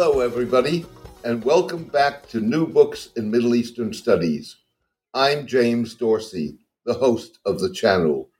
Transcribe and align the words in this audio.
Hello, 0.00 0.20
everybody, 0.20 0.86
and 1.24 1.44
welcome 1.44 1.82
back 1.82 2.28
to 2.28 2.38
New 2.38 2.68
Books 2.68 3.08
in 3.16 3.32
Middle 3.32 3.56
Eastern 3.56 3.92
Studies. 3.92 4.58
I'm 5.12 5.44
James 5.44 5.96
Dorsey, 5.96 6.60
the 6.86 6.94
host 6.94 7.40
of 7.44 7.58
the 7.58 7.72
channel. 7.74 8.30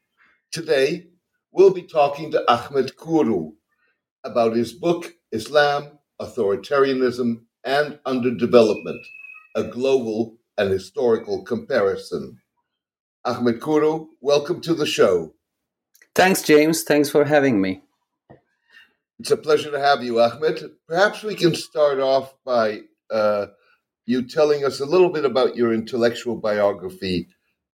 Today, 0.52 1.08
we'll 1.50 1.74
be 1.74 1.82
talking 1.82 2.30
to 2.30 2.48
Ahmed 2.48 2.96
Kuru 2.96 3.54
about 4.22 4.54
his 4.54 4.72
book, 4.72 5.14
Islam, 5.32 5.98
Authoritarianism, 6.22 7.40
and 7.64 7.98
Underdevelopment 8.06 9.02
A 9.56 9.64
Global 9.64 10.36
and 10.58 10.70
Historical 10.70 11.42
Comparison. 11.42 12.38
Ahmed 13.24 13.60
Kuru, 13.60 14.06
welcome 14.20 14.60
to 14.60 14.74
the 14.74 14.86
show. 14.86 15.34
Thanks, 16.14 16.40
James. 16.40 16.84
Thanks 16.84 17.10
for 17.10 17.24
having 17.24 17.60
me. 17.60 17.82
It's 19.18 19.32
a 19.32 19.36
pleasure 19.36 19.72
to 19.72 19.80
have 19.80 20.04
you, 20.04 20.20
Ahmed. 20.20 20.70
Perhaps 20.86 21.24
we 21.24 21.34
can 21.34 21.54
start 21.54 21.98
off 21.98 22.34
by 22.44 22.82
uh, 23.10 23.46
you 24.06 24.22
telling 24.22 24.64
us 24.64 24.78
a 24.78 24.86
little 24.86 25.10
bit 25.10 25.24
about 25.24 25.56
your 25.56 25.72
intellectual 25.72 26.36
biography 26.36 27.26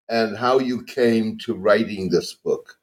and 0.07 0.37
how 0.37 0.59
you 0.59 0.83
came 0.85 1.37
to 1.39 1.53
writing 1.53 2.09
this 2.09 2.33
book. 2.33 2.77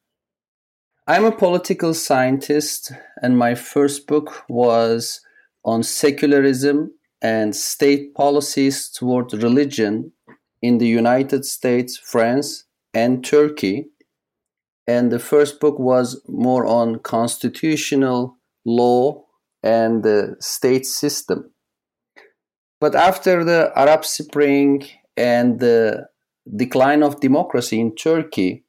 I'm 1.06 1.24
a 1.24 1.32
political 1.32 1.94
scientist, 1.94 2.92
and 3.22 3.38
my 3.38 3.54
first 3.54 4.06
book 4.06 4.44
was 4.48 5.22
on 5.64 5.82
secularism 5.82 6.92
and 7.22 7.56
state 7.56 8.14
policies 8.14 8.90
toward 8.90 9.32
religion 9.32 10.12
in 10.60 10.76
the 10.76 10.86
United 10.86 11.46
States, 11.46 11.96
France, 11.96 12.64
and 12.92 13.24
Turkey. 13.24 13.86
And 14.86 15.10
the 15.10 15.18
first 15.18 15.60
book 15.60 15.78
was 15.78 16.20
more 16.28 16.66
on 16.66 16.98
constitutional 16.98 18.36
law 18.64 19.24
and 19.62 20.02
the 20.02 20.36
state 20.40 20.86
system. 20.86 21.52
But 22.80 22.94
after 22.94 23.44
the 23.44 23.72
Arab 23.76 24.04
Spring 24.04 24.86
and 25.16 25.60
the 25.60 26.08
decline 26.56 27.02
of 27.02 27.20
democracy 27.20 27.78
in 27.78 27.94
Turkey, 27.94 28.64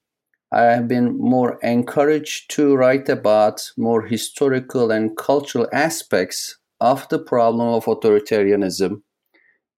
I 0.52 0.64
have 0.64 0.88
been 0.88 1.18
more 1.18 1.58
encouraged 1.64 2.52
to 2.56 2.76
write 2.76 3.08
about 3.08 3.72
more 3.78 4.02
historical 4.02 4.92
and 4.92 5.16
cultural 5.16 5.68
aspects 5.72 6.58
of 6.82 7.08
the 7.08 7.20
problem 7.20 7.70
of 7.70 7.86
authoritarianism 7.86 9.02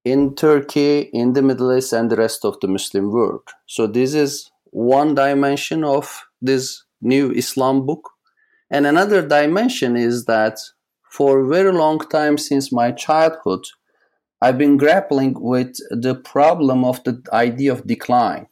in 0.04 0.36
Turkey, 0.36 1.10
in 1.14 1.34
the 1.34 1.42
Middle 1.44 1.78
East, 1.78 1.94
and 1.94 2.10
the 2.10 2.16
rest 2.16 2.44
of 2.44 2.60
the 2.60 2.68
Muslim 2.68 3.12
world. 3.12 3.48
So, 3.68 3.88
this 3.88 4.14
is 4.14 4.50
one 4.72 5.14
dimension 5.14 5.84
of 5.84 6.24
this 6.42 6.84
new 7.02 7.32
Islam 7.32 7.86
book. 7.86 8.10
And 8.74 8.88
another 8.88 9.22
dimension 9.22 9.96
is 9.96 10.26
that 10.26 10.58
for 11.08 11.42
a 11.42 11.48
very 11.48 11.72
long 11.72 12.00
time 12.00 12.40
since 12.40 12.72
my 12.72 12.92
childhood, 12.92 13.66
I've 14.42 14.58
been 14.58 14.78
grappling 14.78 15.36
with 15.40 15.78
the 15.92 16.16
problem 16.16 16.84
of 16.84 17.04
the 17.04 17.22
idea 17.32 17.72
of 17.72 17.86
decline 17.86 18.48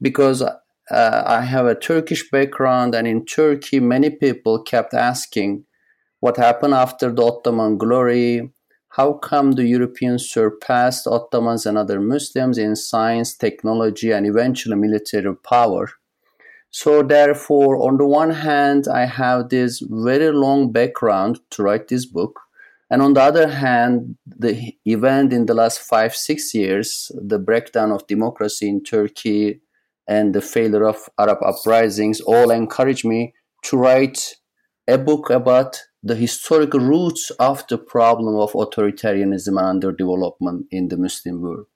because 0.00 0.40
uh, 0.40 0.54
I 0.90 1.42
have 1.42 1.66
a 1.66 1.74
Turkish 1.74 2.30
background, 2.30 2.94
and 2.94 3.06
in 3.06 3.26
Turkey, 3.26 3.78
many 3.78 4.08
people 4.08 4.62
kept 4.62 4.94
asking 4.94 5.66
what 6.20 6.38
happened 6.38 6.72
after 6.72 7.12
the 7.12 7.22
Ottoman 7.22 7.76
glory. 7.76 8.50
How 8.96 9.12
come 9.12 9.52
the 9.52 9.66
Europeans 9.66 10.30
surpassed 10.30 11.06
Ottomans 11.06 11.66
and 11.66 11.76
other 11.76 12.00
Muslims 12.00 12.56
in 12.56 12.74
science, 12.74 13.36
technology, 13.36 14.12
and 14.12 14.26
eventually 14.26 14.76
military 14.76 15.36
power? 15.36 15.90
So, 16.70 17.02
therefore, 17.02 17.76
on 17.82 17.96
the 17.96 18.06
one 18.06 18.30
hand, 18.30 18.86
I 18.88 19.06
have 19.06 19.48
this 19.48 19.82
very 19.88 20.30
long 20.30 20.70
background 20.70 21.40
to 21.50 21.62
write 21.62 21.88
this 21.88 22.04
book. 22.04 22.40
And 22.90 23.02
on 23.02 23.14
the 23.14 23.22
other 23.22 23.48
hand, 23.48 24.16
the 24.26 24.74
event 24.84 25.32
in 25.32 25.46
the 25.46 25.54
last 25.54 25.80
five, 25.80 26.14
six 26.14 26.54
years, 26.54 27.10
the 27.14 27.38
breakdown 27.38 27.90
of 27.92 28.06
democracy 28.06 28.68
in 28.68 28.82
Turkey 28.82 29.60
and 30.06 30.34
the 30.34 30.40
failure 30.40 30.86
of 30.86 31.08
Arab 31.18 31.38
uprisings 31.42 32.20
all 32.20 32.50
encourage 32.50 33.04
me 33.04 33.34
to 33.64 33.76
write 33.76 34.36
a 34.86 34.96
book 34.96 35.28
about 35.28 35.82
the 36.02 36.16
historical 36.16 36.80
roots 36.80 37.30
of 37.38 37.66
the 37.68 37.76
problem 37.76 38.36
of 38.36 38.52
authoritarianism 38.52 39.58
and 39.58 39.82
underdevelopment 39.82 40.66
in 40.70 40.88
the 40.88 40.96
Muslim 40.96 41.42
world. 41.42 41.66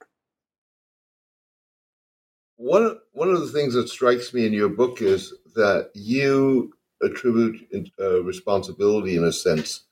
One 2.63 2.97
one 3.11 3.29
of 3.29 3.41
the 3.41 3.51
things 3.51 3.73
that 3.73 3.89
strikes 3.89 4.33
me 4.33 4.45
in 4.45 4.53
your 4.53 4.69
book 4.69 5.01
is 5.01 5.33
that 5.53 5.89
you 5.95 6.71
attribute 7.01 7.67
uh, 7.99 8.23
responsibility, 8.23 9.17
in 9.17 9.25
a 9.25 9.33
sense, 9.33 9.83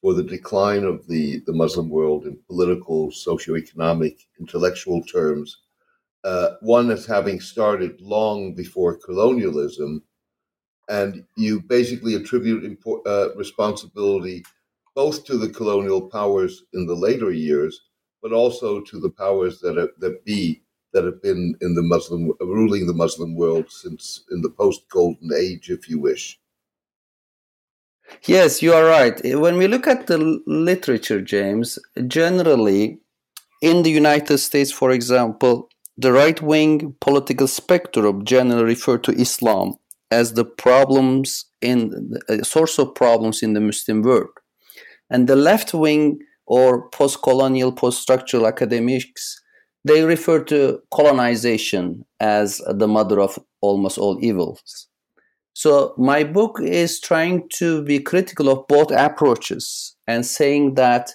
for 0.00 0.14
the 0.14 0.22
decline 0.22 0.84
of 0.84 1.06
the, 1.06 1.42
the 1.44 1.52
Muslim 1.52 1.90
world 1.90 2.24
in 2.24 2.38
political, 2.46 3.10
socioeconomic, 3.10 4.16
intellectual 4.40 5.02
terms. 5.02 5.58
Uh, 6.24 6.54
one 6.62 6.90
as 6.90 7.04
having 7.04 7.40
started 7.40 8.00
long 8.00 8.54
before 8.54 8.96
colonialism, 8.96 10.02
and 10.88 11.26
you 11.36 11.60
basically 11.60 12.14
attribute 12.14 12.78
uh, 13.04 13.34
responsibility 13.36 14.42
both 14.94 15.26
to 15.26 15.36
the 15.36 15.50
colonial 15.50 16.00
powers 16.08 16.62
in 16.72 16.86
the 16.86 16.94
later 16.94 17.30
years, 17.32 17.82
but 18.22 18.32
also 18.32 18.80
to 18.80 18.98
the 18.98 19.10
powers 19.10 19.60
that 19.60 19.76
are, 19.76 19.90
that 19.98 20.24
be 20.24 20.63
that 20.94 21.04
have 21.04 21.20
been 21.20 21.54
in 21.60 21.74
the 21.74 21.82
Muslim 21.82 22.32
ruling 22.40 22.86
the 22.86 22.94
Muslim 22.94 23.34
world 23.34 23.70
since 23.70 24.24
in 24.30 24.40
the 24.40 24.48
post 24.48 24.88
Golden 24.88 25.30
Age, 25.36 25.68
if 25.70 25.88
you 25.90 25.98
wish. 25.98 26.40
Yes, 28.26 28.62
you 28.62 28.72
are 28.72 28.84
right. 28.84 29.20
When 29.38 29.56
we 29.56 29.66
look 29.66 29.86
at 29.86 30.06
the 30.06 30.40
literature, 30.46 31.20
James, 31.20 31.78
generally 32.06 32.98
in 33.60 33.82
the 33.82 33.90
United 33.90 34.38
States, 34.38 34.70
for 34.70 34.90
example, 34.90 35.68
the 35.96 36.12
right 36.12 36.40
wing 36.40 36.94
political 37.00 37.48
spectrum 37.48 38.24
generally 38.24 38.64
refer 38.64 38.98
to 38.98 39.12
Islam 39.12 39.74
as 40.10 40.34
the 40.34 40.44
problems 40.44 41.46
in 41.60 42.14
a 42.28 42.44
source 42.44 42.78
of 42.78 42.94
problems 42.94 43.42
in 43.42 43.54
the 43.54 43.60
Muslim 43.60 44.02
world. 44.02 44.34
And 45.10 45.28
the 45.28 45.36
left 45.36 45.74
wing 45.74 46.20
or 46.46 46.88
post 46.90 47.22
colonial, 47.22 47.72
post 47.72 48.02
structural 48.02 48.46
academics 48.46 49.40
they 49.84 50.02
refer 50.02 50.42
to 50.44 50.80
colonization 50.92 52.04
as 52.20 52.60
the 52.66 52.88
mother 52.88 53.20
of 53.20 53.38
almost 53.60 53.98
all 53.98 54.18
evils. 54.22 54.88
So, 55.52 55.94
my 55.96 56.24
book 56.24 56.58
is 56.60 57.00
trying 57.00 57.48
to 57.58 57.82
be 57.82 58.00
critical 58.00 58.48
of 58.48 58.66
both 58.66 58.90
approaches 58.90 59.94
and 60.06 60.26
saying 60.26 60.74
that 60.74 61.12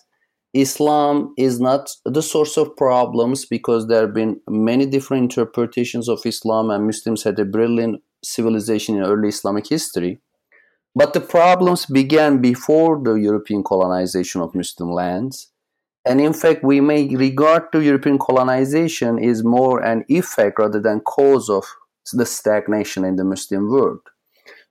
Islam 0.53 1.33
is 1.37 1.59
not 1.59 1.89
the 2.05 2.21
source 2.21 2.57
of 2.57 2.75
problems 2.77 3.45
because 3.45 3.87
there 3.87 4.01
have 4.01 4.13
been 4.13 4.39
many 4.49 4.85
different 4.85 5.23
interpretations 5.23 6.07
of 6.07 6.25
Islam, 6.25 6.69
and 6.69 6.85
Muslims 6.85 7.23
had 7.23 7.37
a 7.37 7.45
brilliant 7.45 8.01
civilization 8.23 8.95
in 8.97 9.03
early 9.03 9.29
Islamic 9.29 9.67
history. 9.67 10.19
But 10.95 11.13
the 11.13 11.21
problems 11.21 11.85
began 11.85 12.41
before 12.41 12.99
the 13.03 13.13
European 13.13 13.63
colonization 13.63 14.41
of 14.41 14.55
Muslim 14.55 14.89
lands 14.89 15.51
and 16.05 16.21
in 16.21 16.33
fact, 16.33 16.63
we 16.63 16.81
may 16.81 17.13
regard 17.15 17.71
to 17.71 17.83
European 17.83 18.17
colonization 18.17 19.19
is 19.19 19.43
more 19.43 19.81
an 19.81 20.05
effect 20.07 20.59
rather 20.59 20.79
than 20.79 21.01
cause 21.01 21.49
of 21.49 21.65
the 22.13 22.25
stagnation 22.25 23.03
in 23.03 23.15
the 23.15 23.23
Muslim 23.23 23.69
world. 23.69 24.01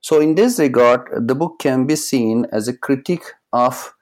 So, 0.01 0.21
in 0.21 0.35
this 0.35 0.59
regard, 0.59 1.09
the 1.29 1.35
book 1.35 1.59
can 1.61 1.87
be 1.87 1.97
seen 1.97 2.47
as 2.53 2.69
a 2.69 2.77
critique 2.77 3.33
of 3.53 3.95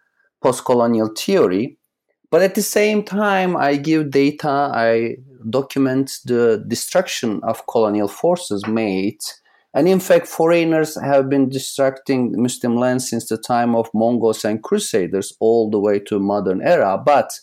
post-colonial 0.43 1.11
theory, 1.17 1.79
but 2.31 2.43
at 2.43 2.55
the 2.55 2.63
same 2.63 3.03
time, 3.03 3.57
I 3.57 3.77
give 3.77 4.11
data, 4.11 4.71
I 4.73 5.17
document 5.49 6.19
the 6.25 6.65
destruction 6.67 7.41
of 7.43 7.67
colonial 7.67 8.09
forces 8.09 8.67
made 8.67 9.21
and 9.75 9.89
in 9.89 10.01
fact, 10.01 10.27
foreigners 10.27 10.99
have 11.01 11.29
been 11.29 11.51
destructing 11.51 12.35
Muslim 12.35 12.77
lands 12.77 13.09
since 13.09 13.29
the 13.29 13.37
time 13.37 13.75
of 13.75 13.91
Mongols 13.93 14.45
and 14.45 14.63
Crusaders 14.63 15.35
all 15.39 15.71
the 15.71 15.79
way 15.79 15.99
to 15.99 16.19
modern 16.19 16.63
era. 16.63 16.97
But 17.05 17.41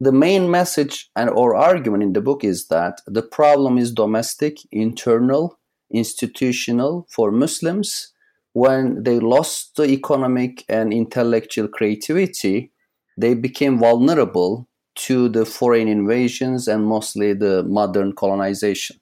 the 0.00 0.12
main 0.12 0.50
message 0.50 1.10
and 1.14 1.30
or 1.30 1.54
argument 1.54 2.02
in 2.02 2.12
the 2.12 2.20
book 2.20 2.42
is 2.42 2.66
that 2.68 3.00
the 3.06 3.22
problem 3.22 3.78
is 3.78 3.92
domestic, 3.92 4.58
internal, 4.72 5.58
institutional 5.92 7.06
for 7.08 7.30
Muslims. 7.30 8.12
When 8.52 9.02
they 9.02 9.20
lost 9.20 9.76
the 9.76 9.84
economic 9.84 10.64
and 10.68 10.92
intellectual 10.92 11.68
creativity, 11.68 12.72
they 13.16 13.34
became 13.34 13.78
vulnerable 13.78 14.68
to 14.96 15.28
the 15.28 15.44
foreign 15.44 15.88
invasions 15.88 16.68
and 16.68 16.86
mostly 16.86 17.32
the 17.32 17.64
modern 17.64 18.12
colonization. 18.12 18.96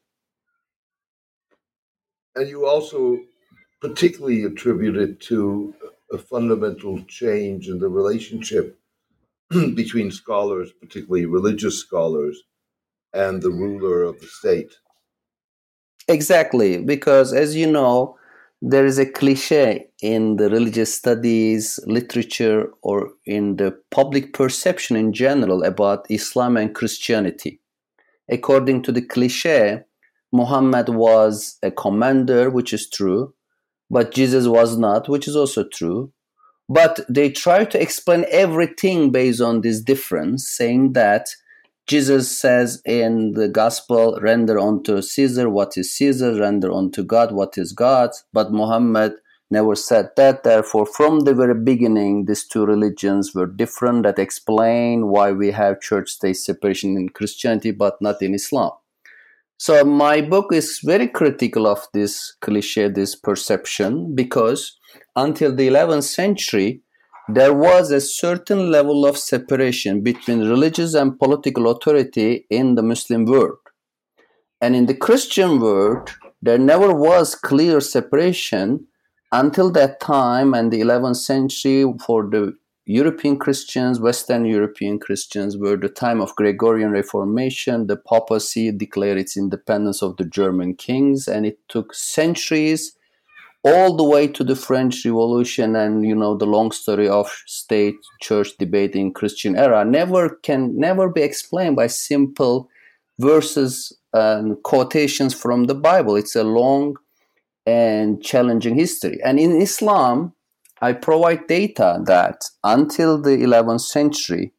And 2.34 2.48
you 2.48 2.66
also 2.66 3.18
particularly 3.80 4.44
attribute 4.44 4.96
it 4.96 5.20
to 5.20 5.74
a 6.12 6.18
fundamental 6.18 7.02
change 7.04 7.68
in 7.68 7.78
the 7.78 7.88
relationship 7.88 8.78
between 9.50 10.10
scholars, 10.10 10.72
particularly 10.80 11.26
religious 11.26 11.78
scholars, 11.78 12.42
and 13.12 13.42
the 13.42 13.50
ruler 13.50 14.02
of 14.02 14.20
the 14.20 14.26
state. 14.26 14.72
Exactly, 16.08 16.78
because 16.78 17.32
as 17.32 17.54
you 17.54 17.70
know, 17.70 18.16
there 18.60 18.86
is 18.86 18.98
a 18.98 19.06
cliche 19.06 19.88
in 20.00 20.36
the 20.36 20.48
religious 20.48 20.94
studies 20.94 21.80
literature 21.86 22.70
or 22.82 23.10
in 23.26 23.56
the 23.56 23.76
public 23.90 24.32
perception 24.32 24.96
in 24.96 25.12
general 25.12 25.64
about 25.64 26.06
Islam 26.08 26.56
and 26.56 26.74
Christianity. 26.74 27.60
According 28.30 28.82
to 28.82 28.92
the 28.92 29.02
cliche, 29.02 29.82
Muhammad 30.32 30.88
was 30.88 31.58
a 31.62 31.70
commander, 31.70 32.50
which 32.50 32.72
is 32.72 32.88
true, 32.88 33.34
but 33.90 34.14
Jesus 34.14 34.46
was 34.46 34.78
not, 34.78 35.08
which 35.08 35.28
is 35.28 35.36
also 35.36 35.64
true. 35.64 36.12
But 36.68 37.00
they 37.08 37.30
try 37.30 37.64
to 37.66 37.80
explain 37.80 38.24
everything 38.30 39.10
based 39.10 39.42
on 39.42 39.60
this 39.60 39.82
difference, 39.82 40.48
saying 40.48 40.94
that 40.94 41.28
Jesus 41.86 42.38
says 42.40 42.80
in 42.86 43.32
the 43.32 43.48
gospel, 43.48 44.18
render 44.22 44.58
unto 44.58 45.02
Caesar 45.02 45.50
what 45.50 45.76
is 45.76 45.92
Caesar, 45.96 46.34
render 46.38 46.72
unto 46.72 47.02
God 47.02 47.32
what 47.32 47.58
is 47.58 47.72
God. 47.72 48.10
But 48.32 48.52
Muhammad 48.52 49.14
never 49.50 49.74
said 49.74 50.10
that. 50.16 50.44
Therefore, 50.44 50.86
from 50.86 51.20
the 51.20 51.34
very 51.34 51.54
beginning, 51.54 52.24
these 52.24 52.46
two 52.46 52.64
religions 52.64 53.34
were 53.34 53.46
different. 53.46 54.04
That 54.04 54.18
explain 54.18 55.08
why 55.08 55.32
we 55.32 55.50
have 55.50 55.80
church 55.80 56.10
state 56.10 56.38
separation 56.38 56.96
in 56.96 57.10
Christianity, 57.10 57.72
but 57.72 58.00
not 58.00 58.22
in 58.22 58.34
Islam. 58.34 58.70
So 59.64 59.84
my 59.84 60.20
book 60.20 60.52
is 60.52 60.80
very 60.82 61.06
critical 61.06 61.68
of 61.68 61.86
this 61.94 62.34
cliche, 62.40 62.88
this 62.88 63.14
perception, 63.14 64.12
because 64.12 64.76
until 65.14 65.54
the 65.54 65.68
11th 65.68 66.02
century, 66.02 66.82
there 67.28 67.54
was 67.54 67.92
a 67.92 68.00
certain 68.00 68.72
level 68.72 69.06
of 69.06 69.16
separation 69.16 70.02
between 70.02 70.48
religious 70.48 70.94
and 70.94 71.16
political 71.16 71.70
authority 71.70 72.44
in 72.50 72.74
the 72.74 72.82
Muslim 72.82 73.24
world. 73.24 73.60
And 74.60 74.74
in 74.74 74.86
the 74.86 74.96
Christian 74.96 75.60
world, 75.60 76.10
there 76.42 76.58
never 76.58 76.92
was 76.92 77.36
clear 77.36 77.80
separation 77.80 78.88
until 79.30 79.70
that 79.70 80.00
time 80.00 80.54
and 80.54 80.72
the 80.72 80.80
11th 80.80 81.18
century 81.18 81.84
for 82.04 82.28
the 82.28 82.56
European 82.92 83.38
Christians, 83.38 84.00
Western 84.00 84.44
European 84.44 84.98
Christians, 84.98 85.56
were 85.56 85.76
the 85.76 85.88
time 85.88 86.20
of 86.20 86.36
Gregorian 86.36 86.90
Reformation. 86.90 87.86
The 87.86 87.96
papacy 87.96 88.70
declared 88.70 89.18
its 89.18 89.36
independence 89.36 90.02
of 90.02 90.16
the 90.16 90.24
German 90.24 90.74
kings, 90.74 91.26
and 91.26 91.46
it 91.46 91.58
took 91.68 91.94
centuries 91.94 92.96
all 93.64 93.96
the 93.96 94.04
way 94.04 94.26
to 94.26 94.44
the 94.44 94.56
French 94.56 95.04
Revolution 95.04 95.76
and 95.76 96.04
you 96.04 96.14
know 96.14 96.36
the 96.36 96.46
long 96.46 96.72
story 96.72 97.08
of 97.08 97.28
state 97.46 97.94
church 98.20 98.48
debate 98.58 98.96
in 98.96 99.12
Christian 99.12 99.56
era 99.56 99.84
never 99.84 100.28
can 100.28 100.76
never 100.76 101.08
be 101.08 101.22
explained 101.22 101.76
by 101.76 101.86
simple 101.86 102.68
verses 103.20 103.92
and 104.12 104.60
quotations 104.64 105.32
from 105.32 105.64
the 105.64 105.74
Bible. 105.74 106.16
It's 106.16 106.36
a 106.36 106.44
long 106.44 106.96
and 107.64 108.22
challenging 108.22 108.74
history. 108.74 109.18
And 109.24 109.38
in 109.38 109.60
Islam, 109.60 110.34
I 110.82 110.94
provide 110.94 111.46
data 111.46 112.00
that 112.06 112.42
until 112.64 113.22
the 113.22 113.36
11th 113.36 113.82
century, 113.82 114.52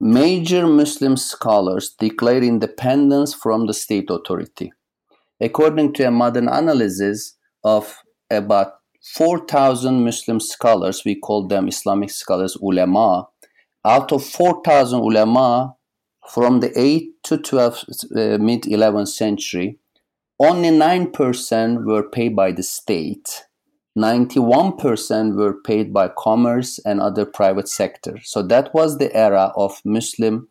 major 0.00 0.64
Muslim 0.68 1.16
scholars 1.16 1.92
declared 1.98 2.44
independence 2.44 3.34
from 3.34 3.66
the 3.66 3.74
state 3.74 4.10
authority. 4.10 4.72
According 5.40 5.94
to 5.94 6.04
a 6.04 6.12
modern 6.12 6.46
analysis 6.46 7.36
of 7.64 8.00
about 8.30 8.74
4,000 9.16 10.04
Muslim 10.04 10.38
scholars, 10.38 11.02
we 11.04 11.16
call 11.16 11.48
them 11.48 11.66
Islamic 11.66 12.10
scholars, 12.10 12.56
ulama. 12.62 13.26
Out 13.84 14.12
of 14.12 14.24
4,000 14.24 15.00
ulama 15.00 15.74
from 16.30 16.60
the 16.60 16.70
8th 16.70 17.08
to 17.24 17.38
12th, 17.38 18.04
uh, 18.16 18.38
mid 18.38 18.62
11th 18.62 19.08
century, 19.08 19.80
only 20.38 20.70
9% 20.70 21.84
were 21.84 22.08
paid 22.08 22.36
by 22.36 22.52
the 22.52 22.62
state. 22.62 23.46
91% 23.96 25.36
were 25.36 25.54
paid 25.54 25.92
by 25.92 26.08
commerce 26.18 26.80
and 26.84 27.00
other 27.00 27.24
private 27.24 27.68
sector. 27.68 28.18
So 28.22 28.42
that 28.42 28.74
was 28.74 28.98
the 28.98 29.14
era 29.14 29.52
of 29.56 29.80
Muslim 29.84 30.48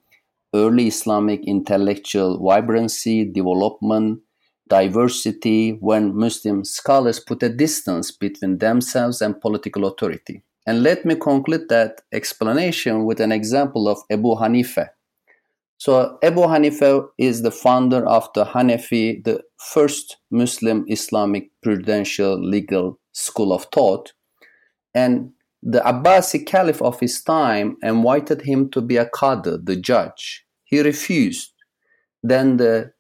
early 0.54 0.88
Islamic 0.88 1.44
intellectual 1.46 2.40
vibrancy, 2.40 3.26
development, 3.26 4.22
diversity 4.68 5.72
when 5.82 6.16
Muslim 6.16 6.64
scholars 6.64 7.20
put 7.20 7.44
a 7.44 7.50
distance 7.50 8.12
between 8.12 8.60
themselves 8.60 9.22
and 9.22 9.42
political 9.42 9.86
authority. 9.86 10.44
And 10.66 10.84
let 10.84 11.06
me 11.06 11.16
conclude 11.16 11.68
that 11.70 12.02
explanation 12.14 13.04
with 13.06 13.20
an 13.20 13.32
example 13.32 13.90
of 13.90 13.98
Abu 14.10 14.36
Hanifa. 14.36 14.90
So, 15.78 16.18
Abu 16.24 16.42
Hanifa 16.42 17.08
is 17.18 17.42
the 17.42 17.52
founder 17.52 18.08
of 18.08 18.30
the 18.34 18.46
Hanafi, 18.46 19.22
the 19.26 19.44
first 19.58 20.18
Muslim 20.32 20.86
Islamic 20.88 21.50
prudential 21.62 22.40
legal 22.42 23.00
school 23.14 23.54
of 23.54 23.66
thought. 23.74 24.14
And 24.94 25.32
the 25.62 25.80
Abbasid 25.80 26.46
caliph 26.46 26.82
of 26.82 27.00
his 27.00 27.24
time 27.24 27.78
invited 27.82 28.42
him 28.42 28.70
to 28.72 28.82
be 28.82 28.98
a 28.98 29.06
qadi, 29.06 29.66
the 29.66 29.78
judge. 29.78 30.46
He 30.66 30.82
refused. 30.82 31.54
Then 32.22 32.58
the 32.58 32.92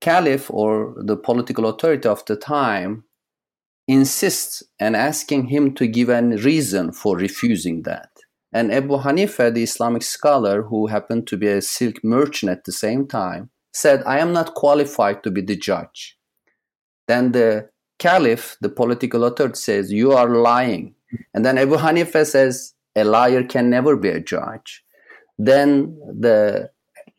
caliph 0.00 0.50
or 0.50 0.94
the 0.96 1.16
political 1.16 1.66
authority 1.66 2.08
of 2.08 2.24
the 2.24 2.36
time 2.36 3.04
insists 3.86 4.62
and 4.78 4.96
asking 4.96 5.48
him 5.48 5.74
to 5.74 5.86
give 5.86 6.08
a 6.08 6.22
reason 6.22 6.92
for 6.92 7.16
refusing 7.16 7.82
that. 7.82 8.10
And 8.52 8.72
Abu 8.72 8.96
Hanifa, 8.98 9.52
the 9.54 9.62
Islamic 9.62 10.02
scholar 10.02 10.62
who 10.62 10.88
happened 10.88 11.26
to 11.28 11.36
be 11.36 11.46
a 11.46 11.62
silk 11.62 12.02
merchant 12.02 12.50
at 12.50 12.64
the 12.64 12.72
same 12.72 13.06
time, 13.06 13.50
said, 13.72 14.02
I 14.04 14.18
am 14.18 14.32
not 14.32 14.54
qualified 14.54 15.22
to 15.22 15.30
be 15.30 15.40
the 15.40 15.56
judge. 15.56 16.16
Then 17.06 17.32
the 17.32 17.69
caliph, 18.00 18.56
the 18.60 18.68
political 18.68 19.24
authority, 19.24 19.56
says, 19.56 19.92
You 19.92 20.12
are 20.12 20.28
lying. 20.28 20.94
And 21.32 21.44
then 21.44 21.58
Abu 21.58 21.76
Hanifa 21.76 22.26
says, 22.26 22.74
A 22.96 23.04
liar 23.04 23.44
can 23.44 23.70
never 23.70 23.96
be 23.96 24.08
a 24.08 24.20
judge. 24.20 24.84
Then 25.38 25.96
the 26.26 26.70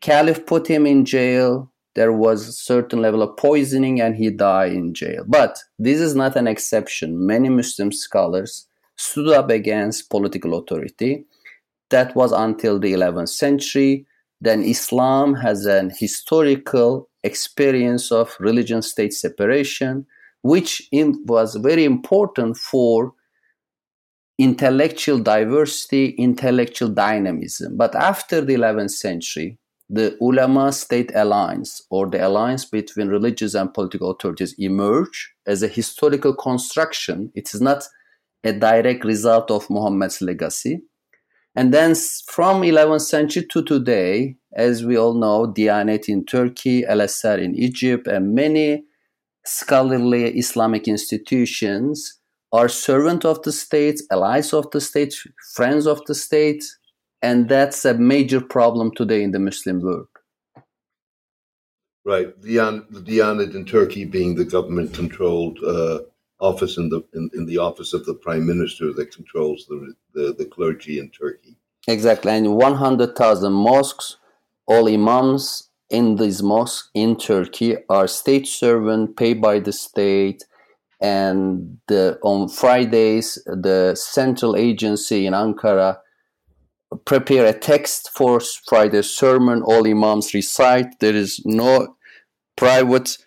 caliph 0.02 0.44
put 0.44 0.66
him 0.66 0.86
in 0.86 1.06
jail 1.06 1.72
there 1.94 2.12
was 2.12 2.48
a 2.48 2.52
certain 2.52 3.02
level 3.02 3.22
of 3.22 3.36
poisoning 3.36 4.00
and 4.00 4.16
he 4.16 4.30
died 4.30 4.72
in 4.72 4.94
jail. 4.94 5.24
But 5.26 5.58
this 5.78 6.00
is 6.00 6.14
not 6.14 6.36
an 6.36 6.46
exception. 6.46 7.26
Many 7.26 7.48
Muslim 7.48 7.92
scholars 7.92 8.66
stood 8.96 9.28
up 9.28 9.50
against 9.50 10.10
political 10.10 10.58
authority. 10.58 11.24
That 11.90 12.16
was 12.16 12.32
until 12.32 12.78
the 12.78 12.94
11th 12.94 13.28
century. 13.28 14.06
Then 14.40 14.62
Islam 14.62 15.34
has 15.34 15.66
an 15.66 15.92
historical 15.96 17.10
experience 17.22 18.10
of 18.10 18.34
religion 18.40 18.80
state 18.80 19.12
separation, 19.12 20.06
which 20.42 20.88
was 20.92 21.54
very 21.56 21.84
important 21.84 22.56
for 22.56 23.14
intellectual 24.38 25.18
diversity, 25.18 26.10
intellectual 26.10 26.88
dynamism. 26.88 27.76
But 27.76 27.94
after 27.94 28.40
the 28.40 28.54
11th 28.54 28.90
century, 28.90 29.58
the 29.88 30.16
ulama 30.20 30.72
state 30.72 31.12
alliance 31.14 31.82
or 31.90 32.08
the 32.08 32.26
alliance 32.26 32.64
between 32.64 33.08
religious 33.08 33.54
and 33.54 33.72
political 33.72 34.10
authorities 34.10 34.54
emerge 34.58 35.32
as 35.46 35.62
a 35.62 35.68
historical 35.68 36.34
construction. 36.34 37.30
It 37.34 37.54
is 37.54 37.60
not 37.60 37.84
a 38.42 38.52
direct 38.52 39.04
result 39.04 39.50
of 39.50 39.68
Muhammad's 39.68 40.22
legacy. 40.22 40.82
And 41.54 41.74
then 41.74 41.94
from 42.26 42.62
11th 42.62 43.02
century 43.02 43.46
to 43.50 43.62
today, 43.62 44.36
as 44.54 44.82
we 44.84 44.96
all 44.96 45.14
know, 45.14 45.46
Diyanet 45.46 46.08
in 46.08 46.24
Turkey, 46.24 46.84
Al 46.86 47.02
Azhar 47.02 47.36
in 47.38 47.54
Egypt, 47.54 48.06
and 48.06 48.34
many 48.34 48.84
scholarly 49.44 50.24
Islamic 50.38 50.88
institutions 50.88 52.18
are 52.52 52.68
servant 52.68 53.24
of 53.24 53.42
the 53.42 53.52
state, 53.52 54.00
allies 54.10 54.52
of 54.52 54.70
the 54.70 54.80
state, 54.80 55.14
friends 55.54 55.86
of 55.86 56.04
the 56.06 56.14
state, 56.14 56.64
and 57.22 57.48
that's 57.48 57.84
a 57.84 57.94
major 57.94 58.40
problem 58.40 58.92
today 58.94 59.22
in 59.22 59.30
the 59.30 59.38
Muslim 59.38 59.80
world. 59.80 60.08
Right, 62.04 62.28
the 62.42 62.56
Diyanet 62.90 63.54
in 63.54 63.64
Turkey 63.64 64.04
being 64.04 64.34
the 64.34 64.44
government-controlled 64.44 65.58
uh, 65.64 66.00
office 66.40 66.76
in 66.76 66.88
the 66.88 67.02
in, 67.14 67.30
in, 67.32 67.46
the 67.46 67.58
office 67.58 67.92
of 67.92 68.04
the 68.04 68.14
prime 68.14 68.44
minister 68.44 68.92
that 68.92 69.14
controls 69.14 69.66
the, 69.68 69.94
the, 70.12 70.34
the 70.36 70.44
clergy 70.44 70.98
in 70.98 71.10
Turkey. 71.10 71.56
Exactly, 71.86 72.32
and 72.32 72.56
one 72.56 72.74
hundred 72.74 73.14
thousand 73.14 73.52
mosques, 73.52 74.16
all 74.66 74.88
imams 74.88 75.70
in 75.92 76.16
these 76.16 76.42
mosques 76.42 76.90
in 76.94 77.16
Turkey 77.16 77.76
are 77.88 78.08
state 78.08 78.46
servant 78.46 79.16
paid 79.16 79.40
by 79.40 79.60
the 79.60 79.72
state 79.72 80.44
and 81.00 81.78
the, 81.88 82.18
on 82.22 82.48
Fridays 82.48 83.34
the 83.46 83.94
central 83.94 84.56
agency 84.56 85.26
in 85.26 85.34
Ankara 85.34 85.98
prepare 87.04 87.46
a 87.46 87.58
text 87.58 88.10
for 88.14 88.40
Friday 88.68 89.02
sermon. 89.02 89.62
All 89.62 89.86
imams 89.86 90.34
recite. 90.34 90.98
There 91.00 91.14
is 91.14 91.40
no 91.44 91.96
private 92.56 93.18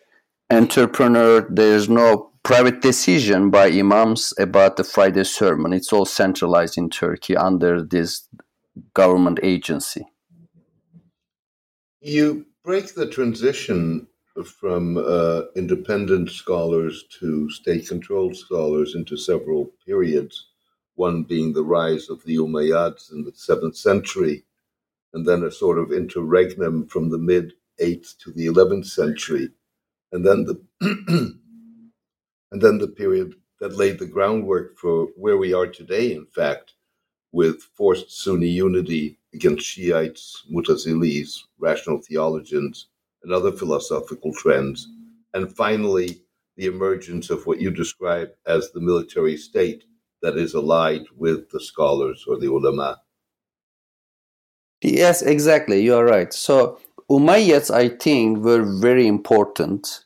entrepreneur. 0.50 1.48
There 1.50 1.76
is 1.76 1.90
no 1.90 2.32
private 2.44 2.82
decision 2.82 3.50
by 3.50 3.72
imams 3.72 4.34
about 4.40 4.78
the 4.78 4.84
Friday 4.84 5.24
sermon. 5.24 5.74
It's 5.74 5.92
all 5.92 6.06
centralized 6.06 6.78
in 6.78 6.90
Turkey 6.90 7.36
under 7.36 7.82
this 7.82 8.28
government 8.94 9.40
agency. 9.42 10.06
You 12.02 12.46
break 12.66 12.96
the 12.96 13.08
transition 13.08 14.08
from 14.44 14.98
uh, 14.98 15.44
independent 15.56 16.32
scholars 16.32 17.06
to 17.20 17.48
state 17.52 17.88
controlled 17.88 18.36
scholars 18.36 18.96
into 18.96 19.16
several 19.16 19.72
periods, 19.86 20.48
one 20.96 21.22
being 21.22 21.54
the 21.54 21.64
rise 21.64 22.10
of 22.10 22.24
the 22.24 22.36
Umayyads 22.38 23.14
in 23.14 23.24
the 23.24 23.32
7th 23.32 23.78
century, 23.78 24.44
and 25.14 25.28
then 25.28 25.44
a 25.44 25.52
sort 25.52 25.78
of 25.78 25.94
interregnum 25.94 26.88
from 26.88 27.10
the 27.10 27.20
mid 27.20 27.54
8th 27.80 28.18
to 28.24 28.32
the 28.32 28.48
11th 28.48 28.88
century, 28.88 29.50
and 30.12 30.26
then 30.26 30.46
the 30.46 30.60
and 32.52 32.62
then 32.62 32.80
the 32.80 32.88
period 32.88 33.36
that 33.60 33.78
laid 33.78 34.00
the 34.00 34.08
groundwork 34.08 34.76
for 34.78 35.08
where 35.16 35.38
we 35.38 35.54
are 35.54 35.68
today, 35.68 36.14
in 36.14 36.26
fact, 36.26 36.74
with 37.32 37.62
forced 37.78 38.12
Sunni 38.12 38.50
unity 38.50 39.20
against 39.36 39.66
Shiites, 39.66 40.44
Mutazilis, 40.52 41.42
rational 41.60 42.00
theologians, 42.02 42.88
and 43.24 43.34
other 43.34 43.52
philosophical 43.52 44.34
trends. 44.34 44.88
And 45.34 45.54
finally, 45.56 46.22
the 46.56 46.68
emergence 46.68 47.30
of 47.30 47.46
what 47.46 47.60
you 47.60 47.70
describe 47.70 48.30
as 48.48 48.72
the 48.72 48.80
military 48.80 49.36
state 49.36 49.84
that 50.22 50.38
is 50.38 50.54
allied 50.54 51.04
with 51.18 51.50
the 51.52 51.60
scholars 51.60 52.26
or 52.28 52.40
the 52.40 52.50
ulama. 52.50 53.02
Yes, 54.82 55.22
exactly. 55.22 55.82
You 55.82 55.96
are 55.96 56.06
right. 56.06 56.34
So, 56.34 56.80
Umayyads, 57.10 57.70
I 57.74 57.90
think, 57.90 58.40
were 58.40 58.64
very 58.64 59.08
important 59.08 60.06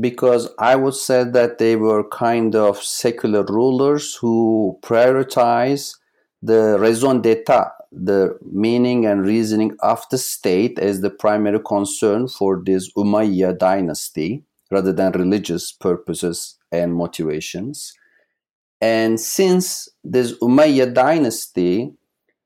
because 0.00 0.48
I 0.58 0.76
would 0.76 0.94
say 0.94 1.24
that 1.24 1.58
they 1.58 1.76
were 1.76 2.08
kind 2.08 2.54
of 2.54 2.82
secular 2.82 3.44
rulers 3.44 4.16
who 4.16 4.78
prioritize 4.82 5.96
the 6.42 6.76
raison 6.78 7.20
d'etat 7.20 7.77
the 7.90 8.38
meaning 8.42 9.06
and 9.06 9.24
reasoning 9.24 9.76
of 9.80 10.04
the 10.10 10.18
state 10.18 10.78
as 10.78 11.00
the 11.00 11.10
primary 11.10 11.60
concern 11.60 12.28
for 12.28 12.62
this 12.64 12.92
Umayyad 12.92 13.58
dynasty 13.58 14.44
rather 14.70 14.92
than 14.92 15.12
religious 15.12 15.72
purposes 15.72 16.58
and 16.70 16.94
motivations. 16.94 17.92
And 18.80 19.18
since 19.18 19.88
this 20.04 20.38
Umayyad 20.38 20.94
dynasty 20.94 21.92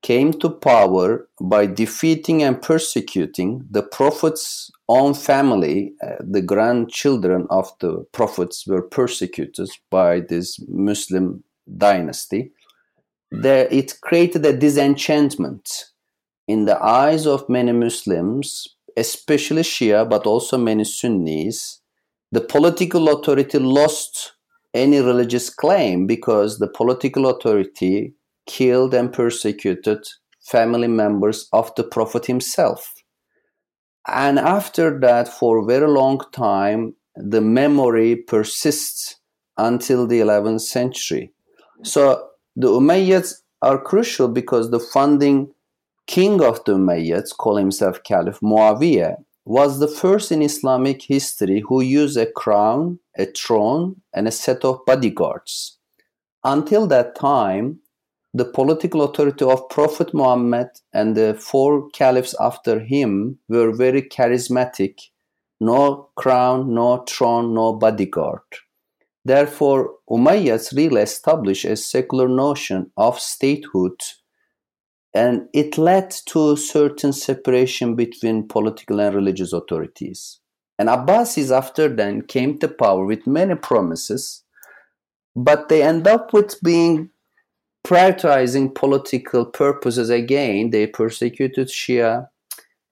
came 0.01 0.33
to 0.33 0.49
power 0.49 1.27
by 1.39 1.65
defeating 1.65 2.43
and 2.43 2.61
persecuting 2.61 3.65
the 3.69 3.83
prophet's 3.83 4.69
own 4.89 5.13
family, 5.13 5.93
uh, 6.03 6.15
the 6.19 6.41
grandchildren 6.41 7.47
of 7.49 7.71
the 7.79 8.05
prophets 8.11 8.67
were 8.67 8.81
persecuted 8.81 9.69
by 9.89 10.19
this 10.19 10.59
Muslim 10.67 11.43
dynasty 11.77 12.51
there, 13.41 13.67
it 13.71 13.99
created 14.01 14.45
a 14.45 14.55
disenchantment 14.55 15.85
in 16.47 16.65
the 16.65 16.81
eyes 16.83 17.25
of 17.25 17.49
many 17.49 17.71
Muslims, 17.71 18.67
especially 18.95 19.63
Shia, 19.63 20.07
but 20.07 20.27
also 20.27 20.57
many 20.57 20.83
Sunnis. 20.83 21.81
The 22.31 22.41
political 22.41 23.09
authority 23.09 23.57
lost 23.57 24.33
any 24.73 24.99
religious 24.99 25.49
claim 25.49 26.05
because 26.05 26.59
the 26.59 26.67
political 26.67 27.27
authority 27.27 28.13
killed 28.45 28.93
and 28.93 29.11
persecuted 29.11 30.03
family 30.41 30.87
members 30.87 31.47
of 31.53 31.73
the 31.75 31.83
Prophet 31.83 32.27
himself. 32.27 32.93
And 34.07 34.37
after 34.37 34.99
that, 34.99 35.27
for 35.27 35.59
a 35.59 35.65
very 35.65 35.87
long 35.87 36.19
time, 36.31 36.95
the 37.15 37.41
memory 37.41 38.15
persists 38.15 39.15
until 39.57 40.05
the 40.05 40.19
11th 40.19 40.61
century. 40.61 41.31
So 41.83 42.29
the 42.55 42.67
Umayyads 42.67 43.41
are 43.61 43.81
crucial 43.81 44.27
because 44.27 44.69
the 44.69 44.79
founding 44.79 45.53
king 46.07 46.41
of 46.41 46.63
the 46.65 46.73
Umayyads, 46.73 47.35
call 47.35 47.57
himself 47.57 48.03
Caliph 48.03 48.39
Muawiyah, 48.41 49.17
was 49.45 49.79
the 49.79 49.87
first 49.87 50.31
in 50.31 50.41
Islamic 50.41 51.01
history 51.01 51.63
who 51.67 51.81
used 51.81 52.17
a 52.17 52.31
crown, 52.31 52.99
a 53.17 53.25
throne, 53.25 54.01
and 54.13 54.27
a 54.27 54.31
set 54.31 54.63
of 54.63 54.85
bodyguards. 54.85 55.77
Until 56.43 56.87
that 56.87 57.15
time, 57.15 57.79
the 58.33 58.45
political 58.45 59.03
authority 59.03 59.45
of 59.45 59.69
Prophet 59.69 60.13
Muhammad 60.13 60.69
and 60.93 61.15
the 61.15 61.35
four 61.39 61.89
caliphs 61.91 62.33
after 62.39 62.79
him 62.79 63.37
were 63.47 63.71
very 63.71 64.01
charismatic. 64.01 64.99
No 65.59 66.09
crown, 66.15 66.73
no 66.73 67.03
throne, 67.07 67.53
no 67.53 67.73
bodyguard. 67.73 68.41
Therefore, 69.25 69.95
Umayyads 70.09 70.75
really 70.75 71.01
established 71.01 71.65
a 71.65 71.75
secular 71.75 72.27
notion 72.27 72.91
of 72.97 73.19
statehood 73.19 73.99
and 75.13 75.47
it 75.53 75.77
led 75.77 76.09
to 76.25 76.53
a 76.53 76.57
certain 76.57 77.13
separation 77.13 77.95
between 77.95 78.47
political 78.47 78.99
and 78.99 79.15
religious 79.15 79.53
authorities. 79.53 80.39
And 80.79 80.89
Abbasis 80.89 81.55
after 81.55 81.87
then 81.87 82.23
came 82.23 82.57
to 82.59 82.67
power 82.67 83.05
with 83.05 83.27
many 83.27 83.55
promises, 83.55 84.43
but 85.35 85.69
they 85.69 85.83
end 85.83 86.07
up 86.07 86.33
with 86.33 86.59
being 86.63 87.11
prioritizing 87.85 88.73
political 88.73 89.45
purposes 89.45 90.09
again. 90.09 90.71
They 90.71 90.87
persecuted 90.87 91.67
Shia, 91.67 92.27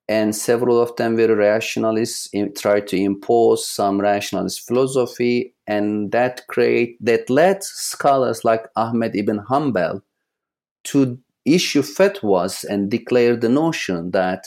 and 0.07 0.35
several 0.35 0.79
of 0.79 0.95
them 0.97 1.15
were 1.15 1.35
rationalists, 1.35 2.29
tried 2.55 2.87
to 2.87 2.97
impose 2.97 3.67
some 3.67 3.99
rationalist 3.99 4.67
philosophy 4.67 5.55
and 5.71 6.11
that 6.11 6.35
create 6.47 6.97
that 7.09 7.29
led 7.29 7.63
scholars 7.63 8.39
like 8.49 8.65
Ahmed 8.75 9.15
ibn 9.15 9.39
Hanbal 9.49 10.01
to 10.89 10.99
issue 11.45 11.81
fatwas 11.81 12.63
and 12.71 12.91
declare 12.91 13.35
the 13.37 13.53
notion 13.63 14.11
that 14.11 14.41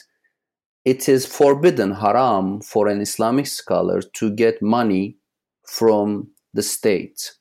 it 0.85 1.09
is 1.09 1.25
forbidden 1.25 1.93
haram 2.03 2.61
for 2.61 2.89
an 2.89 3.01
Islamic 3.01 3.47
scholar 3.47 4.03
to 4.19 4.31
get 4.31 4.61
money 4.79 5.17
from 5.79 6.29
the 6.53 6.63
state. 6.63 7.33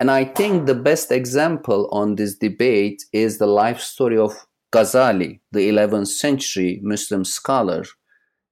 And 0.00 0.10
I 0.10 0.24
think 0.24 0.54
the 0.66 0.80
best 0.90 1.12
example 1.12 1.88
on 1.92 2.16
this 2.16 2.34
debate 2.36 3.04
is 3.12 3.36
the 3.36 3.52
life 3.62 3.80
story 3.80 4.18
of 4.18 4.32
Ghazali, 4.72 5.40
the 5.52 5.68
11th 5.72 6.08
century 6.08 6.80
Muslim 6.82 7.24
scholar. 7.24 7.84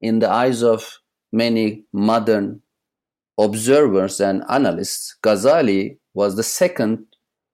In 0.00 0.19
the 0.19 0.31
eyes 0.31 0.62
of 0.62 0.99
many 1.33 1.85
modern 1.93 2.61
observers 3.38 4.21
and 4.21 4.45
analysts, 4.49 5.17
Ghazali 5.23 5.99
was 6.14 6.37
the 6.37 6.43
second 6.43 7.07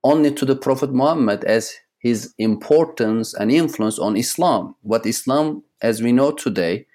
only 0.04 0.32
to 0.32 0.44
the 0.44 0.56
Prophet 0.56 0.92
Muhammad 0.92 1.44
as 1.44 1.72
his 1.98 2.34
importance 2.38 3.34
and 3.34 3.50
influence 3.50 3.98
on 3.98 4.16
Islam. 4.16 4.74
What 4.82 5.06
Islam, 5.06 5.62
as 5.82 6.02
we 6.02 6.12
know 6.12 6.32
today, 6.32 6.86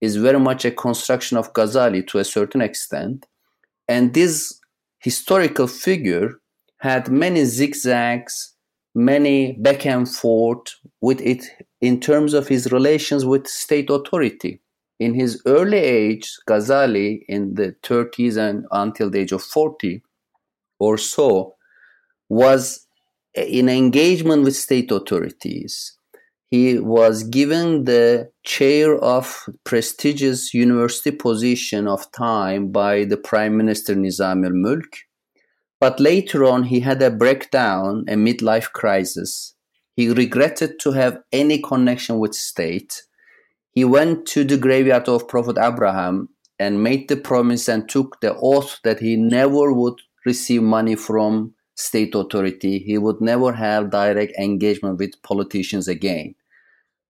is 0.00 0.16
very 0.16 0.40
much 0.40 0.64
a 0.64 0.70
construction 0.70 1.36
of 1.36 1.52
Ghazali 1.52 2.06
to 2.08 2.18
a 2.18 2.24
certain 2.24 2.60
extent. 2.60 3.26
And 3.88 4.14
this 4.14 4.60
historical 4.98 5.66
figure 5.66 6.40
had 6.78 7.10
many 7.10 7.44
zigzags, 7.44 8.54
many 8.94 9.52
back 9.52 9.86
and 9.86 10.08
forth 10.08 10.74
with 11.00 11.20
it 11.20 11.44
in 11.80 12.00
terms 12.00 12.34
of 12.34 12.48
his 12.48 12.72
relations 12.72 13.24
with 13.24 13.46
state 13.46 13.90
authority 13.90 14.61
in 15.04 15.14
his 15.14 15.42
early 15.46 15.78
age, 15.78 16.36
Ghazali, 16.48 17.22
in 17.28 17.54
the 17.54 17.74
30s 17.82 18.36
and 18.36 18.64
until 18.70 19.10
the 19.10 19.20
age 19.20 19.32
of 19.32 19.42
40 19.42 20.02
or 20.78 20.96
so, 20.98 21.56
was 22.28 22.86
in 23.34 23.68
engagement 23.68 24.44
with 24.44 24.56
state 24.56 24.90
authorities. 24.90 25.96
He 26.50 26.78
was 26.78 27.24
given 27.24 27.84
the 27.84 28.30
chair 28.44 28.96
of 28.96 29.48
prestigious 29.64 30.52
university 30.52 31.10
position 31.10 31.88
of 31.88 32.12
time 32.12 32.70
by 32.70 33.04
the 33.04 33.16
Prime 33.16 33.56
Minister 33.56 33.94
Nizam 33.94 34.44
al-Mulk. 34.44 34.98
But 35.80 35.98
later 35.98 36.44
on, 36.44 36.64
he 36.64 36.80
had 36.80 37.02
a 37.02 37.10
breakdown, 37.10 38.04
a 38.06 38.14
midlife 38.14 38.70
crisis. 38.72 39.54
He 39.96 40.10
regretted 40.10 40.78
to 40.80 40.92
have 40.92 41.18
any 41.32 41.60
connection 41.60 42.18
with 42.18 42.34
state 42.34 43.02
he 43.72 43.84
went 43.84 44.26
to 44.26 44.44
the 44.44 44.56
graveyard 44.56 45.08
of 45.08 45.28
Prophet 45.28 45.56
Abraham 45.58 46.28
and 46.58 46.82
made 46.82 47.08
the 47.08 47.16
promise 47.16 47.68
and 47.68 47.88
took 47.88 48.20
the 48.20 48.36
oath 48.36 48.80
that 48.84 49.00
he 49.00 49.16
never 49.16 49.72
would 49.72 49.98
receive 50.24 50.62
money 50.62 50.94
from 50.94 51.54
state 51.74 52.14
authority. 52.14 52.78
He 52.78 52.98
would 52.98 53.20
never 53.20 53.52
have 53.52 53.90
direct 53.90 54.32
engagement 54.38 54.98
with 54.98 55.20
politicians 55.22 55.88
again. 55.88 56.34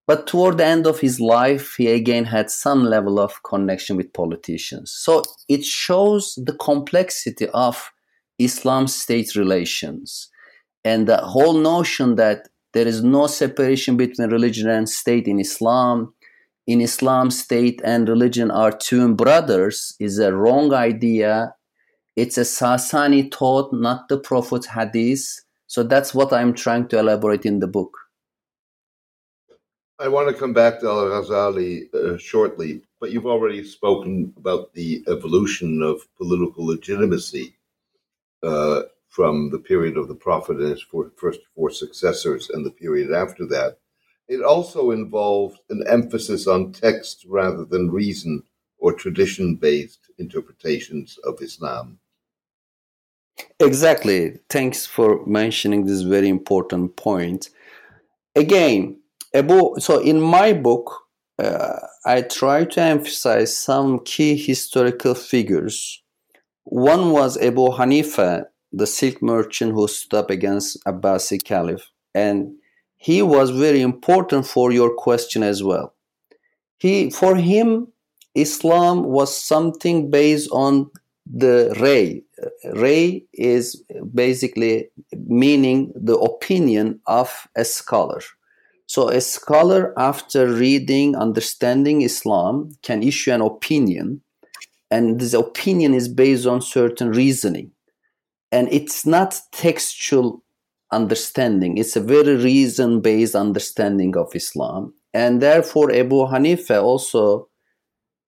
but 0.06 0.26
toward 0.26 0.58
the 0.58 0.64
end 0.64 0.86
of 0.86 1.00
his 1.00 1.20
life, 1.20 1.76
he 1.76 1.88
again 1.88 2.24
had 2.24 2.50
some 2.50 2.84
level 2.84 3.18
of 3.18 3.42
connection 3.44 3.96
with 3.96 4.12
politicians. 4.12 4.90
So 4.90 5.22
it 5.48 5.64
shows 5.64 6.34
the 6.36 6.54
complexity 6.54 7.48
of 7.54 7.92
Islam 8.38 8.88
state 8.88 9.34
relations 9.36 10.28
and 10.84 11.06
the 11.06 11.18
whole 11.18 11.54
notion 11.54 12.16
that 12.16 12.48
there 12.74 12.86
is 12.88 13.02
no 13.04 13.26
separation 13.26 13.96
between 13.96 14.30
religion 14.30 14.68
and 14.68 14.88
state 14.88 15.28
in 15.28 15.38
Islam. 15.38 16.14
In 16.66 16.80
Islam, 16.80 17.30
state 17.30 17.80
and 17.82 18.08
religion 18.08 18.50
are 18.50 18.70
twin 18.70 19.14
brothers 19.16 19.96
is 19.98 20.18
a 20.18 20.32
wrong 20.32 20.72
idea. 20.72 21.54
It's 22.14 22.38
a 22.38 22.42
Sasani 22.42 23.34
thought, 23.34 23.72
not 23.72 24.08
the 24.08 24.18
Prophet's 24.18 24.66
hadith. 24.66 25.40
So 25.66 25.82
that's 25.82 26.14
what 26.14 26.32
I'm 26.32 26.54
trying 26.54 26.86
to 26.88 26.98
elaborate 26.98 27.44
in 27.44 27.58
the 27.58 27.66
book. 27.66 27.96
I 29.98 30.08
want 30.08 30.28
to 30.28 30.34
come 30.34 30.52
back 30.52 30.80
to 30.80 30.88
Al 30.88 31.10
Ghazali 31.10 31.92
uh, 31.94 32.18
shortly, 32.18 32.82
but 33.00 33.12
you've 33.12 33.26
already 33.26 33.64
spoken 33.64 34.32
about 34.36 34.74
the 34.74 35.04
evolution 35.08 35.82
of 35.82 36.02
political 36.16 36.66
legitimacy 36.66 37.54
uh, 38.42 38.82
from 39.08 39.50
the 39.50 39.58
period 39.58 39.96
of 39.96 40.08
the 40.08 40.14
Prophet 40.14 40.58
and 40.58 40.70
his 40.70 40.82
four, 40.82 41.12
first 41.16 41.40
four 41.54 41.70
successors 41.70 42.50
and 42.50 42.64
the 42.64 42.70
period 42.70 43.12
after 43.12 43.46
that. 43.46 43.78
It 44.32 44.42
also 44.42 44.92
involved 44.92 45.58
an 45.68 45.84
emphasis 45.86 46.46
on 46.46 46.72
text 46.72 47.26
rather 47.28 47.66
than 47.66 47.90
reason 47.90 48.44
or 48.78 48.94
tradition 48.94 49.56
based 49.56 50.10
interpretations 50.18 51.18
of 51.24 51.42
Islam. 51.42 51.98
Exactly. 53.60 54.38
Thanks 54.48 54.86
for 54.86 55.26
mentioning 55.26 55.84
this 55.84 56.00
very 56.00 56.30
important 56.30 56.96
point. 56.96 57.50
Again, 58.34 59.02
Abu, 59.34 59.74
so 59.78 59.98
in 60.00 60.18
my 60.18 60.54
book, 60.54 60.86
uh, 61.38 61.80
I 62.06 62.22
try 62.22 62.64
to 62.64 62.80
emphasize 62.80 63.54
some 63.54 63.98
key 63.98 64.34
historical 64.36 65.14
figures. 65.14 66.02
One 66.64 67.10
was 67.10 67.36
Abu 67.36 67.68
Hanifa, 67.78 68.46
the 68.72 68.86
silk 68.86 69.20
merchant 69.20 69.72
who 69.72 69.86
stood 69.88 70.16
up 70.16 70.30
against 70.30 70.82
Abbasid 70.86 71.44
Caliph, 71.44 71.90
and 72.14 72.54
he 73.02 73.20
was 73.20 73.50
very 73.50 73.80
important 73.80 74.46
for 74.46 74.70
your 74.70 74.94
question 74.94 75.42
as 75.42 75.60
well. 75.60 75.92
He, 76.78 77.10
for 77.10 77.34
him, 77.34 77.88
Islam 78.36 79.02
was 79.02 79.36
something 79.36 80.08
based 80.08 80.48
on 80.52 80.88
the 81.26 81.76
ray. 81.80 82.22
Ray 82.72 83.24
is 83.32 83.82
basically 84.14 84.90
meaning 85.26 85.92
the 85.96 86.16
opinion 86.16 87.00
of 87.06 87.48
a 87.56 87.64
scholar. 87.64 88.20
So 88.86 89.08
a 89.08 89.20
scholar, 89.20 89.92
after 89.98 90.46
reading, 90.46 91.16
understanding 91.16 92.02
Islam, 92.02 92.70
can 92.82 93.02
issue 93.02 93.32
an 93.32 93.40
opinion, 93.40 94.22
and 94.92 95.18
this 95.18 95.34
opinion 95.34 95.92
is 95.92 96.06
based 96.06 96.46
on 96.46 96.62
certain 96.62 97.10
reasoning. 97.10 97.72
And 98.52 98.68
it's 98.72 99.04
not 99.04 99.40
textual 99.50 100.44
understanding, 100.92 101.78
it's 101.78 101.96
a 101.96 102.00
very 102.00 102.36
reason 102.36 103.00
based 103.00 103.34
understanding 103.34 104.16
of 104.16 104.34
Islam. 104.34 104.94
And 105.14 105.42
therefore, 105.42 105.92
Abu 105.92 106.26
Hanifa 106.26 106.82
also 106.82 107.48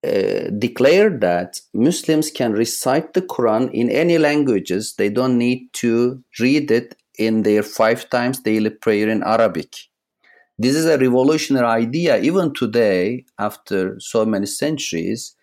uh, 0.06 0.50
declared 0.58 1.20
that 1.22 1.60
Muslims 1.72 2.30
can 2.30 2.52
recite 2.52 3.14
the 3.14 3.22
Quran 3.22 3.70
in 3.72 3.88
any 3.90 4.18
languages. 4.18 4.94
They 4.98 5.08
don't 5.08 5.38
need 5.38 5.72
to 5.74 6.22
read 6.38 6.70
it 6.70 6.96
in 7.18 7.42
their 7.42 7.62
five 7.62 8.10
times 8.10 8.40
daily 8.40 8.70
prayer 8.70 9.08
in 9.08 9.22
Arabic. 9.22 9.74
This 10.58 10.74
is 10.74 10.86
a 10.86 10.98
revolutionary 10.98 11.66
idea. 11.66 12.18
Even 12.18 12.52
today, 12.52 13.24
after 13.38 13.98
so 13.98 14.24
many 14.26 14.46
centuries, 14.46 15.34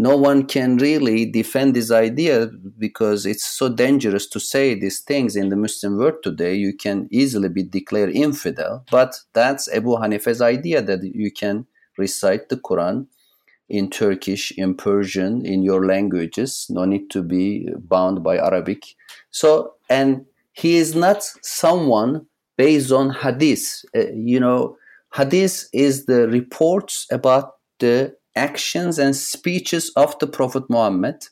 no 0.00 0.16
one 0.16 0.46
can 0.46 0.78
really 0.78 1.26
defend 1.26 1.76
this 1.76 1.90
idea 1.90 2.46
because 2.78 3.26
it's 3.26 3.44
so 3.44 3.68
dangerous 3.68 4.26
to 4.26 4.40
say 4.40 4.74
these 4.74 5.00
things 5.00 5.36
in 5.36 5.50
the 5.50 5.56
Muslim 5.56 5.98
world 5.98 6.22
today. 6.22 6.54
You 6.54 6.74
can 6.74 7.06
easily 7.10 7.50
be 7.50 7.62
declared 7.62 8.16
infidel. 8.16 8.82
But 8.90 9.14
that's 9.34 9.70
Abu 9.70 9.90
Hanifa's 9.96 10.40
idea 10.40 10.80
that 10.80 11.02
you 11.02 11.30
can 11.30 11.66
recite 11.98 12.48
the 12.48 12.56
Quran 12.56 13.08
in 13.68 13.90
Turkish, 13.90 14.52
in 14.52 14.74
Persian, 14.74 15.44
in 15.44 15.62
your 15.62 15.84
languages. 15.84 16.66
No 16.70 16.86
need 16.86 17.10
to 17.10 17.22
be 17.22 17.68
bound 17.76 18.22
by 18.24 18.38
Arabic. 18.38 18.94
So, 19.30 19.74
and 19.90 20.24
he 20.54 20.78
is 20.78 20.94
not 20.94 21.22
someone 21.42 22.24
based 22.56 22.90
on 22.90 23.10
hadith. 23.10 23.84
Uh, 23.94 24.06
you 24.14 24.40
know, 24.40 24.78
hadith 25.14 25.68
is 25.74 26.06
the 26.06 26.26
reports 26.26 27.06
about 27.12 27.56
the 27.80 28.14
actions 28.36 28.98
and 28.98 29.14
speeches 29.14 29.90
of 29.96 30.18
the 30.18 30.26
Prophet 30.26 30.64
Muhammad. 30.68 31.26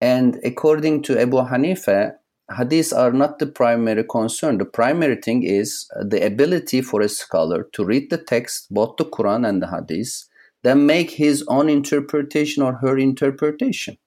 And 0.00 0.38
according 0.44 1.02
to 1.02 1.20
Abu 1.20 1.38
Hanifa, 1.38 2.12
hadiths 2.50 2.96
are 2.96 3.12
not 3.12 3.38
the 3.38 3.46
primary 3.46 4.04
concern. 4.04 4.58
The 4.58 4.64
primary 4.64 5.16
thing 5.16 5.42
is 5.42 5.88
uh, 5.96 6.04
the 6.04 6.24
ability 6.24 6.80
for 6.82 7.00
a 7.00 7.08
scholar 7.08 7.68
to 7.72 7.84
read 7.84 8.10
the 8.10 8.18
text, 8.18 8.72
both 8.72 8.96
the 8.96 9.04
Quran 9.04 9.46
and 9.46 9.62
the 9.62 9.68
hadith, 9.68 10.24
then 10.62 10.86
make 10.86 11.10
his 11.10 11.44
own 11.48 11.68
interpretation 11.68 12.62
or 12.62 12.74
her 12.74 12.98
interpretation. 12.98 13.98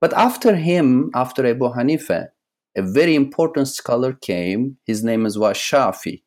But 0.00 0.12
after 0.12 0.56
him, 0.56 1.10
after 1.14 1.46
Abu 1.46 1.72
Hanifa, 1.72 2.28
a 2.76 2.82
very 2.82 3.14
important 3.14 3.68
scholar 3.68 4.12
came. 4.12 4.76
His 4.86 5.02
name 5.02 5.26
is 5.26 5.38
was 5.38 5.56
Shafi. 5.56 6.22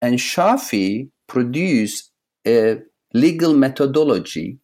And 0.00 0.18
Shafi 0.18 1.10
produced 1.26 2.10
a 2.46 2.78
legal 3.14 3.54
methodology 3.54 4.58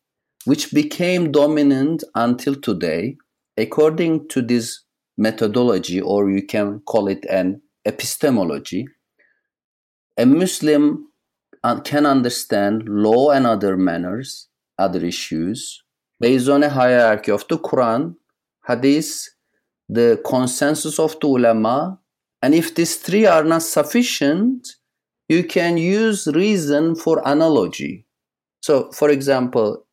which 0.45 0.73
became 0.73 1.31
dominant 1.31 2.03
until 2.15 2.55
today. 2.55 3.17
According 3.57 4.29
to 4.29 4.43
this 4.43 4.85
methodology, 5.19 6.01
or 6.01 6.31
you 6.31 6.47
can 6.47 6.81
call 6.81 7.09
it 7.09 7.25
an 7.29 7.61
epistemology, 7.85 8.87
a 10.17 10.25
Muslim 10.25 11.09
uh, 11.63 11.81
can 11.81 12.07
understand 12.07 12.89
law 12.89 13.31
and 13.31 13.47
other 13.47 13.77
manners, 13.77 14.49
other 14.79 15.05
issues, 15.05 15.83
based 16.21 16.49
on 16.49 16.63
a 16.63 16.71
hierarchy 16.71 17.31
of 17.31 17.47
the 17.49 17.59
Quran, 17.59 18.17
Hadith, 18.67 19.29
the 19.89 20.21
consensus 20.25 20.99
of 20.99 21.19
the 21.21 21.27
ulama. 21.27 21.99
And 22.43 22.55
if 22.55 22.75
these 22.75 22.97
three 22.97 23.27
are 23.27 23.45
not 23.45 23.63
sufficient, 23.63 24.69
you 25.29 25.45
can 25.45 25.77
use 25.77 26.27
reason 26.29 26.95
for 26.95 27.23
analogy. 27.27 28.07
So, 28.61 28.91
for 28.93 29.11
example, 29.11 29.87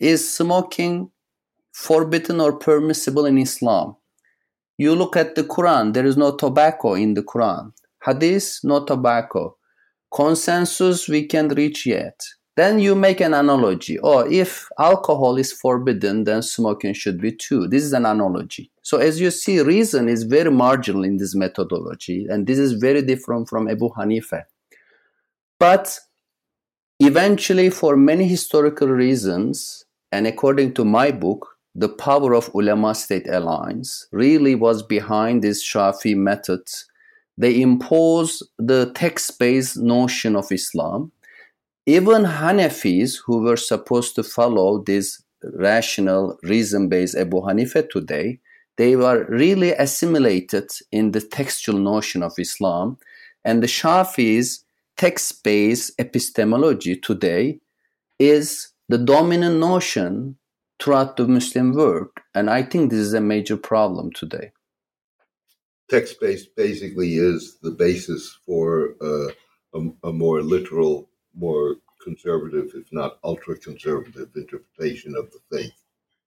is 0.00 0.32
smoking 0.32 1.10
forbidden 1.72 2.40
or 2.40 2.58
permissible 2.58 3.26
in 3.26 3.38
Islam? 3.38 3.96
You 4.78 4.94
look 4.94 5.16
at 5.16 5.34
the 5.34 5.44
Quran, 5.44 5.92
there 5.92 6.06
is 6.06 6.16
no 6.16 6.36
tobacco 6.36 6.94
in 6.94 7.14
the 7.14 7.22
Quran. 7.22 7.72
Hadith, 8.04 8.60
no 8.62 8.84
tobacco. 8.84 9.56
Consensus, 10.14 11.08
we 11.08 11.26
can't 11.26 11.54
reach 11.56 11.84
yet. 11.84 12.20
Then 12.56 12.80
you 12.80 12.94
make 12.94 13.20
an 13.20 13.34
analogy. 13.34 13.98
Or 13.98 14.24
oh, 14.24 14.30
if 14.30 14.68
alcohol 14.78 15.36
is 15.36 15.52
forbidden, 15.52 16.24
then 16.24 16.42
smoking 16.42 16.92
should 16.92 17.20
be 17.20 17.32
too. 17.32 17.68
This 17.68 17.84
is 17.84 17.92
an 17.92 18.06
analogy. 18.06 18.72
So 18.82 18.98
as 18.98 19.20
you 19.20 19.30
see, 19.30 19.60
reason 19.60 20.08
is 20.08 20.24
very 20.24 20.50
marginal 20.50 21.04
in 21.04 21.18
this 21.18 21.34
methodology, 21.36 22.26
and 22.28 22.46
this 22.46 22.58
is 22.58 22.72
very 22.72 23.02
different 23.02 23.48
from 23.48 23.68
Abu 23.68 23.90
Hanifa. 23.90 24.44
But 25.60 26.00
eventually, 27.00 27.70
for 27.70 27.96
many 27.96 28.26
historical 28.26 28.88
reasons, 28.88 29.84
and 30.12 30.26
according 30.26 30.74
to 30.74 30.84
my 30.84 31.10
book, 31.10 31.46
the 31.74 31.88
power 31.88 32.34
of 32.34 32.50
ulama 32.54 32.94
state 32.94 33.28
alliance 33.28 34.08
really 34.10 34.54
was 34.54 34.82
behind 34.82 35.42
this 35.42 35.64
Shafi 35.64 36.16
method. 36.16 36.62
They 37.36 37.60
imposed 37.60 38.42
the 38.58 38.90
text 38.94 39.38
based 39.38 39.76
notion 39.76 40.34
of 40.34 40.50
Islam 40.50 41.12
even 41.88 42.24
Hanafis, 42.24 43.16
who 43.24 43.38
were 43.38 43.56
supposed 43.56 44.14
to 44.16 44.22
follow 44.22 44.82
this 44.84 45.22
rational, 45.42 46.38
reason 46.42 46.90
based 46.90 47.16
Abu 47.16 47.40
Hanifa 47.40 47.88
today, 47.88 48.40
they 48.76 48.94
were 48.94 49.24
really 49.30 49.72
assimilated 49.72 50.68
in 50.92 51.12
the 51.12 51.22
textual 51.22 51.78
notion 51.78 52.22
of 52.22 52.38
Islam. 52.38 52.98
And 53.42 53.62
the 53.62 53.66
Shafi's 53.66 54.66
text 54.98 55.44
based 55.44 55.92
epistemology 55.98 56.96
today 56.96 57.60
is 58.18 58.72
the 58.88 58.98
dominant 58.98 59.58
notion 59.58 60.36
throughout 60.80 61.16
the 61.16 61.26
Muslim 61.26 61.72
world. 61.72 62.08
And 62.34 62.50
I 62.50 62.62
think 62.62 62.90
this 62.90 62.98
is 62.98 63.14
a 63.14 63.20
major 63.20 63.56
problem 63.56 64.10
today. 64.12 64.50
Text 65.88 66.20
based 66.20 66.54
basically 66.56 67.14
is 67.14 67.58
the 67.62 67.70
basis 67.70 68.38
for 68.44 68.94
uh, 69.00 69.28
a, 69.74 70.08
a 70.08 70.12
more 70.12 70.42
literal 70.42 71.08
more 71.34 71.76
conservative, 72.02 72.72
if 72.74 72.92
not 72.92 73.18
ultra 73.22 73.56
conservative, 73.56 74.28
interpretation 74.34 75.14
of 75.14 75.30
the 75.30 75.38
faith. 75.56 75.72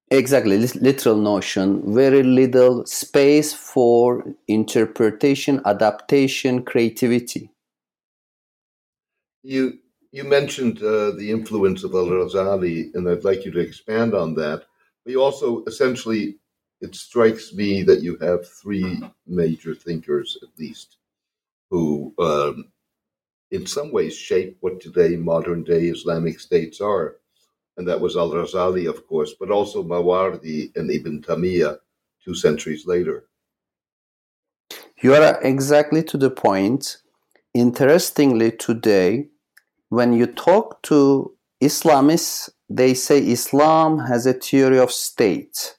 Exactly, 0.09 0.57
literal 0.57 1.17
notion, 1.17 1.93
very 1.93 2.23
little 2.23 2.85
space 2.85 3.53
for 3.53 4.25
interpretation, 4.47 5.61
adaptation, 5.65 6.63
creativity. 6.63 7.49
You 9.43 9.79
you 10.11 10.23
mentioned 10.25 10.77
uh, 10.83 11.11
the 11.11 11.31
influence 11.31 11.83
of 11.83 11.93
Al 11.95 12.07
Ghazali, 12.07 12.93
and 12.93 13.07
I'd 13.09 13.23
like 13.23 13.45
you 13.45 13.51
to 13.51 13.59
expand 13.59 14.13
on 14.13 14.35
that. 14.35 14.65
But 15.03 15.11
you 15.11 15.21
also 15.21 15.63
essentially, 15.65 16.37
it 16.81 16.95
strikes 16.95 17.53
me 17.53 17.81
that 17.83 18.01
you 18.01 18.17
have 18.17 18.47
three 18.47 19.01
major 19.25 19.73
thinkers, 19.73 20.37
at 20.43 20.49
least, 20.59 20.97
who 21.69 22.13
um, 22.19 22.71
in 23.51 23.65
some 23.65 23.91
ways 23.91 24.15
shape 24.15 24.57
what 24.59 24.79
today 24.79 25.15
modern 25.15 25.63
day 25.63 25.87
Islamic 25.87 26.39
states 26.39 26.81
are. 26.81 27.17
And 27.77 27.87
that 27.87 28.01
was 28.01 28.17
Al 28.17 28.31
Ghazali, 28.31 28.87
of 28.89 29.07
course, 29.07 29.33
but 29.39 29.49
also 29.49 29.81
Mawardi 29.81 30.75
and 30.75 30.91
Ibn 30.91 31.21
Taymiyyah 31.21 31.77
two 32.23 32.35
centuries 32.35 32.85
later. 32.85 33.25
You 35.01 35.15
are 35.15 35.41
exactly 35.41 36.03
to 36.03 36.17
the 36.17 36.29
point. 36.29 36.97
Interestingly, 37.53 38.51
today, 38.51 39.30
when 39.91 40.13
you 40.13 40.25
talk 40.25 40.81
to 40.83 41.31
Islamists, 41.61 42.49
they 42.69 42.93
say 42.93 43.19
Islam 43.19 43.99
has 43.99 44.25
a 44.25 44.33
theory 44.33 44.79
of 44.79 44.91
state. 44.91 45.77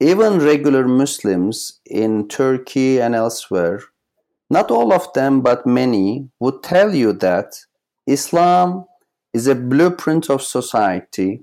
Even 0.00 0.38
regular 0.38 0.86
Muslims 0.86 1.80
in 1.86 2.28
Turkey 2.28 3.00
and 3.00 3.14
elsewhere 3.14 3.80
not 4.50 4.70
all 4.70 4.92
of 4.92 5.12
them, 5.14 5.40
but 5.40 5.66
many, 5.66 6.28
would 6.40 6.62
tell 6.62 6.94
you 6.94 7.12
that 7.14 7.56
Islam 8.06 8.84
is 9.32 9.46
a 9.46 9.54
blueprint 9.54 10.30
of 10.30 10.42
society. 10.42 11.42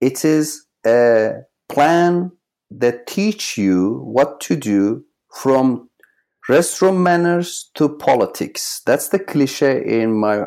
It 0.00 0.24
is 0.24 0.66
a 0.86 1.32
plan 1.68 2.32
that 2.70 3.06
teach 3.06 3.56
you 3.56 4.00
what 4.00 4.40
to 4.40 4.56
do 4.56 5.04
from 5.32 5.88
restroom 6.48 6.98
manners 7.02 7.70
to 7.74 7.88
politics. 7.88 8.82
That's 8.84 9.08
the 9.08 9.18
cliche 9.18 10.02
in 10.02 10.12
my 10.12 10.44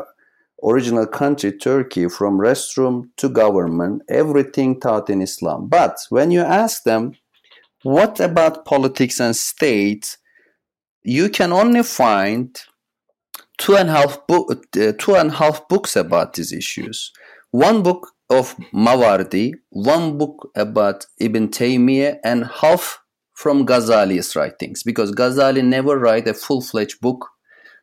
original 0.64 1.06
country, 1.08 1.52
Turkey, 1.52 2.08
from 2.10 2.40
restroom 2.40 3.10
to 3.18 3.30
government, 3.30 4.02
everything 4.10 4.80
taught 4.80 5.10
in 5.10 5.22
Islam. 5.22 5.68
But 5.68 5.98
when 6.10 6.32
you 6.32 6.42
ask 6.42 6.84
them, 6.84 7.14
what 7.84 8.20
about 8.20 8.66
politics 8.66 9.20
and 9.20 9.36
state? 9.36 10.18
you 11.04 11.30
can 11.30 11.52
only 11.52 11.84
find 11.84 12.56
two 13.58 13.76
and 13.76 13.90
a 13.90 13.94
half 13.94 14.28
book, 14.28 14.52
uh, 14.52 14.92
two 14.98 15.16
and 15.16 15.32
a 15.32 15.34
half 15.34 15.68
books 15.68 15.96
about 15.96 16.34
these 16.34 16.52
issues. 16.52 17.12
One 17.52 17.84
book 17.84 18.12
of 18.30 18.56
Mawardi, 18.74 19.54
one 19.70 20.18
book 20.18 20.52
about 20.56 21.06
Ibn 21.20 21.48
Taymiyyah, 21.50 22.20
and 22.24 22.46
half 22.46 23.00
from 23.34 23.66
Ghazali's 23.66 24.36
writings 24.36 24.84
because 24.84 25.12
Ghazali 25.12 25.64
never 25.64 25.98
write 25.98 26.28
a 26.28 26.34
full-fledged 26.34 27.00
book. 27.00 27.28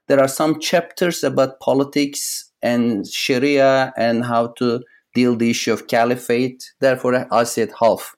There 0.06 0.20
are 0.20 0.28
some 0.28 0.60
chapters 0.60 1.24
about 1.24 1.58
politics 1.60 2.45
and 2.70 3.06
Sharia 3.06 3.92
and 3.96 4.24
how 4.24 4.44
to 4.58 4.82
deal 5.14 5.36
the 5.36 5.50
issue 5.50 5.72
of 5.72 5.86
caliphate. 5.86 6.60
Therefore, 6.80 7.26
I 7.40 7.44
said 7.44 7.70
half. 7.80 8.14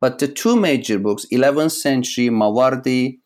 But 0.00 0.18
the 0.18 0.28
two 0.28 0.56
major 0.56 0.98
books, 0.98 1.26
11th 1.32 1.72
century 1.72 2.28
Mawardi 2.28 3.18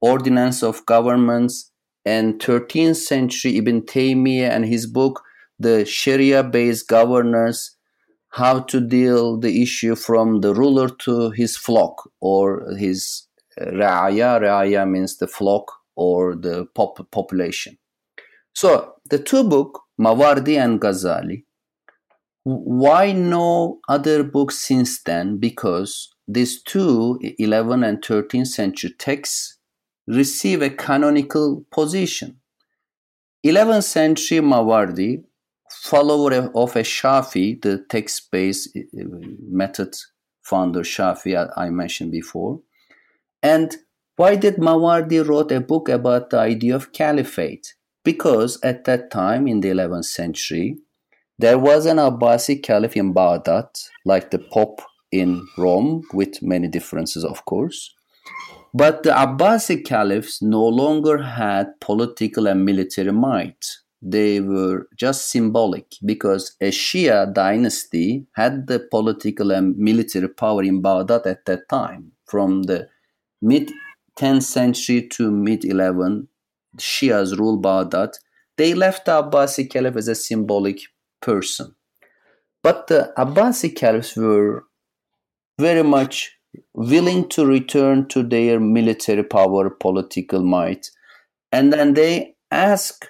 ordinance 0.00 0.62
of 0.62 0.84
governments 0.86 1.70
and 2.04 2.40
13th 2.40 2.96
century 2.96 3.56
Ibn 3.58 3.82
Taymiyyah 3.82 4.50
and 4.50 4.64
his 4.66 4.86
book 4.86 5.22
the 5.58 5.84
Sharia 5.84 6.42
based 6.42 6.88
governance 6.88 7.76
how 8.30 8.60
to 8.60 8.80
deal 8.80 9.38
the 9.38 9.62
issue 9.62 9.94
from 9.94 10.40
the 10.40 10.54
ruler 10.54 10.88
to 10.88 11.30
his 11.30 11.56
flock 11.56 12.10
or 12.20 12.74
his 12.76 13.28
uh, 13.60 13.66
ra'aya 13.66 14.40
ra'aya 14.40 14.88
means 14.88 15.18
the 15.18 15.28
flock 15.28 15.70
or 15.94 16.34
the 16.34 16.66
pop- 16.74 17.08
population 17.12 17.78
so 18.54 18.94
the 19.10 19.18
two 19.18 19.44
book 19.44 19.82
Mawardi 20.02 20.56
and 20.64 20.80
Ghazali 20.80 21.44
why 22.44 23.12
no 23.12 23.80
other 23.88 24.24
books 24.24 24.58
since 24.58 25.02
then 25.02 25.38
because 25.38 26.12
these 26.26 26.62
two 26.62 27.20
11 27.38 27.84
and 27.84 28.02
13th 28.02 28.48
century 28.48 28.94
texts 28.98 29.58
receive 30.06 30.62
a 30.62 30.70
canonical 30.70 31.64
position. 31.70 32.40
11th 33.46 33.84
century 33.84 34.38
Mawardi, 34.38 35.22
follower 35.70 36.50
of 36.54 36.76
a 36.76 36.82
Shafi, 36.82 37.60
the 37.62 37.84
text-based 37.88 38.76
uh, 38.76 39.04
method 39.48 39.94
founder 40.42 40.80
Shafi 40.80 41.50
I 41.56 41.70
mentioned 41.70 42.10
before. 42.10 42.60
And 43.42 43.76
why 44.16 44.36
did 44.36 44.56
Mawardi 44.56 45.26
wrote 45.26 45.52
a 45.52 45.60
book 45.60 45.88
about 45.88 46.30
the 46.30 46.38
idea 46.38 46.74
of 46.74 46.92
caliphate? 46.92 47.74
Because 48.04 48.58
at 48.62 48.84
that 48.84 49.10
time 49.10 49.46
in 49.46 49.60
the 49.60 49.68
11th 49.68 50.06
century, 50.06 50.78
there 51.38 51.58
was 51.58 51.86
an 51.86 51.96
Abbasi 51.96 52.62
caliph 52.62 52.96
in 52.96 53.12
Baghdad, 53.12 53.66
like 54.04 54.30
the 54.30 54.38
Pope 54.38 54.82
in 55.10 55.46
Rome, 55.56 56.02
with 56.12 56.42
many 56.42 56.68
differences, 56.68 57.24
of 57.24 57.44
course. 57.44 57.94
But 58.74 59.02
the 59.02 59.10
Abbasi 59.10 59.84
caliphs 59.84 60.40
no 60.40 60.66
longer 60.66 61.22
had 61.22 61.78
political 61.80 62.46
and 62.46 62.64
military 62.64 63.12
might. 63.12 63.66
They 64.00 64.40
were 64.40 64.88
just 64.96 65.30
symbolic 65.30 65.86
because 66.04 66.56
a 66.60 66.70
Shia 66.70 67.32
dynasty 67.32 68.26
had 68.32 68.66
the 68.66 68.80
political 68.80 69.52
and 69.52 69.76
military 69.76 70.28
power 70.28 70.62
in 70.62 70.80
Baghdad 70.80 71.26
at 71.26 71.44
that 71.44 71.68
time. 71.68 72.12
From 72.26 72.64
the 72.64 72.88
mid 73.40 73.70
10th 74.16 74.42
century 74.42 75.06
to 75.08 75.30
mid 75.30 75.62
11th, 75.62 76.26
Shias 76.78 77.38
ruled 77.38 77.62
Baghdad. 77.62 78.10
They 78.56 78.74
left 78.74 79.06
the 79.06 79.68
caliph 79.70 79.96
as 79.96 80.08
a 80.08 80.14
symbolic 80.14 80.80
person. 81.20 81.74
But 82.62 82.86
the 82.86 83.12
Abbasi 83.16 83.74
caliphs 83.74 84.16
were 84.16 84.64
very 85.58 85.82
much 85.82 86.32
willing 86.74 87.28
to 87.30 87.46
return 87.46 88.08
to 88.08 88.22
their 88.22 88.60
military 88.60 89.24
power, 89.24 89.70
political 89.70 90.42
might. 90.42 90.90
And 91.50 91.72
then 91.72 91.94
they 91.94 92.36
ask 92.50 93.06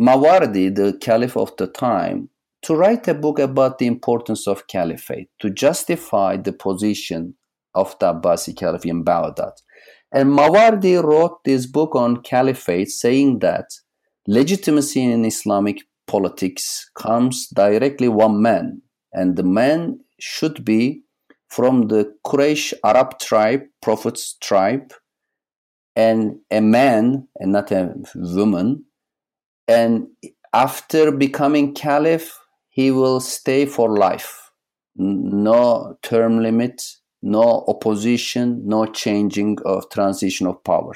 Mawardi, 0.00 0.74
the 0.74 0.96
caliph 0.98 1.36
of 1.36 1.56
the 1.58 1.66
time, 1.66 2.30
to 2.62 2.74
write 2.74 3.08
a 3.08 3.14
book 3.14 3.38
about 3.38 3.78
the 3.78 3.86
importance 3.86 4.46
of 4.46 4.66
caliphate, 4.66 5.28
to 5.40 5.50
justify 5.50 6.36
the 6.36 6.52
position 6.52 7.34
of 7.74 7.96
the 7.98 8.14
Abbasi 8.14 8.56
caliph 8.56 8.86
in 8.86 9.02
Baghdad. 9.02 9.52
And 10.12 10.30
Mawardi 10.30 11.02
wrote 11.02 11.42
this 11.44 11.66
book 11.66 11.96
on 11.96 12.22
caliphate 12.22 12.90
saying 12.90 13.38
that 13.38 13.70
legitimacy 14.26 15.02
in 15.02 15.24
Islamic 15.24 15.78
politics 16.06 16.90
comes 16.94 17.48
directly 17.48 18.08
one 18.08 18.42
man, 18.42 18.82
and 19.12 19.36
the 19.36 19.42
man 19.42 20.00
should 20.20 20.64
be 20.64 21.02
from 21.48 21.88
the 21.88 22.14
Quraysh 22.26 22.74
Arab 22.84 23.18
tribe, 23.18 23.62
Prophet's 23.80 24.34
tribe, 24.34 24.92
and 25.96 26.38
a 26.50 26.60
man 26.60 27.28
and 27.36 27.52
not 27.52 27.70
a 27.72 27.94
woman. 28.14 28.84
And 29.68 30.08
after 30.52 31.10
becoming 31.10 31.74
caliph, 31.74 32.38
he 32.68 32.90
will 32.90 33.20
stay 33.20 33.66
for 33.66 33.96
life. 33.96 34.50
No 34.96 35.98
term 36.02 36.42
limit, 36.42 36.82
no 37.22 37.64
opposition, 37.68 38.62
no 38.66 38.86
changing 38.86 39.58
of 39.64 39.88
transition 39.90 40.46
of 40.46 40.62
power. 40.64 40.92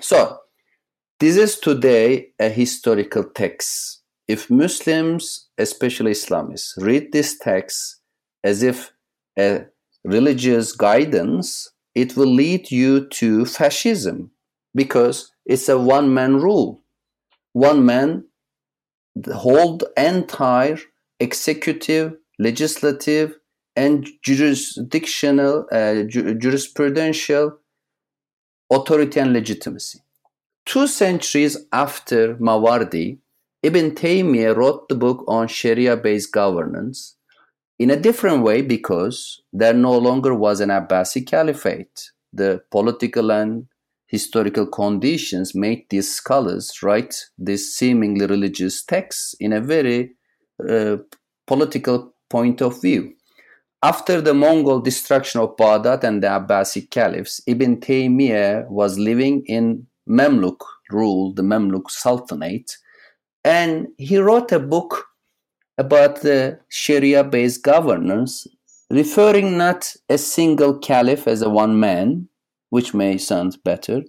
So, 0.00 0.38
this 1.20 1.36
is 1.36 1.58
today 1.58 2.28
a 2.38 2.48
historical 2.48 3.24
text. 3.24 4.02
If 4.28 4.50
Muslims, 4.50 5.48
especially 5.56 6.12
Islamists, 6.12 6.76
read 6.76 7.12
this 7.12 7.38
text 7.38 8.00
as 8.42 8.62
if 8.62 8.92
a 9.38 9.66
religious 10.04 10.72
guidance, 10.72 11.70
it 11.94 12.16
will 12.16 12.32
lead 12.32 12.70
you 12.70 13.08
to 13.08 13.44
fascism 13.44 14.30
because 14.74 15.32
it's 15.44 15.68
a 15.68 15.78
one 15.78 16.12
man 16.12 16.36
rule. 16.36 16.82
One 17.52 17.86
man 17.86 18.24
hold 19.32 19.84
entire 19.96 20.78
executive, 21.20 22.16
legislative, 22.38 23.36
and 23.76 24.08
jurisdictional, 24.22 25.66
uh, 25.70 26.02
ju- 26.04 26.34
jurisprudential 26.34 27.52
authority 28.70 29.20
and 29.20 29.32
legitimacy. 29.32 30.00
Two 30.64 30.86
centuries 30.86 31.56
after 31.72 32.36
Mawardi, 32.36 33.18
Ibn 33.62 33.92
Taymiyyah 33.92 34.56
wrote 34.56 34.88
the 34.88 34.94
book 34.94 35.24
on 35.28 35.48
Sharia 35.48 35.96
based 35.96 36.32
governance 36.32 37.16
in 37.78 37.90
a 37.90 37.96
different 37.96 38.42
way 38.42 38.62
because 38.62 39.42
there 39.52 39.74
no 39.74 39.96
longer 39.96 40.34
was 40.34 40.60
an 40.60 40.70
Abbasid 40.70 41.26
caliphate. 41.26 42.10
The 42.32 42.62
political 42.70 43.30
and 43.30 43.66
historical 44.06 44.66
conditions 44.66 45.54
made 45.54 45.86
these 45.90 46.14
scholars 46.14 46.82
write 46.82 47.14
these 47.38 47.74
seemingly 47.74 48.26
religious 48.26 48.84
texts 48.84 49.34
in 49.40 49.52
a 49.52 49.60
very 49.60 50.12
uh, 50.68 50.96
political 51.46 52.14
point 52.30 52.62
of 52.62 52.80
view. 52.80 53.15
After 53.82 54.20
the 54.20 54.34
Mongol 54.34 54.80
destruction 54.80 55.40
of 55.40 55.56
Baghdad 55.56 56.02
and 56.02 56.22
the 56.22 56.28
Abbasid 56.28 56.90
caliphs, 56.90 57.40
Ibn 57.46 57.76
Taymiyyah 57.80 58.68
was 58.68 58.98
living 58.98 59.44
in 59.46 59.86
Memluk 60.08 60.60
rule, 60.90 61.32
the 61.34 61.42
Memluk 61.42 61.90
Sultanate, 61.90 62.78
and 63.44 63.88
he 63.98 64.18
wrote 64.18 64.50
a 64.50 64.58
book 64.58 65.06
about 65.78 66.22
the 66.22 66.58
Sharia 66.68 67.22
based 67.22 67.62
governance, 67.62 68.46
referring 68.90 69.58
not 69.58 69.94
a 70.08 70.18
single 70.18 70.78
caliph 70.78 71.28
as 71.28 71.42
a 71.42 71.50
one 71.50 71.78
man, 71.78 72.28
which 72.70 72.94
may 72.94 73.18
sound 73.18 73.62
better, 73.62 74.02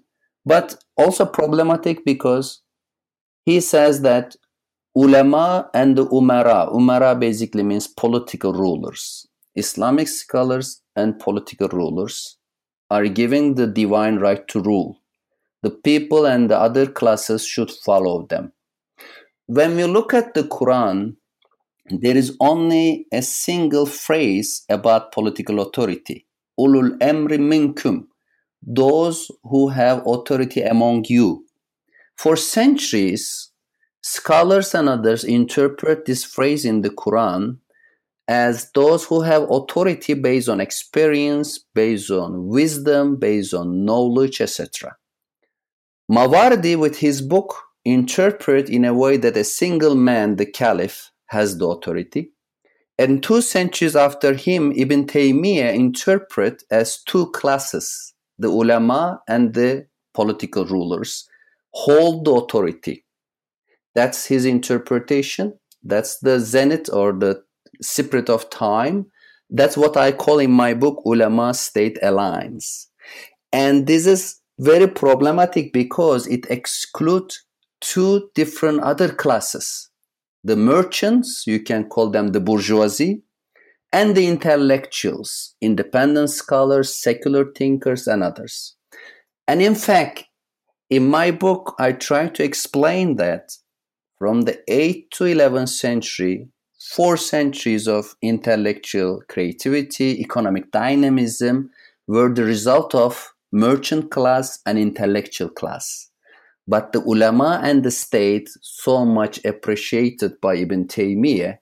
but 0.45 0.81
also 0.95 1.25
problematic 1.25 2.05
because 2.05 2.61
he 3.45 3.59
says 3.59 4.01
that 4.01 4.35
ulama 4.95 5.69
and 5.73 5.97
the 5.97 6.05
umara, 6.07 6.73
umara 6.73 7.19
basically 7.19 7.63
means 7.63 7.87
political 7.87 8.53
rulers, 8.53 9.26
Islamic 9.57 10.07
scholars 10.07 10.83
and 10.95 11.17
political 11.17 11.67
rulers 11.69 12.37
are 12.91 13.07
given 13.07 13.55
the 13.55 13.65
divine 13.65 14.17
right 14.17 14.47
to 14.49 14.61
rule. 14.61 15.01
The 15.63 15.71
people 15.71 16.27
and 16.27 16.49
the 16.49 16.57
other 16.57 16.85
classes 16.85 17.43
should 17.43 17.71
follow 17.71 18.27
them. 18.27 18.53
When 19.47 19.75
we 19.75 19.85
look 19.85 20.13
at 20.13 20.35
the 20.35 20.43
Quran, 20.43 21.15
there 21.89 22.15
is 22.15 22.37
only 22.39 23.07
a 23.11 23.23
single 23.23 23.87
phrase 23.87 24.63
about 24.69 25.11
political 25.11 25.59
authority. 25.59 26.27
Ulul 26.59 26.97
emri 26.99 27.39
minkum, 27.39 28.05
those 28.61 29.31
who 29.43 29.69
have 29.69 30.05
authority 30.05 30.61
among 30.61 31.05
you. 31.07 31.45
For 32.15 32.35
centuries, 32.35 33.49
scholars 34.01 34.75
and 34.75 34.87
others 34.87 35.23
interpret 35.23 36.05
this 36.05 36.23
phrase 36.23 36.63
in 36.63 36.81
the 36.81 36.89
Quran 36.91 37.57
as 38.27 38.71
those 38.71 39.05
who 39.05 39.21
have 39.21 39.49
authority 39.49 40.13
based 40.13 40.49
on 40.49 40.59
experience, 40.59 41.59
based 41.73 42.11
on 42.11 42.47
wisdom, 42.47 43.15
based 43.15 43.53
on 43.53 43.85
knowledge, 43.85 44.41
etc. 44.41 44.97
Mawardi, 46.11 46.77
with 46.77 46.97
his 46.97 47.21
book, 47.21 47.55
interpret 47.85 48.69
in 48.69 48.83
a 48.83 48.93
way 48.93 49.17
that 49.17 49.37
a 49.37 49.43
single 49.43 49.95
man, 49.95 50.35
the 50.35 50.45
caliph, 50.45 51.11
has 51.27 51.57
the 51.57 51.67
authority. 51.67 52.31
And 52.99 53.21
two 53.21 53.41
centuries 53.41 53.95
after 53.95 54.33
him, 54.33 54.73
Ibn 54.75 55.05
Taymiyyah 55.05 55.73
interpret 55.73 56.63
as 56.71 57.01
two 57.03 57.31
classes, 57.31 58.13
the 58.39 58.47
ulama 58.47 59.21
and 59.27 59.53
the 59.53 59.87
political 60.13 60.65
rulers, 60.65 61.29
hold 61.73 62.25
the 62.25 62.31
authority. 62.31 63.05
That's 63.93 64.25
his 64.25 64.45
interpretation. 64.45 65.59
That's 65.83 66.19
the 66.19 66.39
zenith 66.39 66.89
or 66.91 67.13
the 67.13 67.43
spirit 67.81 68.29
of 68.29 68.49
time. 68.49 69.07
That's 69.49 69.77
what 69.77 69.97
I 69.97 70.11
call 70.11 70.39
in 70.39 70.51
my 70.51 70.73
book 70.73 71.01
ulama 71.05 71.53
state 71.53 71.97
alliance. 72.01 72.89
And 73.53 73.87
this 73.87 74.05
is 74.05 74.41
very 74.59 74.87
problematic 74.87 75.71
because 75.71 76.27
it 76.27 76.45
excludes 76.49 77.43
two 77.79 78.29
different 78.35 78.81
other 78.81 79.09
classes 79.09 79.89
the 80.43 80.55
merchants, 80.55 81.43
you 81.45 81.59
can 81.59 81.83
call 81.89 82.09
them 82.09 82.29
the 82.29 82.39
bourgeoisie, 82.39 83.21
and 83.91 84.15
the 84.15 84.27
intellectuals, 84.27 85.55
independent 85.61 86.29
scholars, 86.29 86.95
secular 86.95 87.51
thinkers, 87.53 88.07
and 88.07 88.23
others. 88.23 88.75
And 89.47 89.61
in 89.61 89.75
fact, 89.75 90.25
in 90.89 91.09
my 91.09 91.31
book, 91.31 91.75
I 91.79 91.91
try 91.91 92.29
to 92.29 92.43
explain 92.43 93.17
that 93.17 93.51
from 94.17 94.41
the 94.43 94.59
8th 94.69 95.09
to 95.11 95.23
11th 95.25 95.69
century, 95.69 96.47
four 96.79 97.17
centuries 97.17 97.87
of 97.87 98.15
intellectual 98.21 99.21
creativity, 99.27 100.19
economic 100.21 100.71
dynamism 100.71 101.69
were 102.07 102.33
the 102.33 102.43
result 102.43 102.93
of 102.95 103.33
merchant 103.51 104.11
class 104.11 104.59
and 104.65 104.77
intellectual 104.77 105.49
class. 105.49 106.09
But 106.67 106.91
the 106.91 106.99
ulama 106.99 107.61
and 107.63 107.83
the 107.83 107.91
state, 107.91 108.49
so 108.61 109.05
much 109.05 109.43
appreciated 109.45 110.41
by 110.41 110.55
Ibn 110.55 110.87
Taymiyyah, 110.87 111.59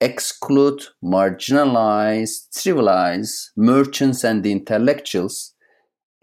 exclude, 0.00 0.82
marginalize, 1.02 2.48
trivialize 2.54 3.48
merchants 3.56 4.22
and 4.22 4.42
the 4.42 4.52
intellectuals. 4.52 5.53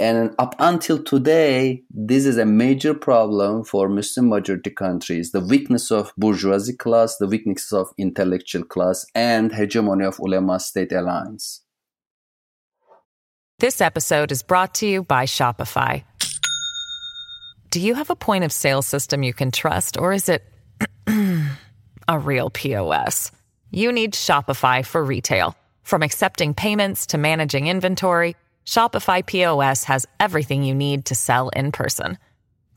And 0.02 0.34
up 0.40 0.56
until 0.58 1.04
today, 1.04 1.84
this 1.92 2.26
is 2.26 2.40
a 2.40 2.46
major 2.46 2.96
problem 2.96 3.64
for 3.64 3.88
Muslim 3.88 4.30
majority 4.30 4.72
countries 4.72 5.32
the 5.32 5.40
weakness 5.40 5.92
of 5.92 6.12
bourgeoisie 6.18 6.76
class, 6.76 7.18
the 7.18 7.28
weakness 7.28 7.72
of 7.72 7.94
intellectual 8.00 8.64
class, 8.64 9.06
and 9.14 9.54
hegemony 9.54 10.06
of 10.06 10.18
ulama 10.18 10.60
state 10.60 10.92
alliance. 10.92 11.62
This 13.60 13.80
episode 13.80 14.32
is 14.32 14.42
brought 14.42 14.74
to 14.76 14.88
you 14.88 15.04
by 15.04 15.26
Shopify. 15.28 16.04
Do 17.70 17.80
you 17.80 17.94
have 17.94 18.10
a 18.10 18.16
point 18.16 18.44
of 18.44 18.52
sale 18.52 18.82
system 18.82 19.22
you 19.22 19.34
can 19.34 19.52
trust, 19.52 20.00
or 20.00 20.14
is 20.14 20.30
it 20.30 20.44
a 22.08 22.18
real 22.18 22.50
POS? 22.50 23.32
You 23.70 23.92
need 23.92 24.16
Shopify 24.16 24.84
for 24.84 25.04
retail. 25.04 25.56
From 25.84 26.02
accepting 26.02 26.56
payments 26.56 27.06
to 27.08 27.20
managing 27.20 27.68
inventory, 27.68 28.36
Shopify 28.66 29.26
POS 29.26 29.86
has 29.86 30.06
everything 30.20 30.64
you 30.64 30.74
need 30.74 31.06
to 31.06 31.16
sell 31.16 31.48
in 31.50 31.72
person. 31.72 32.18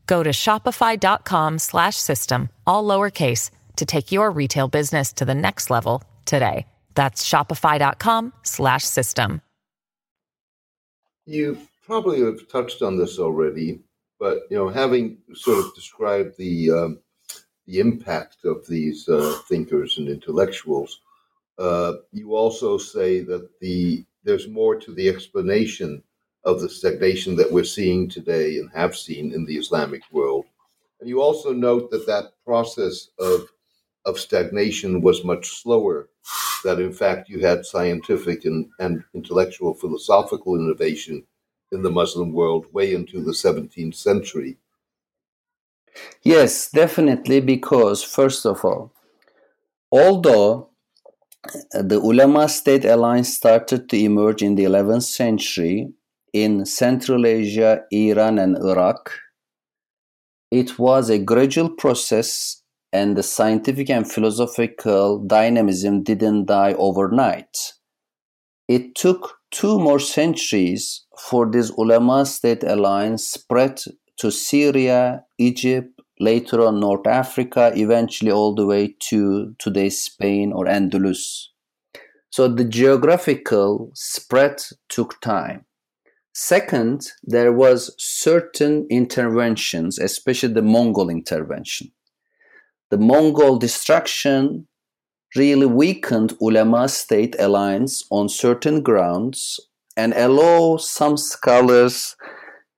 Go 0.06 0.22
to 0.22 0.30
shopify.com/system 0.30 2.48
all 2.66 2.84
lowercase 2.84 3.50
to 3.76 3.86
take 3.86 4.12
your 4.12 4.30
retail 4.30 4.68
business 4.68 5.12
to 5.14 5.24
the 5.24 5.34
next 5.34 5.70
level 5.70 6.04
today. 6.26 6.66
That's 6.94 7.26
shopify.com/system. 7.28 9.40
You 11.26 11.58
probably 11.86 12.20
have 12.20 12.48
touched 12.48 12.82
on 12.82 12.98
this 12.98 13.18
already, 13.18 13.80
but 14.18 14.40
you 14.50 14.56
know, 14.56 14.68
having 14.68 15.18
sort 15.34 15.58
of 15.58 15.74
described 15.74 16.36
the 16.36 16.70
um, 16.70 17.00
the 17.66 17.80
impact 17.80 18.44
of 18.44 18.66
these 18.66 19.08
uh, 19.08 19.38
thinkers 19.48 19.98
and 19.98 20.08
intellectuals, 20.08 21.00
uh, 21.58 21.94
you 22.12 22.34
also 22.34 22.76
say 22.76 23.20
that 23.20 23.48
the 23.60 24.04
there's 24.24 24.48
more 24.48 24.76
to 24.76 24.92
the 24.92 25.08
explanation 25.08 26.02
of 26.44 26.60
the 26.60 26.68
stagnation 26.68 27.36
that 27.36 27.50
we're 27.50 27.64
seeing 27.64 28.08
today 28.08 28.58
and 28.58 28.70
have 28.74 28.96
seen 28.96 29.32
in 29.32 29.44
the 29.44 29.56
Islamic 29.56 30.02
world. 30.12 30.44
And 31.00 31.08
you 31.08 31.20
also 31.22 31.52
note 31.52 31.90
that 31.90 32.06
that 32.06 32.32
process 32.44 33.08
of 33.18 33.48
of 34.04 34.18
stagnation 34.18 35.00
was 35.00 35.24
much 35.24 35.62
slower. 35.62 36.08
That 36.62 36.78
in 36.78 36.92
fact 36.92 37.28
you 37.28 37.40
had 37.40 37.64
scientific 37.64 38.44
and, 38.44 38.68
and 38.78 39.02
intellectual 39.14 39.74
philosophical 39.74 40.56
innovation 40.56 41.24
in 41.72 41.82
the 41.82 41.90
Muslim 41.90 42.32
world 42.32 42.66
way 42.72 42.94
into 42.94 43.22
the 43.22 43.32
17th 43.32 43.94
century. 43.94 44.58
Yes, 46.22 46.70
definitely, 46.70 47.40
because 47.40 48.02
first 48.02 48.44
of 48.46 48.64
all, 48.64 48.92
although 49.92 50.70
the 51.72 52.00
ulama 52.02 52.48
state 52.48 52.84
alliance 52.84 53.34
started 53.34 53.88
to 53.88 53.96
emerge 53.96 54.42
in 54.42 54.54
the 54.54 54.64
11th 54.64 55.02
century 55.02 55.88
in 56.32 56.66
Central 56.66 57.26
Asia, 57.26 57.82
Iran, 57.92 58.38
and 58.40 58.56
Iraq, 58.58 59.12
it 60.50 60.78
was 60.78 61.08
a 61.08 61.18
gradual 61.18 61.70
process 61.70 62.62
and 62.92 63.16
the 63.16 63.22
scientific 63.22 63.88
and 63.90 64.10
philosophical 64.10 65.18
dynamism 65.18 66.02
didn't 66.02 66.46
die 66.46 66.74
overnight. 66.74 67.72
It 68.68 68.94
took 68.94 69.38
two 69.50 69.78
more 69.78 70.00
centuries 70.00 71.04
for 71.18 71.50
this 71.50 71.70
ulama 71.70 72.26
state 72.26 72.64
alliance 72.64 73.26
spread 73.26 73.80
to 74.18 74.30
Syria, 74.30 75.24
Egypt, 75.38 75.93
later 76.20 76.60
on 76.60 76.80
North 76.80 77.06
Africa, 77.06 77.72
eventually 77.74 78.30
all 78.30 78.54
the 78.54 78.66
way 78.66 78.94
to 79.08 79.54
today's 79.58 80.00
Spain 80.00 80.52
or 80.52 80.66
Andalus. 80.66 81.48
So 82.30 82.48
the 82.48 82.64
geographical 82.64 83.90
spread 83.94 84.62
took 84.88 85.20
time. 85.20 85.66
Second, 86.32 87.06
there 87.22 87.52
was 87.52 87.94
certain 87.96 88.86
interventions, 88.90 89.98
especially 89.98 90.52
the 90.52 90.62
Mongol 90.62 91.08
intervention. 91.08 91.92
The 92.90 92.98
Mongol 92.98 93.56
destruction 93.56 94.66
really 95.36 95.66
weakened 95.66 96.32
ulama 96.40 96.88
state 96.88 97.36
alliance 97.38 98.04
on 98.10 98.28
certain 98.28 98.82
grounds 98.82 99.60
and 99.96 100.12
allow 100.14 100.76
some 100.76 101.16
scholars 101.16 102.16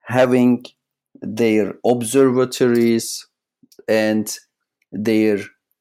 having 0.05 0.65
their 1.21 1.75
observatories 1.85 3.26
and 3.89 4.39
their 4.93 5.39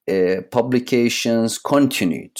uh, 0.10 0.42
publications 0.52 1.58
continued. 1.58 2.38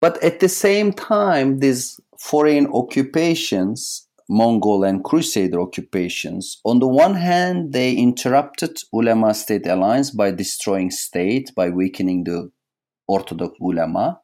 But 0.00 0.22
at 0.22 0.40
the 0.40 0.48
same 0.48 0.92
time, 0.92 1.58
these 1.58 2.00
foreign 2.18 2.66
occupations, 2.72 4.06
Mongol 4.28 4.84
and 4.84 5.04
Crusader 5.04 5.60
occupations, 5.60 6.60
on 6.64 6.78
the 6.78 6.86
one 6.86 7.14
hand, 7.14 7.72
they 7.72 7.92
interrupted 7.92 8.78
ulama 8.92 9.34
state 9.34 9.66
alliance 9.66 10.10
by 10.10 10.30
destroying 10.30 10.90
state, 10.90 11.50
by 11.54 11.68
weakening 11.68 12.24
the 12.24 12.50
Orthodox 13.08 13.58
ulama. 13.60 14.20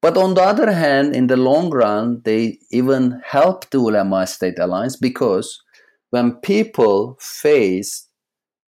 But 0.00 0.16
on 0.16 0.34
the 0.34 0.42
other 0.42 0.70
hand, 0.70 1.14
in 1.16 1.26
the 1.26 1.36
long 1.36 1.70
run, 1.70 2.20
they 2.24 2.58
even 2.70 3.22
helped 3.24 3.70
the 3.70 3.78
ulama 3.78 4.26
state 4.26 4.58
alliance 4.58 4.96
because 4.96 5.62
when 6.10 6.36
people 6.36 7.16
face 7.20 8.06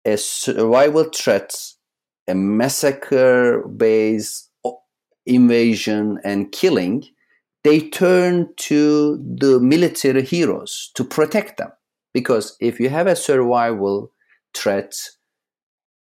a 0.04 0.16
survival 0.16 1.04
threat 1.04 1.54
a 2.26 2.34
massacre 2.34 3.62
based 3.68 4.50
invasion 5.26 6.18
and 6.24 6.52
killing, 6.52 7.04
they 7.62 7.80
turn 7.80 8.48
to 8.56 9.16
the 9.38 9.58
military 9.60 10.22
heroes 10.22 10.90
to 10.94 11.04
protect 11.04 11.56
them. 11.56 11.70
Because 12.12 12.56
if 12.60 12.78
you 12.78 12.88
have 12.90 13.06
a 13.06 13.16
survival 13.16 14.12
threat, 14.54 14.94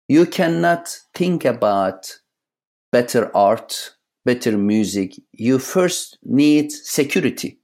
you 0.07 0.25
cannot 0.25 0.99
think 1.15 1.45
about 1.45 2.19
better 2.91 3.35
art, 3.35 3.95
better 4.25 4.57
music. 4.57 5.13
You 5.31 5.59
first 5.59 6.17
need 6.23 6.71
security. 6.71 7.59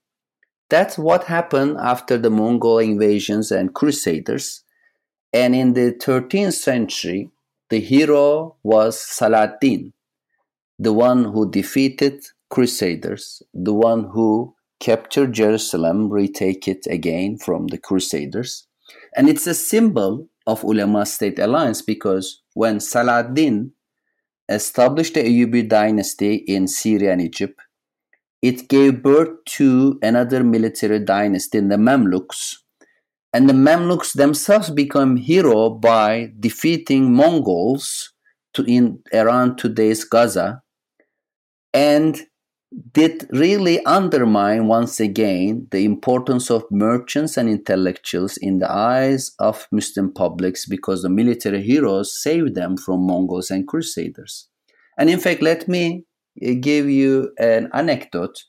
That's 0.69 0.97
what 0.97 1.23
happened 1.25 1.77
after 1.81 2.17
the 2.17 2.29
Mongol 2.29 2.77
invasions 2.77 3.51
and 3.51 3.73
crusaders. 3.73 4.63
And 5.33 5.55
in 5.55 5.73
the 5.73 5.91
13th 5.93 6.53
century, 6.53 7.29
the 7.69 7.79
hero 7.79 8.55
was 8.63 8.99
Saladin, 8.99 9.93
the 10.79 10.93
one 10.93 11.25
who 11.25 11.49
defeated 11.49 12.23
crusaders, 12.49 13.43
the 13.53 13.73
one 13.73 14.05
who 14.05 14.55
captured 14.79 15.33
Jerusalem, 15.33 16.09
retake 16.09 16.67
it 16.67 16.87
again 16.89 17.37
from 17.37 17.67
the 17.67 17.77
crusaders. 17.77 18.65
And 19.15 19.29
it's 19.29 19.45
a 19.45 19.53
symbol 19.53 20.27
of 20.47 20.63
Ulema 20.63 21.05
state 21.05 21.37
alliance 21.37 21.81
because 21.83 22.41
when 22.53 22.79
Saladin 22.79 23.73
established 24.47 25.13
the 25.13 25.23
Ayyubi 25.23 25.69
dynasty 25.69 26.35
in 26.35 26.67
Syria 26.67 27.11
and 27.11 27.21
Egypt, 27.21 27.61
it 28.41 28.67
gave 28.67 29.03
birth 29.03 29.43
to 29.45 29.99
another 30.01 30.43
military 30.43 30.99
dynasty, 30.99 31.57
in 31.57 31.67
the 31.67 31.75
Mamluks. 31.75 32.55
And 33.33 33.47
the 33.47 33.53
Mamluks 33.53 34.13
themselves 34.13 34.69
become 34.71 35.15
hero 35.15 35.69
by 35.69 36.31
defeating 36.39 37.13
Mongols 37.13 38.11
to 38.53 38.63
in 38.63 38.99
around 39.13 39.57
today's 39.57 40.03
Gaza 40.03 40.61
and 41.73 42.19
did 42.93 43.27
really 43.31 43.83
undermine 43.85 44.67
once 44.67 44.99
again 44.99 45.67
the 45.71 45.85
importance 45.85 46.51
of 46.51 46.63
merchants 46.69 47.35
and 47.35 47.49
intellectuals 47.49 48.37
in 48.37 48.59
the 48.59 48.71
eyes 48.71 49.31
of 49.39 49.67
Muslim 49.71 50.13
publics 50.13 50.67
because 50.67 51.01
the 51.01 51.09
military 51.09 51.63
heroes 51.63 52.21
saved 52.21 52.53
them 52.55 52.77
from 52.77 53.07
Mongols 53.07 53.49
and 53.49 53.67
Crusaders. 53.67 54.47
And 54.97 55.09
in 55.09 55.19
fact, 55.19 55.41
let 55.41 55.67
me 55.67 56.05
uh, 56.45 56.53
give 56.59 56.89
you 56.89 57.31
an 57.39 57.69
anecdote 57.73 58.43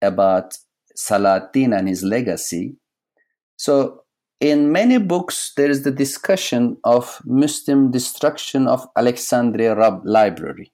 about 0.00 0.58
Saladin 0.94 1.72
and 1.72 1.88
his 1.88 2.04
legacy. 2.04 2.76
So, 3.56 4.04
in 4.40 4.72
many 4.72 4.98
books, 4.98 5.52
there 5.56 5.70
is 5.70 5.82
the 5.82 5.90
discussion 5.90 6.76
of 6.84 7.20
Muslim 7.24 7.90
destruction 7.90 8.66
of 8.66 8.86
Alexandria 8.96 9.74
Library. 10.04 10.72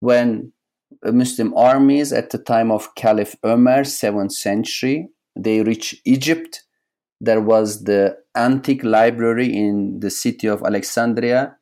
When 0.00 0.52
Muslim 1.04 1.54
armies 1.56 2.12
at 2.12 2.30
the 2.30 2.38
time 2.38 2.70
of 2.70 2.94
Caliph 2.94 3.34
Umar, 3.44 3.82
7th 3.82 4.32
century. 4.32 5.08
They 5.38 5.62
reached 5.62 6.00
Egypt. 6.04 6.64
There 7.20 7.40
was 7.40 7.84
the 7.84 8.16
antique 8.36 8.84
library 8.84 9.54
in 9.54 10.00
the 10.00 10.10
city 10.10 10.46
of 10.46 10.62
Alexandria, 10.62 11.56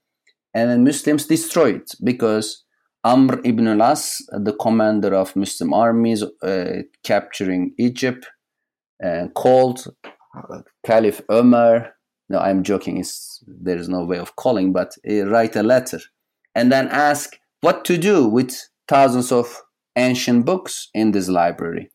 and 0.52 0.70
then 0.70 0.84
Muslims 0.84 1.26
destroyed 1.26 1.76
it 1.76 1.94
because 2.02 2.64
Amr 3.04 3.40
ibn 3.44 3.68
al-As, 3.68 4.16
the 4.32 4.52
commander 4.52 5.14
of 5.14 5.36
Muslim 5.36 5.72
armies 5.72 6.24
uh, 6.42 6.82
capturing 7.04 7.72
Egypt, 7.78 8.26
uh, 9.04 9.28
called 9.34 9.86
Caliph 10.84 11.20
Umar. 11.30 11.94
No, 12.28 12.38
I'm 12.38 12.62
joking. 12.62 12.98
It's, 12.98 13.42
there 13.46 13.76
is 13.76 13.88
no 13.88 14.04
way 14.04 14.18
of 14.18 14.36
calling, 14.36 14.72
but 14.72 14.96
uh, 15.08 15.26
write 15.26 15.56
a 15.56 15.62
letter 15.62 16.00
and 16.54 16.70
then 16.72 16.88
ask 16.88 17.38
what 17.60 17.84
to 17.86 17.98
do 17.98 18.26
with 18.26 18.68
thousands 18.88 19.32
of 19.32 19.62
ancient 19.96 20.44
books 20.44 20.88
in 20.94 21.12
this 21.12 21.28
library. 21.28 21.90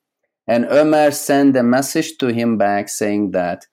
And 0.47 0.65
Omar 0.65 1.11
sent 1.11 1.55
a 1.55 1.63
message 1.63 2.17
to 2.17 2.27
him 2.27 2.57
back 2.57 2.89
saying 2.89 3.31
that 3.31 3.67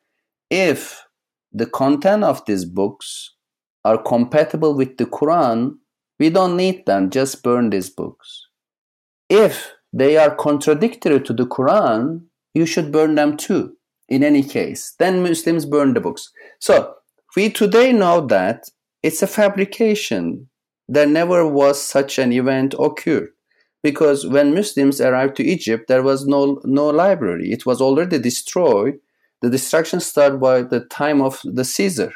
if 0.50 1.06
the 1.52 1.66
content 1.66 2.22
of 2.22 2.44
these 2.44 2.64
books 2.64 3.34
are 3.84 4.02
compatible 4.02 4.76
with 4.76 4.98
the 4.98 5.06
Quran, 5.06 5.76
we 6.18 6.28
don't 6.30 6.56
need 6.56 6.84
them, 6.86 7.10
just 7.10 7.42
burn 7.42 7.70
these 7.70 7.88
books. 7.88 8.48
If 9.28 9.72
they 9.92 10.16
are 10.18 10.34
contradictory 10.34 11.20
to 11.22 11.32
the 11.32 11.46
Quran, 11.46 12.26
you 12.54 12.66
should 12.66 12.92
burn 12.92 13.14
them 13.14 13.36
too, 13.36 13.76
in 14.08 14.22
any 14.22 14.42
case. 14.42 14.94
Then 14.98 15.22
Muslims 15.22 15.66
burn 15.66 15.94
the 15.94 16.00
books. 16.00 16.30
So 16.58 16.94
we 17.36 17.50
today 17.50 17.92
know 17.92 18.26
that 18.26 18.70
it's 19.02 19.22
a 19.22 19.26
fabrication 19.26 20.48
there 20.88 21.06
never 21.06 21.46
was 21.46 21.82
such 21.82 22.18
an 22.18 22.32
event 22.32 22.74
occurred 22.78 23.30
because 23.82 24.26
when 24.26 24.54
Muslims 24.54 25.00
arrived 25.00 25.36
to 25.36 25.44
Egypt, 25.44 25.88
there 25.88 26.02
was 26.02 26.26
no, 26.26 26.60
no 26.64 26.88
library. 26.88 27.50
It 27.50 27.66
was 27.66 27.80
already 27.80 28.18
destroyed. 28.18 28.98
The 29.42 29.50
destruction 29.50 30.00
started 30.00 30.40
by 30.40 30.62
the 30.62 30.80
time 30.80 31.20
of 31.20 31.40
the 31.44 31.64
Caesar. 31.64 32.12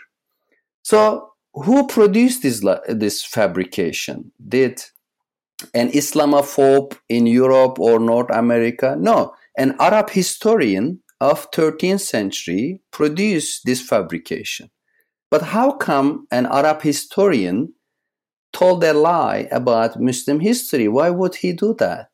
So, 0.83 1.33
who 1.53 1.87
produced 1.88 2.42
this, 2.42 2.64
this 2.88 3.24
fabrication? 3.24 4.33
Did 4.48 4.83
an 5.74 5.90
Islamophobe 5.90 6.96
in 7.09 7.26
Europe 7.26 7.79
or 7.79 7.98
North 7.98 8.31
America? 8.31 8.96
No, 8.98 9.35
an 9.59 9.74
Arab 9.81 10.11
historian 10.11 11.00
of 11.21 11.51
13th 11.51 12.01
century 12.01 12.81
produced 12.91 13.63
this 13.65 13.81
fabrication. 13.81 14.71
But 15.31 15.43
how 15.43 15.73
come 15.73 16.27
an 16.31 16.47
Arab 16.47 16.83
historian 16.83 17.75
told 18.53 18.83
a 18.85 18.93
lie 18.93 19.49
about 19.51 20.01
Muslim 20.01 20.41
history. 20.41 20.89
Why 20.89 21.11
would 21.11 21.37
he 21.37 21.53
do 21.53 21.75
that? 21.79 22.09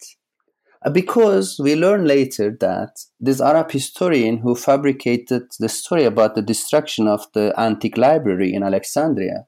Uh, 0.84 0.90
because 0.90 1.58
we 1.58 1.74
learn 1.74 2.04
later 2.04 2.54
that 2.60 2.90
this 3.18 3.40
Arab 3.40 3.70
historian 3.70 4.38
who 4.38 4.54
fabricated 4.54 5.44
the 5.58 5.68
story 5.68 6.04
about 6.04 6.34
the 6.34 6.42
destruction 6.42 7.08
of 7.08 7.26
the 7.32 7.54
antique 7.58 7.96
library 7.96 8.52
in 8.52 8.62
Alexandria 8.62 9.46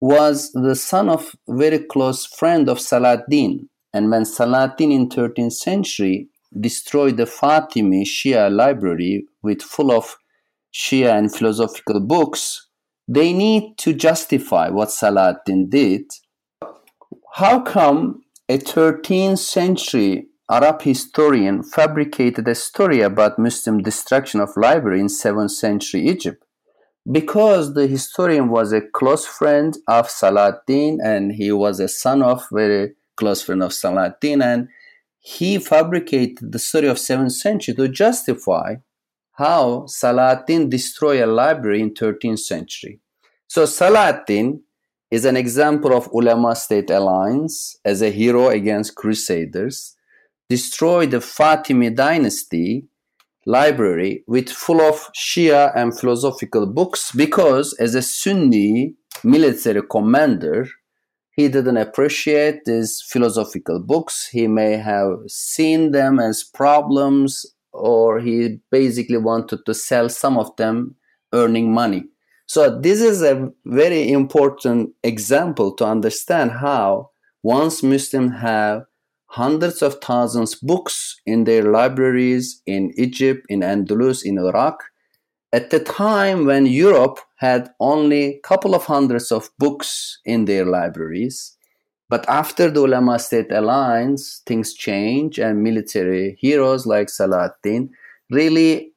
was 0.00 0.52
the 0.52 0.76
son 0.76 1.08
of 1.08 1.34
a 1.48 1.56
very 1.56 1.78
close 1.78 2.26
friend 2.26 2.68
of 2.68 2.80
Saladin. 2.80 3.68
And 3.92 4.10
when 4.10 4.24
Saladin 4.24 4.92
in 4.92 5.08
13th 5.08 5.52
century 5.52 6.28
destroyed 6.58 7.16
the 7.16 7.24
Fatimi 7.24 8.04
Shia 8.04 8.50
library 8.50 9.26
with 9.42 9.62
full 9.62 9.92
of 9.92 10.16
Shia 10.72 11.18
and 11.18 11.34
philosophical 11.34 12.00
books, 12.00 12.68
they 13.08 13.32
need 13.32 13.76
to 13.78 13.92
justify 13.92 14.68
what 14.68 14.90
Saladin 14.90 15.68
did. 15.68 16.04
How 17.34 17.60
come 17.60 18.22
a 18.48 18.58
13th 18.58 19.38
century 19.38 20.26
Arab 20.50 20.82
historian 20.82 21.62
fabricated 21.62 22.46
a 22.48 22.54
story 22.54 23.00
about 23.00 23.38
Muslim 23.38 23.82
destruction 23.82 24.40
of 24.40 24.56
library 24.56 25.00
in 25.00 25.06
7th 25.06 25.50
century 25.50 26.06
Egypt? 26.06 26.44
Because 27.10 27.74
the 27.74 27.86
historian 27.86 28.48
was 28.48 28.72
a 28.72 28.80
close 28.80 29.26
friend 29.26 29.76
of 29.88 30.10
Saladin 30.10 30.98
and 31.02 31.32
he 31.32 31.50
was 31.50 31.80
a 31.80 31.88
son 31.88 32.22
of 32.22 32.46
very 32.52 32.92
close 33.16 33.42
friend 33.42 33.62
of 33.62 33.72
Saladin 33.72 34.42
and 34.42 34.68
he 35.20 35.58
fabricated 35.58 36.52
the 36.52 36.58
story 36.58 36.88
of 36.88 36.96
7th 36.96 37.32
century 37.32 37.74
to 37.74 37.88
justify 37.88 38.76
how 39.32 39.86
Saladin 39.86 40.68
destroyed 40.68 41.20
a 41.20 41.26
library 41.26 41.80
in 41.80 41.94
13th 41.94 42.40
century. 42.40 43.00
So 43.46 43.66
Saladin 43.66 44.62
is 45.10 45.24
an 45.24 45.36
example 45.36 45.92
of 45.92 46.08
ulama 46.12 46.54
state 46.56 46.90
alliance 46.90 47.76
as 47.84 48.00
a 48.00 48.10
hero 48.10 48.48
against 48.48 48.94
crusaders, 48.94 49.96
destroyed 50.48 51.10
the 51.10 51.18
Fatimi 51.18 51.94
dynasty 51.94 52.86
library 53.46 54.24
with 54.26 54.48
full 54.48 54.80
of 54.80 55.10
Shia 55.14 55.72
and 55.74 55.98
philosophical 55.98 56.66
books 56.66 57.12
because 57.12 57.74
as 57.80 57.94
a 57.94 58.02
Sunni 58.02 58.94
military 59.24 59.82
commander, 59.90 60.68
he 61.40 61.48
didn't 61.48 61.78
appreciate 61.78 62.64
these 62.66 63.02
philosophical 63.06 63.80
books. 63.80 64.28
He 64.30 64.46
may 64.46 64.76
have 64.76 65.12
seen 65.28 65.92
them 65.92 66.18
as 66.18 66.44
problems 66.44 67.46
or 67.72 68.20
he 68.20 68.58
basically 68.70 69.16
wanted 69.16 69.60
to 69.64 69.72
sell 69.72 70.08
some 70.08 70.36
of 70.36 70.54
them 70.56 70.96
earning 71.32 71.72
money. 71.72 72.04
So 72.46 72.78
this 72.80 73.00
is 73.00 73.22
a 73.22 73.48
very 73.64 74.10
important 74.10 74.90
example 75.02 75.74
to 75.76 75.86
understand 75.86 76.50
how 76.50 77.10
once 77.42 77.82
Muslims 77.82 78.40
have 78.40 78.82
hundreds 79.26 79.80
of 79.80 80.00
thousands 80.02 80.56
books 80.56 81.16
in 81.24 81.44
their 81.44 81.62
libraries 81.62 82.60
in 82.66 82.92
Egypt, 82.96 83.46
in 83.48 83.60
Andalus, 83.60 84.24
in 84.24 84.36
Iraq, 84.38 84.82
at 85.52 85.70
the 85.70 85.80
time 85.80 86.46
when 86.46 86.66
Europe 86.66 87.18
had 87.36 87.70
only 87.80 88.24
a 88.24 88.40
couple 88.40 88.74
of 88.74 88.84
hundreds 88.84 89.32
of 89.32 89.50
books 89.58 90.18
in 90.24 90.44
their 90.44 90.64
libraries, 90.64 91.56
but 92.08 92.28
after 92.28 92.70
the 92.70 92.80
Ulama 92.80 93.18
State 93.18 93.52
Alliance, 93.52 94.42
things 94.46 94.74
change, 94.74 95.38
and 95.38 95.62
military 95.62 96.36
heroes 96.40 96.86
like 96.86 97.08
Saladin 97.08 97.90
really 98.30 98.92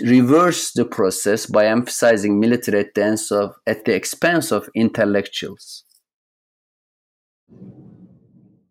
reversed 0.00 0.74
the 0.74 0.84
process 0.84 1.46
by 1.46 1.66
emphasizing 1.66 2.40
military 2.40 2.80
attacks 2.80 3.32
at 3.66 3.84
the 3.84 3.94
expense 3.94 4.50
of 4.52 4.68
intellectuals. 4.74 5.84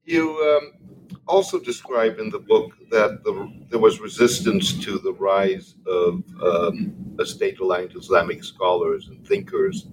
You 0.04 0.30
um 0.30 0.83
also 1.28 1.60
describe 1.60 2.20
in 2.20 2.30
the 2.30 2.40
book 2.40 2.74
that 2.92 3.24
the, 3.24 3.52
there 3.70 3.80
was 3.80 4.00
resistance 4.00 4.74
to 4.84 5.00
the 5.00 5.14
rise 5.14 5.76
of 5.88 6.24
um, 6.42 6.94
state-aligned 7.24 7.96
Islamic 7.96 8.44
scholars 8.44 9.08
and 9.08 9.26
thinkers, 9.26 9.88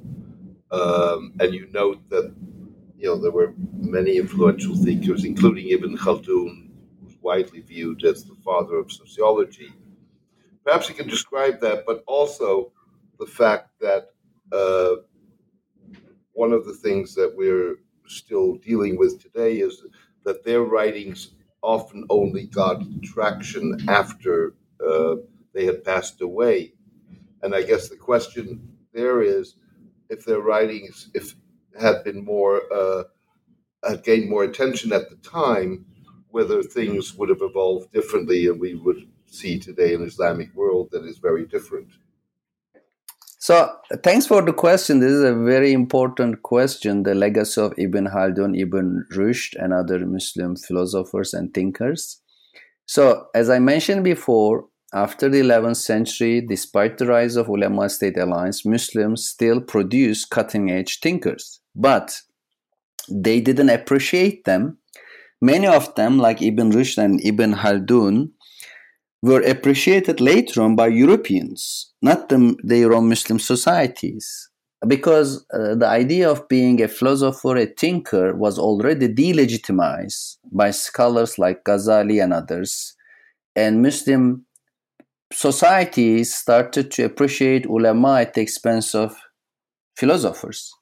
um, 0.70 1.33
and 1.41 1.55
you 1.55 1.68
note 1.72 2.01
that 2.11 2.35
you 2.97 3.07
know 3.07 3.20
there 3.20 3.31
were 3.31 3.55
many 3.76 4.16
influential 4.16 4.74
thinkers, 4.76 5.24
including 5.24 5.68
Ibn 5.68 5.97
Khaldun, 5.97 6.70
who's 7.03 7.16
widely 7.22 7.61
viewed 7.61 8.05
as 8.05 8.24
the 8.24 8.37
father 8.45 8.76
of 8.76 8.91
sociology. 8.91 9.72
Perhaps 10.64 10.89
you 10.89 10.95
can 10.95 11.09
describe 11.09 11.61
that, 11.61 11.85
but 11.87 12.03
also 12.07 12.72
the 13.18 13.26
fact 13.26 13.70
that 13.81 14.11
uh, 14.53 14.97
one 16.33 16.53
of 16.53 16.66
the 16.66 16.74
things 16.74 17.14
that 17.14 17.33
we're 17.35 17.76
still 18.07 18.57
dealing 18.57 18.99
with 18.99 19.22
today 19.22 19.59
is 19.59 19.83
that 20.25 20.45
their 20.45 20.62
writings 20.62 21.33
often 21.62 22.07
only 22.11 22.47
got 22.47 22.83
traction 23.03 23.79
after 23.89 24.55
uh, 24.87 25.16
they 25.53 25.66
had 25.66 25.85
passed 25.85 26.21
away. 26.21 26.75
And 27.43 27.55
I 27.55 27.62
guess 27.62 27.89
the 27.89 27.97
question 27.97 28.77
there 28.93 29.23
is 29.23 29.57
if 30.11 30.25
their 30.25 30.41
writings 30.41 31.11
if 31.14 31.35
had 31.81 32.05
been 32.05 32.25
more 32.25 32.62
uh, 32.73 33.05
had 33.89 34.05
gained 34.05 34.31
more 34.31 34.45
attention 34.45 34.93
at 34.93 35.11
the 35.11 35.16
time, 35.16 35.87
whether 36.31 36.62
things 36.62 37.14
would 37.14 37.29
have 37.29 37.43
evolved 37.43 37.93
differently 37.93 38.47
and 38.47 38.61
we 38.61 38.75
would 38.75 39.09
see 39.27 39.59
today 39.59 39.95
an 39.95 40.03
Islamic 40.03 40.55
world 40.55 40.91
that 40.93 41.05
is 41.05 41.18
very 41.18 41.47
different. 41.47 41.89
So, 43.43 43.74
thanks 44.05 44.26
for 44.26 44.43
the 44.43 44.53
question. 44.53 45.01
This 45.01 45.12
is 45.12 45.24
a 45.24 45.34
very 45.34 45.72
important 45.72 46.43
question 46.43 47.05
the 47.05 47.14
legacy 47.14 47.59
of 47.59 47.72
Ibn 47.78 48.09
Khaldun, 48.09 48.55
Ibn 48.55 49.07
Rushd, 49.12 49.57
and 49.59 49.72
other 49.72 50.05
Muslim 50.05 50.57
philosophers 50.57 51.32
and 51.32 51.53
thinkers. 51.55 52.20
So, 52.84 53.28
as 53.34 53.49
I 53.49 53.59
mentioned 53.59 54.05
before, 54.05 54.66
after 54.93 55.30
the 55.30 55.41
11th 55.41 55.76
century, 55.76 56.43
despite 56.43 56.99
the 56.99 57.07
rise 57.07 57.36
of 57.36 57.49
ulama 57.49 57.88
state 57.88 58.18
alliance, 58.18 58.66
Muslims 58.66 59.26
still 59.26 59.62
produce 59.62 60.26
cutting 60.26 60.70
edge 60.70 61.01
thinkers. 61.01 61.61
But 61.74 62.20
they 63.09 63.41
didn't 63.41 63.70
appreciate 63.70 64.45
them. 64.45 64.76
Many 65.41 65.66
of 65.66 65.95
them, 65.95 66.18
like 66.18 66.43
Ibn 66.43 66.72
Rushd 66.72 66.99
and 66.99 67.24
Ibn 67.24 67.55
Khaldun, 67.55 68.32
were 69.23 69.43
appreciated 69.43 70.21
later 70.21 70.62
on 70.62 70.77
by 70.77 70.89
Europeans, 70.89 71.93
not 72.01 72.29
the, 72.29 72.57
their 72.62 72.93
own 72.93 73.09
Muslim 73.09 73.39
societies. 73.39 74.49
Because 74.87 75.45
uh, 75.53 75.75
the 75.75 75.87
idea 75.87 76.31
of 76.31 76.49
being 76.49 76.81
a 76.81 76.89
philosopher, 76.89 77.57
a 77.57 77.66
thinker, 77.66 78.35
was 78.35 78.59
already 78.59 79.09
delegitimized 79.09 80.39
by 80.51 80.71
scholars 80.71 81.39
like 81.39 81.64
Ghazali 81.64 82.23
and 82.23 82.33
others. 82.33 82.97
And 83.55 83.83
Muslim 83.83 84.47
societies 85.33 86.35
started 86.35 86.91
to 86.93 87.05
appreciate 87.05 87.66
ulama 87.66 88.21
at 88.21 88.35
the 88.35 88.41
expense 88.41 88.95
of 88.95 89.16
philosophers. 89.97 90.73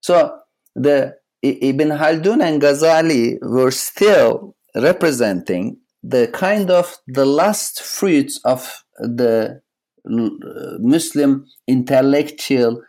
So 0.00 0.38
the 0.74 1.16
Ibn 1.42 1.90
Haldun 1.90 2.42
and 2.42 2.60
Ghazali 2.60 3.38
were 3.42 3.70
still 3.70 4.56
representing 4.74 5.76
the 6.06 6.28
kind 6.28 6.70
of 6.70 6.98
the 7.06 7.24
last 7.24 7.80
fruits 7.80 8.38
of 8.44 8.84
the 8.98 9.62
Muslim 10.06 11.46
intellectual 11.66 12.82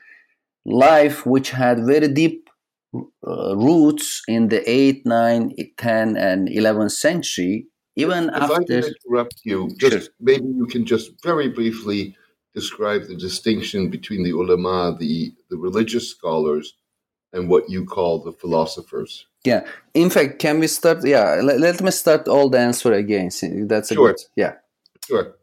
life, 0.66 1.26
which 1.26 1.52
had 1.52 1.86
very 1.86 2.10
deep 2.10 2.50
uh, 2.94 3.56
roots 3.56 4.22
in 4.28 4.50
the 4.50 4.60
8th, 4.62 5.06
9th, 5.06 5.76
10th, 5.78 6.18
and 6.18 6.50
11th 6.50 6.92
century. 6.92 7.68
Even 7.96 8.30
if 8.30 8.36
after. 8.36 8.54
I 8.54 8.64
can 8.66 8.84
interrupt 8.84 9.42
you, 9.46 9.70
just 9.80 9.92
sure. 9.94 10.14
maybe 10.20 10.48
you 10.48 10.66
can 10.66 10.86
just 10.86 11.12
very 11.24 11.48
briefly 11.48 12.18
describe 12.54 13.04
the 13.08 13.16
distinction 13.16 13.90
between 13.90 14.24
the 14.24 14.32
ulama, 14.32 14.98
the, 15.00 15.34
the 15.50 15.58
religious 15.58 16.10
scholars, 16.10 16.74
and 17.32 17.48
what 17.50 17.70
you 17.70 17.86
call 17.86 18.22
the 18.22 18.34
philosophers. 18.34 19.26
Yeah. 19.46 19.66
In 19.94 20.10
fact, 20.10 20.40
can 20.40 20.60
we 20.60 20.68
start? 20.68 21.06
Yeah. 21.06 21.42
Let, 21.44 21.60
let 21.60 21.82
me 21.82 21.92
start 21.92 22.28
all 22.28 22.50
the 22.50 22.60
answer 22.60 22.94
again. 22.94 23.30
That's 23.68 23.92
a 23.92 23.94
sure. 23.94 24.08
good. 24.10 24.22
Yeah. 24.36 24.54
Sure. 25.08 25.36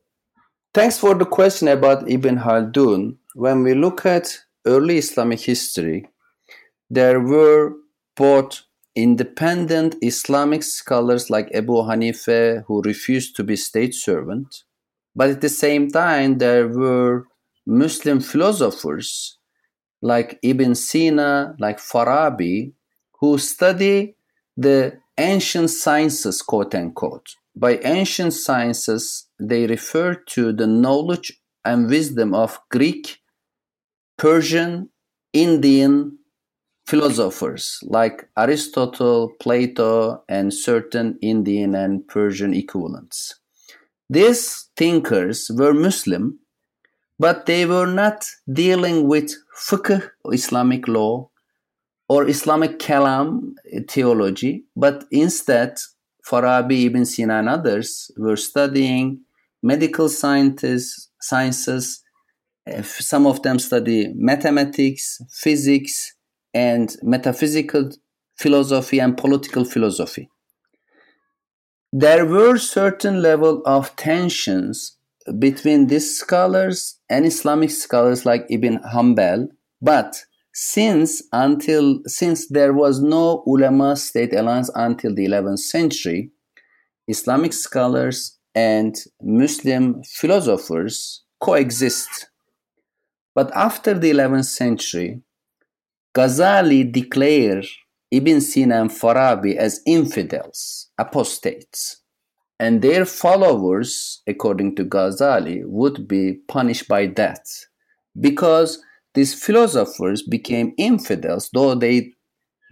Thanks 0.74 0.98
for 0.98 1.14
the 1.14 1.26
question 1.26 1.68
about 1.68 2.10
Ibn 2.10 2.38
Khaldun. 2.38 3.16
When 3.34 3.62
we 3.62 3.74
look 3.74 4.04
at 4.06 4.38
early 4.66 4.98
Islamic 4.98 5.40
history, 5.40 6.08
there 6.90 7.20
were 7.20 7.74
both 8.16 8.62
independent 8.94 9.96
Islamic 10.02 10.62
scholars 10.62 11.30
like 11.30 11.50
Abu 11.54 11.74
Hanifa 11.74 12.64
who 12.66 12.82
refused 12.82 13.36
to 13.36 13.44
be 13.44 13.56
state 13.56 13.94
servant, 13.94 14.64
but 15.16 15.30
at 15.30 15.40
the 15.40 15.48
same 15.48 15.90
time 15.90 16.38
there 16.38 16.68
were 16.68 17.26
Muslim 17.66 18.20
philosophers 18.20 19.38
like 20.02 20.38
Ibn 20.42 20.74
Sina, 20.74 21.54
like 21.58 21.78
Farabi, 21.78 22.72
who 23.22 23.38
study 23.38 24.16
the 24.56 24.98
ancient 25.16 25.70
sciences, 25.70 26.42
quote 26.42 26.74
unquote. 26.74 27.36
By 27.54 27.78
ancient 27.84 28.32
sciences, 28.34 29.28
they 29.38 29.66
refer 29.66 30.14
to 30.34 30.52
the 30.52 30.66
knowledge 30.66 31.40
and 31.64 31.88
wisdom 31.88 32.34
of 32.34 32.58
Greek, 32.70 33.20
Persian, 34.18 34.90
Indian 35.32 36.18
philosophers 36.84 37.78
like 37.84 38.28
Aristotle, 38.36 39.32
Plato, 39.40 40.24
and 40.28 40.52
certain 40.52 41.16
Indian 41.22 41.76
and 41.76 42.06
Persian 42.08 42.52
equivalents. 42.52 43.38
These 44.10 44.68
thinkers 44.76 45.48
were 45.54 45.72
Muslim, 45.72 46.40
but 47.20 47.46
they 47.46 47.66
were 47.66 47.86
not 47.86 48.26
dealing 48.52 49.06
with 49.06 49.32
fiqh, 49.56 50.10
Islamic 50.32 50.88
law, 50.88 51.30
or 52.12 52.28
Islamic 52.28 52.78
kalam 52.78 53.54
eh, 53.72 53.80
theology, 53.88 54.64
but 54.76 55.04
instead 55.10 55.78
Farabi, 56.28 56.84
Ibn 56.88 57.06
Sina, 57.06 57.38
and 57.38 57.48
others 57.48 58.10
were 58.18 58.36
studying 58.36 59.22
medical 59.62 60.08
sciences, 60.10 60.82
eh, 60.84 61.16
sciences. 61.20 62.02
Some 62.82 63.26
of 63.26 63.42
them 63.42 63.58
study 63.58 64.12
mathematics, 64.14 65.22
physics, 65.30 66.14
and 66.52 66.94
metaphysical 67.02 67.90
philosophy 68.36 68.98
and 69.00 69.16
political 69.16 69.64
philosophy. 69.64 70.28
There 71.94 72.26
were 72.26 72.58
certain 72.58 73.22
level 73.22 73.62
of 73.64 73.96
tensions 73.96 74.98
between 75.38 75.86
these 75.86 76.08
scholars 76.22 76.98
and 77.08 77.24
Islamic 77.24 77.70
scholars 77.70 78.26
like 78.26 78.44
Ibn 78.50 78.80
Hanbal, 78.94 79.48
but 79.80 80.24
since 80.52 81.22
until 81.32 82.00
since 82.06 82.48
there 82.48 82.72
was 82.72 83.00
no 83.00 83.42
ulama 83.46 83.96
state 83.96 84.34
alliance 84.34 84.70
until 84.74 85.14
the 85.14 85.26
11th 85.26 85.58
century 85.58 86.30
islamic 87.08 87.52
scholars 87.52 88.38
and 88.54 88.96
muslim 89.22 90.02
philosophers 90.04 91.22
coexist. 91.42 92.30
But 93.34 93.50
after 93.54 93.98
the 93.98 94.10
11th 94.12 94.44
century 94.44 95.22
ghazali 96.14 96.90
declared 96.92 97.66
ibn 98.10 98.40
sina 98.40 98.80
and 98.82 98.90
farabi 98.90 99.56
as 99.56 99.80
infidels 99.86 100.90
apostates 100.98 102.02
and 102.60 102.82
their 102.82 103.04
followers 103.06 104.22
according 104.26 104.76
to 104.76 104.84
ghazali 104.84 105.62
would 105.64 106.06
be 106.06 106.34
punished 106.46 106.86
by 106.86 107.06
death 107.06 107.66
because 108.20 108.78
these 109.14 109.34
philosophers 109.34 110.22
became 110.22 110.74
infidels, 110.78 111.50
though 111.52 111.74
they 111.74 112.12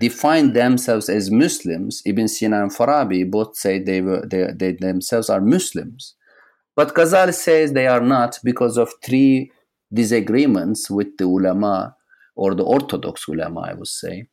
defined 0.00 0.54
themselves 0.54 1.08
as 1.08 1.30
Muslims. 1.30 2.02
Ibn 2.06 2.28
Sina 2.28 2.62
and 2.62 2.72
Farabi 2.72 3.30
both 3.30 3.56
say 3.56 3.78
they 3.78 4.00
were 4.00 4.24
they, 4.26 4.48
they 4.54 4.72
themselves 4.72 5.28
are 5.28 5.40
Muslims, 5.40 6.14
but 6.74 6.94
Ghazali 6.94 7.34
says 7.34 7.72
they 7.72 7.86
are 7.86 8.00
not 8.00 8.38
because 8.42 8.78
of 8.78 8.92
three 9.04 9.52
disagreements 9.92 10.90
with 10.90 11.16
the 11.18 11.24
ulama 11.24 11.94
or 12.36 12.54
the 12.54 12.62
orthodox 12.64 13.28
ulama, 13.28 13.60
I 13.60 13.74
would 13.74 13.88
say. 13.88 14.26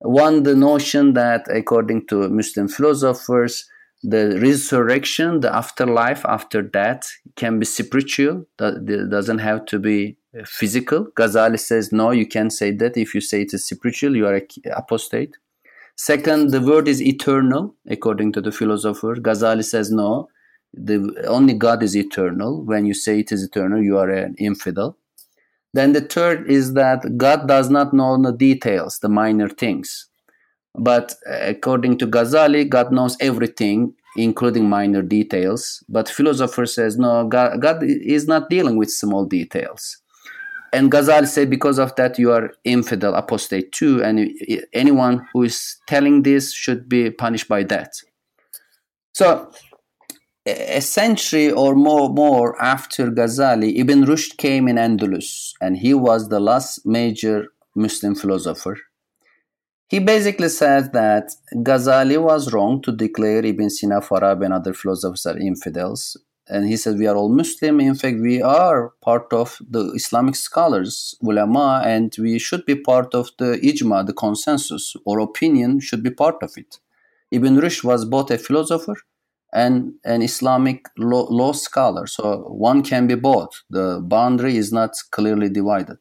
One, 0.00 0.42
the 0.42 0.54
notion 0.54 1.14
that 1.14 1.46
according 1.48 2.06
to 2.08 2.28
Muslim 2.28 2.68
philosophers, 2.68 3.64
the 4.02 4.38
resurrection, 4.40 5.40
the 5.40 5.54
afterlife 5.54 6.24
after 6.24 6.60
death 6.60 7.08
can 7.36 7.58
be 7.58 7.64
spiritual, 7.64 8.46
that 8.58 9.08
doesn't 9.10 9.38
have 9.38 9.64
to 9.66 9.78
be 9.78 10.16
physical. 10.46 11.06
Ghazali 11.16 11.58
says, 11.58 11.92
no, 11.92 12.10
you 12.10 12.26
can't 12.26 12.52
say 12.52 12.70
that. 12.72 12.96
If 12.96 13.14
you 13.14 13.20
say 13.20 13.42
it 13.42 13.54
is 13.54 13.66
spiritual, 13.66 14.16
you 14.16 14.26
are 14.26 14.34
an 14.34 14.46
apostate. 14.74 15.36
Second, 15.96 16.50
the 16.50 16.60
word 16.60 16.88
is 16.88 17.02
eternal, 17.02 17.74
according 17.88 18.32
to 18.32 18.40
the 18.40 18.50
philosopher. 18.50 19.14
Ghazali 19.16 19.64
says, 19.64 19.90
no, 19.90 20.28
the 20.72 21.24
only 21.26 21.52
God 21.54 21.82
is 21.82 21.94
eternal. 21.94 22.64
When 22.64 22.86
you 22.86 22.94
say 22.94 23.20
it 23.20 23.30
is 23.30 23.42
eternal, 23.42 23.82
you 23.82 23.98
are 23.98 24.08
an 24.08 24.34
infidel. 24.38 24.96
Then 25.74 25.92
the 25.92 26.00
third 26.00 26.50
is 26.50 26.74
that 26.74 27.16
God 27.16 27.46
does 27.46 27.70
not 27.70 27.92
know 27.92 28.20
the 28.20 28.32
details, 28.32 28.98
the 28.98 29.08
minor 29.08 29.48
things. 29.48 30.08
But 30.74 31.14
uh, 31.28 31.36
according 31.42 31.98
to 31.98 32.06
Ghazali, 32.06 32.68
God 32.68 32.92
knows 32.92 33.16
everything, 33.20 33.94
including 34.16 34.68
minor 34.68 35.02
details. 35.02 35.84
But 35.88 36.08
philosopher 36.08 36.66
says, 36.66 36.96
no, 36.98 37.26
God, 37.26 37.60
God 37.60 37.82
is 37.82 38.26
not 38.26 38.48
dealing 38.48 38.76
with 38.76 38.90
small 38.90 39.24
details. 39.26 39.98
And 40.72 40.90
Ghazali 40.90 41.26
said, 41.26 41.50
because 41.50 41.78
of 41.78 41.94
that, 41.96 42.18
you 42.18 42.32
are 42.32 42.52
infidel, 42.64 43.14
apostate 43.14 43.72
too. 43.72 44.02
And 44.02 44.30
anyone 44.72 45.26
who 45.32 45.42
is 45.42 45.76
telling 45.86 46.22
this 46.22 46.52
should 46.52 46.88
be 46.88 47.10
punished 47.10 47.46
by 47.46 47.62
that. 47.64 47.92
So 49.12 49.50
a 50.46 50.80
century 50.80 51.50
or 51.50 51.74
more, 51.74 52.08
more 52.08 52.60
after 52.60 53.10
Ghazali, 53.10 53.78
Ibn 53.80 54.04
Rushd 54.04 54.38
came 54.38 54.66
in 54.66 54.76
Andalus, 54.76 55.52
and 55.60 55.76
he 55.76 55.92
was 55.94 56.30
the 56.30 56.40
last 56.40 56.86
major 56.86 57.48
Muslim 57.74 58.14
philosopher. 58.14 58.78
He 59.88 59.98
basically 59.98 60.48
says 60.48 60.88
that 60.92 61.30
Ghazali 61.54 62.20
was 62.20 62.52
wrong 62.52 62.80
to 62.82 62.92
declare 62.92 63.44
Ibn 63.44 63.68
Sina, 63.68 64.00
Farabi, 64.00 64.46
and 64.46 64.54
other 64.54 64.72
philosophers 64.72 65.26
are 65.26 65.38
infidels. 65.38 66.16
And 66.48 66.68
he 66.68 66.76
said, 66.76 66.98
We 66.98 67.06
are 67.06 67.16
all 67.16 67.28
Muslim. 67.28 67.80
In 67.80 67.94
fact, 67.94 68.18
we 68.20 68.42
are 68.42 68.90
part 69.00 69.32
of 69.32 69.58
the 69.68 69.92
Islamic 69.92 70.34
scholars, 70.34 71.14
ulama, 71.22 71.82
and 71.84 72.14
we 72.18 72.38
should 72.38 72.66
be 72.66 72.74
part 72.74 73.14
of 73.14 73.30
the 73.38 73.58
ijma, 73.62 74.06
the 74.06 74.12
consensus 74.12 74.94
or 75.04 75.20
opinion, 75.20 75.80
should 75.80 76.02
be 76.02 76.10
part 76.10 76.42
of 76.42 76.52
it. 76.56 76.78
Ibn 77.30 77.56
Rushd 77.56 77.84
was 77.84 78.04
both 78.04 78.30
a 78.30 78.38
philosopher 78.38 78.96
and 79.52 79.94
an 80.04 80.22
Islamic 80.22 80.86
law, 80.98 81.26
law 81.30 81.52
scholar. 81.52 82.06
So 82.06 82.38
one 82.48 82.82
can 82.82 83.06
be 83.06 83.14
both. 83.14 83.62
The 83.70 84.00
boundary 84.02 84.56
is 84.56 84.72
not 84.72 84.92
clearly 85.10 85.48
divided. 85.48 85.98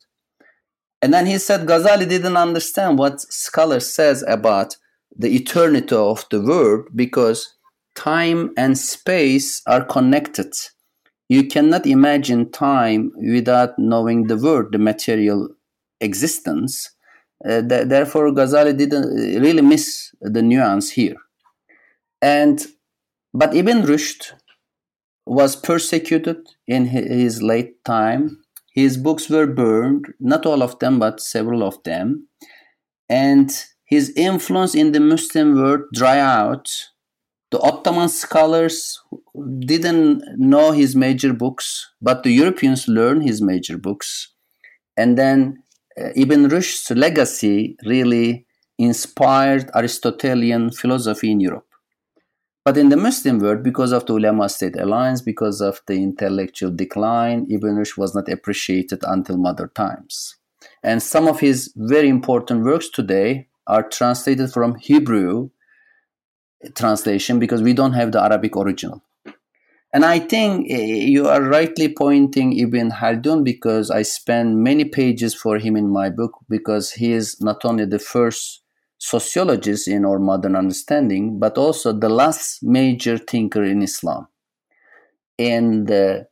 And 1.02 1.14
then 1.14 1.26
he 1.26 1.38
said 1.38 1.68
Ghazali 1.68 2.08
didn't 2.08 2.38
understand 2.38 2.98
what 2.98 3.22
scholar 3.22 3.80
says 3.80 4.24
about 4.28 4.78
the 5.16 5.36
eternity 5.36 5.96
of 5.96 6.26
the 6.30 6.42
word 6.42 6.86
because 6.96 7.56
time 8.02 8.52
and 8.58 8.78
space 8.78 9.62
are 9.68 9.86
connected. 9.86 10.54
You 11.30 11.48
cannot 11.48 11.86
imagine 11.86 12.52
time 12.52 13.12
without 13.16 13.78
knowing 13.78 14.28
the 14.28 14.38
word, 14.38 14.72
the 14.72 14.80
material 14.80 15.50
existence. 16.00 16.90
Uh, 17.48 17.62
th- 17.62 17.88
therefore, 17.88 18.32
Ghazali 18.32 18.76
didn't 18.76 19.08
really 19.42 19.62
miss 19.62 20.12
the 20.20 20.42
nuance 20.42 20.92
here. 20.92 21.16
And 22.22 22.66
but 23.34 23.56
Ibn 23.56 23.84
Rushd 23.84 24.34
was 25.26 25.56
persecuted 25.56 26.38
in 26.68 26.86
his 26.86 27.42
late 27.42 27.84
time. 27.86 28.44
His 28.74 28.98
books 28.98 29.30
were 29.30 29.48
burned, 29.48 30.06
not 30.20 30.46
all 30.46 30.64
of 30.64 30.80
them, 30.80 31.00
but 31.00 31.22
several 31.22 31.64
of 31.64 31.82
them. 31.84 32.28
And 33.10 33.50
his 33.86 34.12
influence 34.16 34.76
in 34.76 34.92
the 34.92 35.00
Muslim 35.00 35.56
world 35.56 35.82
dry 35.94 36.20
out. 36.20 36.68
The 37.52 37.60
Ottoman 37.60 38.08
scholars 38.08 39.02
didn't 39.60 40.24
know 40.38 40.72
his 40.72 40.96
major 40.96 41.34
books, 41.34 41.92
but 42.02 42.24
the 42.24 42.32
Europeans 42.32 42.88
learned 42.88 43.24
his 43.24 43.42
major 43.42 43.78
books. 43.78 44.30
And 44.96 45.18
then 45.18 45.64
uh, 46.00 46.10
Ibn 46.16 46.50
Rushd's 46.50 46.92
legacy 46.92 47.76
really 47.86 48.46
inspired 48.78 49.70
Aristotelian 49.76 50.72
philosophy 50.72 51.30
in 51.30 51.42
Europe. 51.42 51.68
But 52.64 52.78
in 52.78 52.90
the 52.90 52.98
Muslim 52.98 53.40
world, 53.40 53.64
because 53.64 53.92
of 53.92 54.06
the 54.06 54.14
ulama 54.14 54.48
state 54.48 54.78
alliance, 54.78 55.22
because 55.22 55.62
of 55.62 55.82
the 55.88 55.96
intellectual 55.96 56.72
decline, 56.72 57.48
Ibn 57.50 57.76
Rushd 57.76 57.98
was 57.98 58.16
not 58.16 58.30
appreciated 58.30 59.00
until 59.04 59.38
modern 59.38 59.72
times. 59.76 60.38
And 60.84 61.02
some 61.02 61.28
of 61.28 61.40
his 61.40 61.74
very 61.76 62.08
important 62.08 62.64
works 62.64 62.88
today 62.88 63.48
are 63.68 63.84
translated 63.84 64.54
from 64.54 64.76
Hebrew 64.76 65.50
translation 66.76 67.40
because 67.40 67.62
we 67.62 67.74
don't 67.74 67.94
have 67.94 68.12
the 68.12 68.22
Arabic 68.22 68.56
original. 68.56 69.02
And 69.94 70.06
I 70.06 70.20
think 70.20 70.72
eh, 70.72 70.82
you 70.82 71.28
are 71.28 71.42
rightly 71.42 71.94
pointing 71.94 72.58
Ibn 72.58 72.92
Haldun 72.92 73.44
because 73.44 73.92
I 73.92 74.04
spent 74.04 74.56
many 74.56 74.86
pages 74.86 75.36
for 75.36 75.58
him 75.58 75.76
in 75.76 75.90
my 75.90 76.10
book 76.10 76.38
because 76.50 76.92
he 76.94 77.12
is 77.12 77.42
not 77.42 77.66
only 77.66 77.86
the 77.86 78.00
first 78.00 78.62
sociologist 78.98 79.88
in 79.88 80.06
our 80.06 80.20
modern 80.20 80.56
understanding, 80.56 81.40
but 81.40 81.58
also 81.58 81.92
the 81.92 82.08
last 82.08 82.64
major 82.64 83.18
thinker 83.18 83.64
in 83.64 83.82
Islam. 83.82 84.28
In 85.38 85.86
the 85.86 86.28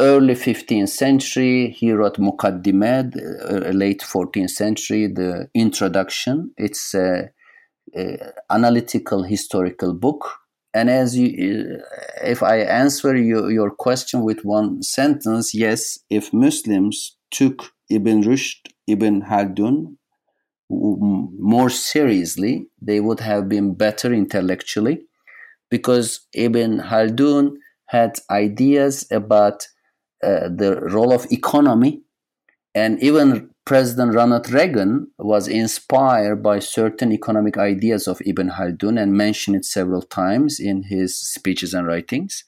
early 0.00 0.34
15th 0.34 0.88
century, 0.88 1.70
he 1.70 1.92
wrote 1.92 2.16
Muqaddimat, 2.16 3.16
uh, 3.16 3.70
late 3.70 4.00
14th 4.00 4.50
century, 4.50 5.06
the 5.06 5.48
introduction. 5.54 6.52
It's 6.56 6.92
a, 6.94 6.98
a 6.98 7.30
analytical 8.50 9.22
historical 9.22 9.94
book. 9.94 10.36
And 10.72 10.88
as 10.88 11.16
you, 11.16 11.80
if 12.22 12.42
I 12.42 12.58
answer 12.58 13.16
you, 13.16 13.48
your 13.48 13.70
question 13.70 14.22
with 14.22 14.44
one 14.44 14.82
sentence, 14.82 15.52
yes, 15.52 15.98
if 16.08 16.32
Muslims 16.32 17.16
took 17.30 17.72
Ibn 17.88 18.22
Rushd, 18.22 18.68
Ibn 18.86 19.22
Khaldun, 19.22 19.96
more 20.70 21.70
seriously, 21.70 22.68
they 22.80 23.00
would 23.00 23.18
have 23.20 23.48
been 23.48 23.74
better 23.74 24.12
intellectually 24.12 25.06
because 25.70 26.20
Ibn 26.34 26.78
Khaldun 26.78 27.56
had 27.86 28.20
ideas 28.30 29.06
about 29.10 29.66
uh, 30.22 30.48
the 30.48 30.78
role 30.92 31.12
of 31.12 31.26
economy, 31.32 32.02
and 32.74 33.02
even 33.02 33.49
President 33.64 34.14
Ronald 34.14 34.50
Reagan 34.50 35.10
was 35.18 35.46
inspired 35.46 36.42
by 36.42 36.58
certain 36.58 37.12
economic 37.12 37.56
ideas 37.56 38.08
of 38.08 38.20
Ibn 38.24 38.50
Khaldun 38.50 39.00
and 39.00 39.12
mentioned 39.12 39.56
it 39.56 39.64
several 39.64 40.02
times 40.02 40.58
in 40.58 40.84
his 40.84 41.20
speeches 41.20 41.74
and 41.74 41.86
writings. 41.86 42.44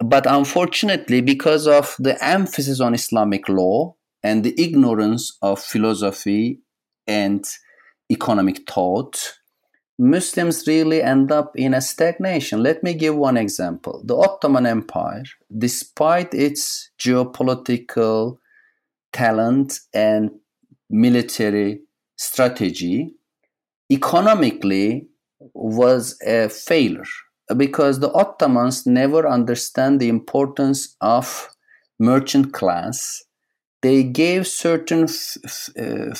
But 0.00 0.26
unfortunately, 0.26 1.20
because 1.20 1.66
of 1.66 1.96
the 1.98 2.22
emphasis 2.22 2.80
on 2.80 2.94
Islamic 2.94 3.48
law 3.48 3.94
and 4.22 4.42
the 4.42 4.54
ignorance 4.60 5.36
of 5.42 5.60
philosophy 5.60 6.60
and 7.06 7.44
economic 8.10 8.68
thought, 8.68 9.38
Muslims 9.98 10.66
really 10.66 11.02
end 11.02 11.32
up 11.32 11.52
in 11.56 11.72
a 11.72 11.80
stagnation. 11.80 12.62
Let 12.62 12.82
me 12.82 12.92
give 12.92 13.16
one 13.16 13.36
example. 13.36 14.02
The 14.04 14.16
Ottoman 14.16 14.66
Empire, 14.66 15.24
despite 15.56 16.34
its 16.34 16.90
geopolitical 16.98 18.38
talent 19.16 19.80
and 19.94 20.30
military 20.90 21.80
strategy, 22.18 23.14
economically 23.90 25.08
was 25.54 26.16
a 26.26 26.48
failure 26.48 27.04
because 27.56 28.00
the 28.00 28.12
Ottomans 28.12 28.86
never 28.86 29.26
understand 29.26 30.00
the 30.00 30.08
importance 30.08 30.96
of 31.00 31.48
merchant 31.98 32.52
class. 32.52 33.22
They 33.82 34.02
gave 34.02 34.46
certain 34.46 35.04
f- 35.04 35.36
f- 35.44 35.70
uh, 35.78 36.14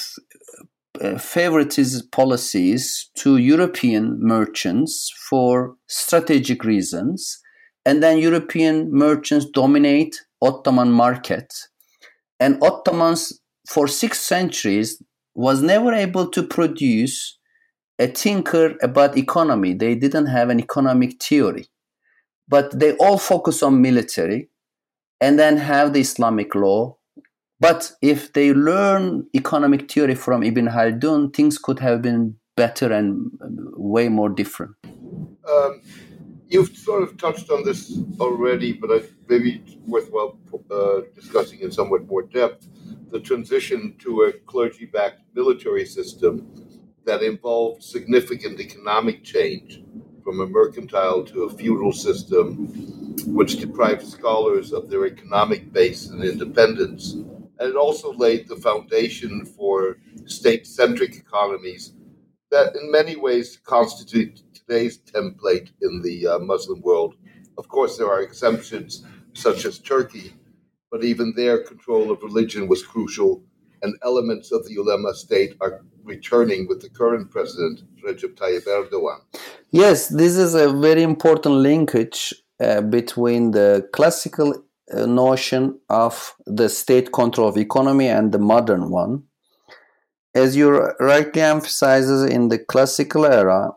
uh, 1.01 1.19
favoritism 1.19 2.09
policies 2.13 3.11
to 3.17 3.37
European 3.37 4.19
merchants 4.21 5.13
for 5.29 5.75
strategic 5.89 6.65
reasons, 6.65 7.41
and 7.85 8.03
then 8.03 8.19
European 8.19 8.91
merchants 8.93 9.47
dominate 9.53 10.15
Ottoman 10.41 10.93
market, 10.93 11.53
and 12.39 12.63
Ottomans 12.63 13.41
for 13.69 13.89
six 13.89 14.21
centuries 14.21 15.03
was 15.35 15.63
never 15.63 15.93
able 15.93 16.29
to 16.31 16.43
produce 16.43 17.39
a 17.99 18.07
thinker 18.07 18.77
about 18.83 19.17
economy. 19.17 19.75
They 19.75 19.95
didn't 19.95 20.27
have 20.27 20.51
an 20.51 20.61
economic 20.61 21.23
theory, 21.23 21.67
but 22.49 22.79
they 22.79 22.93
all 22.97 23.19
focus 23.19 23.63
on 23.63 23.81
military, 23.83 24.51
and 25.21 25.39
then 25.39 25.57
have 25.57 25.93
the 25.93 26.01
Islamic 26.01 26.55
law 26.55 26.97
but 27.59 27.93
if 28.03 28.33
they 28.33 28.53
learn 28.53 29.27
economic 29.35 29.91
theory 29.91 30.15
from 30.15 30.43
Ibn 30.43 30.69
Khaldun, 30.69 31.35
things 31.35 31.59
could 31.59 31.79
have 31.79 32.03
been 32.03 32.37
better 32.57 32.93
and 32.93 33.31
way 33.77 34.09
more 34.09 34.29
different. 34.29 34.75
Um, 34.85 35.81
you've 36.49 36.77
sort 36.77 37.03
of 37.03 37.17
touched 37.17 37.51
on 37.51 37.65
this 37.65 37.99
already, 38.21 38.73
but 38.73 38.91
I, 38.91 39.03
maybe 39.29 39.63
it's 39.65 39.77
worthwhile 39.87 40.39
uh, 40.71 41.01
discussing 41.15 41.61
in 41.61 41.73
somewhat 41.73 42.07
more 42.07 42.23
depth 42.23 42.69
the 43.11 43.21
transition 43.21 43.97
to 43.99 44.23
a 44.23 44.33
clergy 44.47 44.87
backed 44.87 45.23
military 45.35 45.87
system 45.87 46.49
that 47.05 47.23
involved 47.23 47.83
significant 47.83 48.61
economic 48.61 49.23
change 49.23 49.83
from 50.25 50.41
a 50.41 50.47
mercantile 50.47 51.25
to 51.25 51.45
a 51.45 51.51
feudal 51.51 51.93
system, 51.93 52.67
which 53.27 53.59
deprived 53.61 54.05
scholars 54.05 54.73
of 54.73 54.91
their 54.91 55.07
economic 55.07 55.73
base 55.73 56.09
and 56.09 56.25
independence. 56.25 57.13
And 57.13 57.71
it 57.71 57.77
also 57.77 58.13
laid 58.13 58.49
the 58.49 58.57
foundation 58.57 59.47
for 59.47 59.99
state 60.27 60.67
centric 60.67 61.17
economies 61.17 61.93
that, 62.51 62.75
in 62.75 62.91
many 62.91 63.17
ways, 63.17 63.59
constitute 63.65 64.43
today's 64.67 64.99
template 64.99 65.71
in 65.83 66.03
the 66.03 66.27
uh, 66.27 66.39
Muslim 66.39 66.81
world. 66.81 67.15
Of 67.59 67.69
course, 67.69 67.97
there 67.97 68.09
are 68.09 68.21
exemptions, 68.21 69.05
such 69.33 69.65
as 69.65 69.79
Turkey, 69.79 70.35
but 70.91 71.05
even 71.05 71.33
there, 71.37 71.63
control 71.63 72.11
of 72.11 72.23
religion 72.23 72.69
was 72.69 72.83
crucial, 72.83 73.43
and 73.83 73.95
elements 74.03 74.53
of 74.53 74.65
the 74.67 74.73
ulema 74.75 75.15
state 75.15 75.57
are 75.61 75.85
returning 76.05 76.67
with 76.69 76.81
the 76.81 76.89
current 76.89 77.31
president, 77.31 77.83
Recep 78.05 78.35
Tayyip 78.35 78.65
Erdogan. 78.65 79.21
Yes, 79.71 80.09
this 80.09 80.37
is 80.37 80.55
a 80.55 80.73
very 80.73 81.03
important 81.03 81.57
linkage 81.57 82.35
uh, 82.61 82.81
between 82.81 83.51
the 83.51 83.89
classical 83.93 84.65
uh, 84.93 85.07
notion 85.07 85.79
of 85.91 86.35
the 86.47 86.69
state 86.69 87.13
control 87.13 87.49
of 87.49 87.57
economy 87.57 88.09
and 88.09 88.33
the 88.33 88.39
modern 88.39 88.91
one. 88.91 89.25
As 90.35 90.55
you 90.55 90.71
rightly 91.01 91.43
emphasizes 91.43 92.23
in 92.25 92.49
the 92.49 92.59
classical 92.59 93.25
era, 93.27 93.73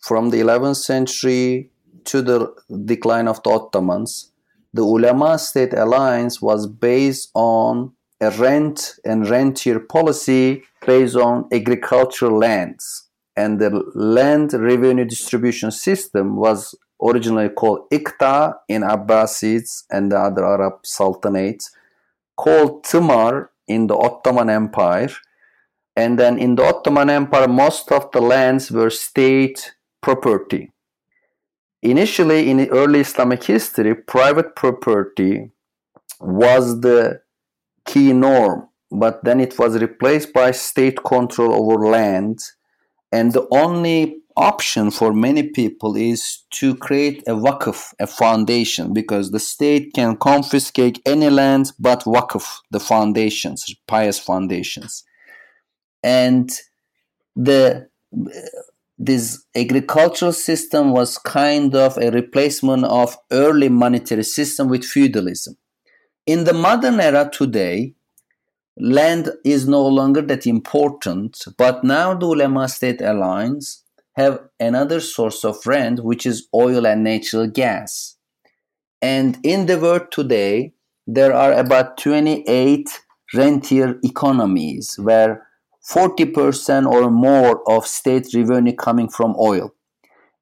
from 0.00 0.30
the 0.30 0.40
11th 0.40 0.76
century 0.76 1.70
to 2.04 2.22
the 2.22 2.54
decline 2.84 3.28
of 3.28 3.42
the 3.42 3.50
Ottomans, 3.50 4.32
the 4.74 4.82
ulama 4.82 5.38
state 5.38 5.74
alliance 5.74 6.40
was 6.40 6.66
based 6.66 7.30
on 7.34 7.92
a 8.20 8.30
rent 8.30 8.94
and 9.04 9.28
rentier 9.28 9.80
policy 9.80 10.62
based 10.86 11.16
on 11.16 11.48
agricultural 11.52 12.38
lands. 12.38 13.08
And 13.36 13.60
the 13.60 13.70
land 13.94 14.52
revenue 14.52 15.04
distribution 15.04 15.70
system 15.70 16.36
was 16.36 16.74
originally 17.02 17.48
called 17.48 17.90
Iqta 17.90 18.54
in 18.68 18.82
Abbasids 18.82 19.84
and 19.90 20.12
the 20.12 20.18
other 20.18 20.44
Arab 20.44 20.82
sultanates, 20.84 21.70
called 22.36 22.84
Timar 22.84 23.50
in 23.66 23.86
the 23.88 23.96
Ottoman 23.96 24.48
Empire. 24.48 25.10
And 25.96 26.18
then 26.18 26.38
in 26.38 26.54
the 26.54 26.64
Ottoman 26.64 27.10
Empire, 27.10 27.48
most 27.48 27.92
of 27.92 28.10
the 28.12 28.20
lands 28.20 28.70
were 28.70 28.90
state 28.90 29.74
property. 30.00 30.72
Initially, 31.82 32.50
in 32.50 32.68
early 32.68 33.00
Islamic 33.00 33.44
history, 33.44 33.94
private 33.94 34.54
property 34.54 35.50
was 36.20 36.80
the 36.80 37.20
key 37.84 38.12
norm, 38.12 38.68
but 38.90 39.22
then 39.24 39.40
it 39.40 39.58
was 39.58 39.80
replaced 39.80 40.32
by 40.32 40.52
state 40.52 41.02
control 41.04 41.52
over 41.52 41.84
land. 41.84 42.38
And 43.10 43.32
the 43.32 43.46
only 43.50 44.22
option 44.36 44.90
for 44.90 45.12
many 45.12 45.42
people 45.42 45.96
is 45.96 46.44
to 46.50 46.74
create 46.76 47.22
a 47.26 47.32
waqf, 47.32 47.92
a 48.00 48.06
foundation, 48.06 48.92
because 48.94 49.30
the 49.30 49.40
state 49.40 49.92
can 49.92 50.16
confiscate 50.16 51.00
any 51.04 51.28
land 51.28 51.72
but 51.78 52.04
waqf, 52.04 52.60
the 52.70 52.80
foundations, 52.80 53.74
pious 53.86 54.18
foundations. 54.18 55.04
And 56.02 56.50
the 57.36 57.88
this 58.98 59.44
agricultural 59.56 60.32
system 60.32 60.92
was 60.92 61.18
kind 61.18 61.74
of 61.74 61.98
a 61.98 62.10
replacement 62.10 62.84
of 62.84 63.16
early 63.32 63.68
monetary 63.68 64.22
system 64.22 64.68
with 64.68 64.84
feudalism. 64.84 65.56
In 66.24 66.44
the 66.44 66.52
modern 66.52 67.00
era 67.00 67.28
today, 67.32 67.94
land 68.78 69.30
is 69.44 69.66
no 69.66 69.84
longer 69.84 70.22
that 70.22 70.46
important, 70.46 71.44
but 71.58 71.82
now 71.82 72.14
the 72.14 72.26
ulama 72.26 72.68
state 72.68 73.00
alliance 73.00 73.82
have 74.12 74.40
another 74.60 75.00
source 75.00 75.44
of 75.44 75.66
rent, 75.66 76.04
which 76.04 76.24
is 76.24 76.46
oil 76.54 76.86
and 76.86 77.02
natural 77.02 77.48
gas. 77.48 78.16
And 79.00 79.38
in 79.42 79.66
the 79.66 79.80
world 79.80 80.12
today, 80.12 80.74
there 81.06 81.32
are 81.32 81.52
about 81.52 81.98
28 81.98 82.88
rentier 83.34 83.98
economies 84.04 84.96
where 84.96 85.48
40% 85.88 86.86
or 86.86 87.10
more 87.10 87.68
of 87.70 87.86
state 87.86 88.28
revenue 88.34 88.74
coming 88.74 89.08
from 89.08 89.34
oil. 89.38 89.74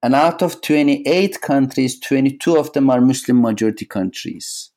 And 0.03 0.15
out 0.15 0.43
of 0.43 0.61
28 0.63 1.41
countries, 1.41 2.01
22 2.01 2.57
of 2.57 2.73
them 2.73 2.91
are 2.91 3.01
Muslim 3.01 3.41
majority 3.41 3.85
countries. 3.85 4.71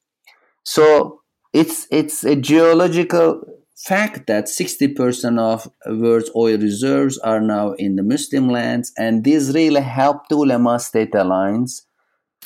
So 0.64 1.22
it's 1.53 1.88
it's 1.91 2.24
a 2.24 2.36
geological 2.36 3.41
fact 3.76 4.28
that 4.28 4.45
60% 4.45 5.39
of 5.39 5.70
world's 5.86 6.32
oil 6.36 6.57
reserves 6.57 7.18
are 7.20 7.41
now 7.41 7.74
in 7.74 7.95
the 7.95 8.03
Muslim 8.03 8.49
lands, 8.49 8.93
and 8.97 9.24
this 9.24 9.53
really 9.53 9.82
helped 9.82 10.30
the 10.30 10.36
ulama 10.36 10.80
state 10.80 11.14
alliance 11.16 11.86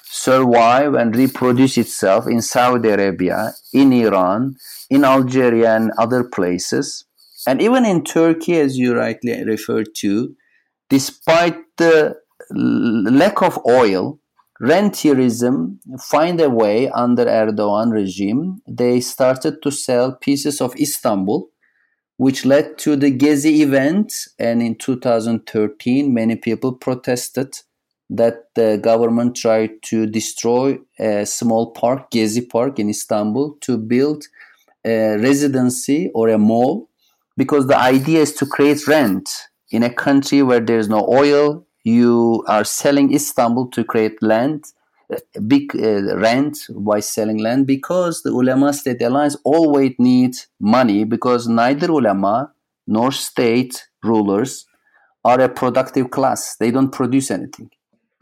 survive 0.03 0.93
and 0.93 1.15
reproduce 1.15 1.77
itself 1.77 2.27
in 2.27 2.41
Saudi 2.41 2.89
Arabia, 2.89 3.53
in 3.73 3.93
Iran, 3.93 4.55
in 4.89 5.03
Algeria, 5.03 5.75
and 5.75 5.91
other 5.97 6.23
places. 6.23 7.05
And 7.47 7.61
even 7.61 7.85
in 7.85 8.03
Turkey, 8.03 8.59
as 8.59 8.77
you 8.77 8.93
rightly 8.93 9.41
referred 9.45 9.95
to, 9.99 10.35
despite 10.89 11.57
the 11.77 12.17
lack 12.51 13.41
of 13.41 13.57
oil, 13.65 14.19
rentierism 14.59 15.79
find 15.99 16.41
a 16.41 16.49
way 16.49 16.89
under 16.89 17.25
Erdogan 17.25 17.91
regime. 17.91 18.61
They 18.67 18.99
started 18.99 19.61
to 19.61 19.71
sell 19.71 20.15
pieces 20.15 20.59
of 20.59 20.75
Istanbul, 20.75 21.49
which 22.17 22.45
led 22.45 22.77
to 22.79 22.95
the 22.95 23.15
Gezi 23.15 23.59
event. 23.61 24.13
And 24.37 24.61
in 24.61 24.75
2013, 24.75 26.13
many 26.13 26.35
people 26.35 26.73
protested 26.73 27.59
that 28.09 28.45
the 28.55 28.79
government 28.81 29.35
tried 29.35 29.81
to 29.83 30.05
destroy 30.05 30.79
a 30.99 31.25
small 31.25 31.71
park, 31.71 32.11
Gezi 32.11 32.49
Park 32.49 32.79
in 32.79 32.89
Istanbul, 32.89 33.57
to 33.61 33.77
build 33.77 34.25
a 34.85 35.17
residency 35.17 36.09
or 36.13 36.29
a 36.29 36.37
mall, 36.37 36.89
because 37.37 37.67
the 37.67 37.77
idea 37.77 38.19
is 38.21 38.33
to 38.33 38.45
create 38.45 38.87
rent 38.87 39.29
in 39.69 39.83
a 39.83 39.93
country 39.93 40.41
where 40.41 40.59
there's 40.59 40.89
no 40.89 41.07
oil, 41.07 41.65
you 41.83 42.43
are 42.47 42.63
selling 42.63 43.13
Istanbul 43.13 43.69
to 43.69 43.83
create 43.83 44.21
land, 44.21 44.65
uh, 45.13 45.17
big 45.47 45.73
uh, 45.75 46.17
rent 46.17 46.57
by 46.69 46.99
selling 46.99 47.37
land 47.37 47.67
because 47.67 48.23
the 48.23 48.31
ulama 48.31 48.73
state 48.73 49.01
alliance 49.01 49.37
always 49.45 49.93
needs 49.99 50.47
money 50.59 51.05
because 51.05 51.47
neither 51.47 51.89
ulama 51.89 52.51
nor 52.87 53.11
state 53.11 53.87
rulers 54.03 54.65
are 55.23 55.39
a 55.39 55.49
productive 55.49 56.09
class. 56.09 56.55
They 56.57 56.71
don't 56.71 56.91
produce 56.91 57.31
anything. 57.31 57.69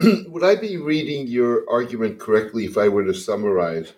Would 0.02 0.44
I 0.44 0.56
be 0.56 0.76
reading 0.76 1.26
your 1.26 1.68
argument 1.70 2.20
correctly 2.20 2.66
if 2.66 2.76
I 2.76 2.88
were 2.88 3.04
to 3.04 3.14
summarize 3.14 3.94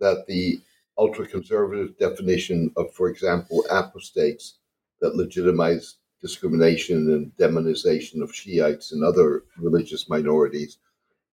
that 0.00 0.24
the 0.26 0.60
ultra 0.96 1.26
conservative 1.26 1.98
definition 1.98 2.70
of, 2.76 2.92
for 2.94 3.08
example, 3.08 3.64
apostates 3.70 4.58
that 5.02 5.16
legitimize 5.16 5.96
discrimination 6.22 7.12
and 7.12 7.32
demonization 7.36 8.22
of 8.22 8.34
Shiites 8.34 8.92
and 8.92 9.04
other 9.04 9.42
religious 9.58 10.08
minorities 10.08 10.78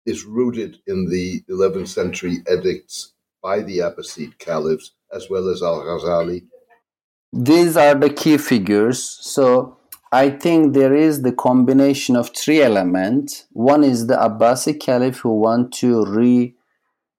is 0.07 0.25
rooted 0.25 0.79
in 0.87 1.09
the 1.11 1.43
11th 1.51 1.89
century 1.89 2.39
edicts 2.51 3.12
by 3.43 3.61
the 3.61 3.79
Abbasid 3.79 4.39
caliphs 4.39 4.93
as 5.14 5.29
well 5.31 5.49
as 5.49 5.62
Al 5.62 5.83
Ghazali. 5.83 6.43
These 7.33 7.77
are 7.77 7.95
the 7.95 8.11
key 8.11 8.39
figures. 8.39 9.05
So 9.21 9.77
I 10.11 10.31
think 10.31 10.73
there 10.73 10.95
is 10.95 11.21
the 11.23 11.33
combination 11.33 12.16
of 12.16 12.35
three 12.35 12.62
elements. 12.62 13.47
One 13.53 13.85
is 13.85 14.07
the 14.07 14.16
Abbasid 14.16 14.81
caliph 14.81 15.19
who 15.19 15.35
want 15.39 15.73
to 15.75 16.07
re 16.07 16.55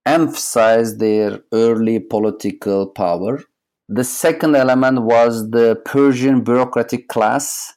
emphasize 0.05 0.97
their 0.97 1.41
early 1.53 1.99
political 1.99 2.87
power 2.87 3.43
the 3.91 4.03
second 4.03 4.55
element 4.55 5.01
was 5.01 5.49
the 5.49 5.75
Persian 5.83 6.43
bureaucratic 6.43 7.07
class, 7.07 7.73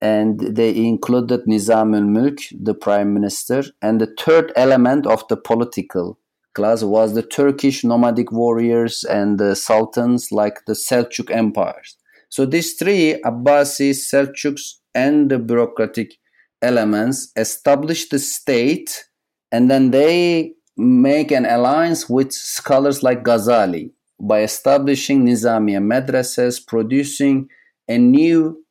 and 0.00 0.38
they 0.38 0.76
included 0.76 1.40
Nizam 1.46 1.96
al 1.96 2.02
Mulk, 2.02 2.38
the 2.52 2.72
prime 2.72 3.12
minister. 3.12 3.64
And 3.82 4.00
the 4.00 4.14
third 4.16 4.52
element 4.54 5.08
of 5.08 5.26
the 5.28 5.36
political 5.36 6.20
class 6.54 6.84
was 6.84 7.14
the 7.14 7.22
Turkish 7.22 7.82
nomadic 7.82 8.30
warriors 8.30 9.02
and 9.02 9.40
the 9.40 9.56
sultans, 9.56 10.30
like 10.30 10.64
the 10.66 10.74
Seljuk 10.74 11.32
empires. 11.32 11.96
So 12.28 12.46
these 12.46 12.74
three, 12.74 13.20
Abbasis, 13.24 14.08
Seljuks, 14.08 14.74
and 14.94 15.32
the 15.32 15.40
bureaucratic 15.40 16.14
elements, 16.62 17.32
established 17.36 18.12
the 18.12 18.20
state, 18.20 19.08
and 19.50 19.68
then 19.68 19.90
they 19.90 20.52
make 20.76 21.32
an 21.32 21.44
alliance 21.44 22.08
with 22.08 22.32
scholars 22.32 23.02
like 23.02 23.24
Ghazali 23.24 23.93
by 24.20 24.42
establishing 24.42 25.24
Nizamiya 25.24 25.80
madrasas, 25.80 26.64
producing 26.64 27.48
a 27.88 27.98
new 27.98 28.64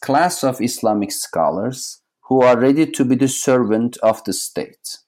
class 0.00 0.44
of 0.44 0.60
Islamic 0.60 1.12
scholars 1.12 2.02
who 2.28 2.42
are 2.42 2.58
ready 2.58 2.86
to 2.86 3.04
be 3.04 3.16
the 3.16 3.28
servant 3.28 3.96
of 4.02 4.22
the 4.24 4.32
state. 4.32 4.98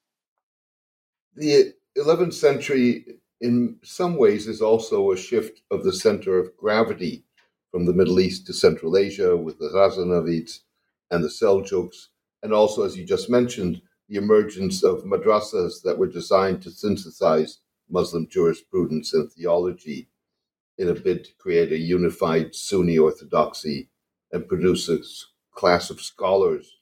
The 1.35 1.75
11th 1.97 2.35
century, 2.35 3.05
in 3.41 3.77
some 3.83 4.17
ways, 4.17 4.47
is 4.47 4.61
also 4.61 5.11
a 5.11 5.17
shift 5.17 5.63
of 5.71 5.85
the 5.85 5.93
center 5.93 6.39
of 6.39 6.57
gravity 6.57 7.25
from 7.71 7.87
the 7.87 7.93
Middle 7.93 8.21
East 8.21 8.47
to 8.47 8.53
Central 8.53 8.97
Asia 8.97 9.37
with 9.37 9.59
the 9.59 9.69
Ghaznavids 9.69 10.61
and 11.11 11.23
the 11.23 11.29
Seljuks, 11.29 12.09
and 12.43 12.53
also, 12.53 12.83
as 12.83 12.97
you 12.97 13.05
just 13.05 13.31
mentioned, 13.31 13.81
the 14.09 14.17
emergence 14.17 14.83
of 14.83 15.05
madrasas 15.05 15.83
that 15.85 15.99
were 15.99 16.07
designed 16.07 16.61
to 16.63 16.71
synthesize 16.71 17.59
Muslim 17.91 18.27
jurisprudence 18.29 19.13
and 19.13 19.31
theology 19.31 20.09
in 20.79 20.89
a 20.89 20.95
bid 20.95 21.25
to 21.25 21.35
create 21.39 21.73
a 21.73 21.79
unified 21.79 22.55
Sunni 22.55 22.99
orthodoxy 22.99 23.91
and 24.33 24.49
produce 24.49 24.89
a 24.89 24.99
class 25.55 25.91
of 25.91 26.01
scholars 26.01 26.77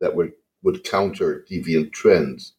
that 0.00 0.16
would, 0.16 0.32
would 0.62 0.84
counter 0.84 1.44
deviant 1.50 1.92
trends. 1.92 2.54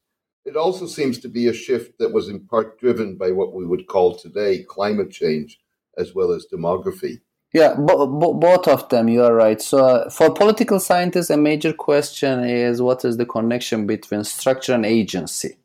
It 0.45 0.55
also 0.55 0.85
seems 0.85 1.17
to 1.19 1.27
be 1.27 1.47
a 1.47 1.53
shift 1.53 1.97
that 1.97 2.13
was 2.13 2.29
in 2.29 2.45
part 2.45 2.79
driven 2.79 3.17
by 3.17 3.31
what 3.31 3.53
we 3.53 3.65
would 3.65 3.87
call 3.87 4.15
today 4.15 4.63
climate 4.63 5.11
change 5.11 5.59
as 5.97 6.13
well 6.13 6.31
as 6.31 6.45
demography. 6.51 7.21
Yeah, 7.51 7.73
bo- 7.75 8.05
bo- 8.07 8.33
both 8.33 8.67
of 8.67 8.89
them, 8.89 9.07
you 9.07 9.23
are 9.23 9.33
right. 9.33 9.61
So, 9.61 9.77
uh, 9.77 10.09
for 10.09 10.33
political 10.33 10.79
scientists, 10.79 11.29
a 11.29 11.37
major 11.37 11.73
question 11.73 12.43
is 12.43 12.81
what 12.81 13.05
is 13.05 13.17
the 13.17 13.25
connection 13.25 13.87
between 13.87 14.23
structure 14.23 14.73
and 14.73 14.85
agency? 14.85 15.57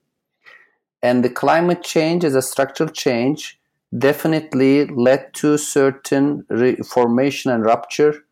And 1.02 1.24
the 1.24 1.30
climate 1.30 1.82
change 1.82 2.24
as 2.24 2.34
a 2.34 2.42
structural 2.42 2.90
change 2.90 3.58
definitely 3.96 4.86
led 4.86 5.32
to 5.34 5.58
certain 5.58 6.44
reformation 6.48 7.50
and 7.50 7.64
rupture. 7.64 8.24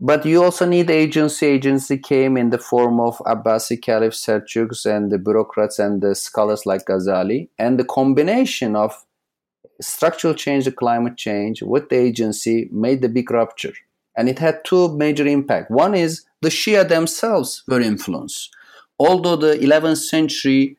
But 0.00 0.24
you 0.24 0.42
also 0.42 0.64
need 0.66 0.90
agency. 0.90 1.46
Agency 1.46 1.98
came 1.98 2.36
in 2.36 2.50
the 2.50 2.58
form 2.58 2.98
of 2.98 3.18
Abbasi 3.18 3.80
Caliph 3.80 4.14
Seljuks 4.14 4.86
and 4.86 5.12
the 5.12 5.18
bureaucrats 5.18 5.78
and 5.78 6.00
the 6.00 6.14
scholars 6.14 6.66
like 6.66 6.86
Ghazali. 6.86 7.48
And 7.58 7.78
the 7.78 7.84
combination 7.84 8.74
of 8.74 9.04
structural 9.80 10.34
change, 10.34 10.64
the 10.64 10.72
climate 10.72 11.16
change 11.16 11.62
with 11.62 11.88
the 11.88 11.96
agency 11.96 12.68
made 12.72 13.02
the 13.02 13.08
big 13.08 13.30
rupture. 13.30 13.74
And 14.16 14.28
it 14.28 14.38
had 14.38 14.64
two 14.64 14.96
major 14.96 15.26
impacts. 15.26 15.70
One 15.70 15.94
is 15.94 16.24
the 16.40 16.48
Shia 16.48 16.88
themselves 16.88 17.62
were 17.68 17.80
influenced. 17.80 18.50
Although 18.98 19.36
the 19.36 19.54
11th 19.56 19.98
century 19.98 20.76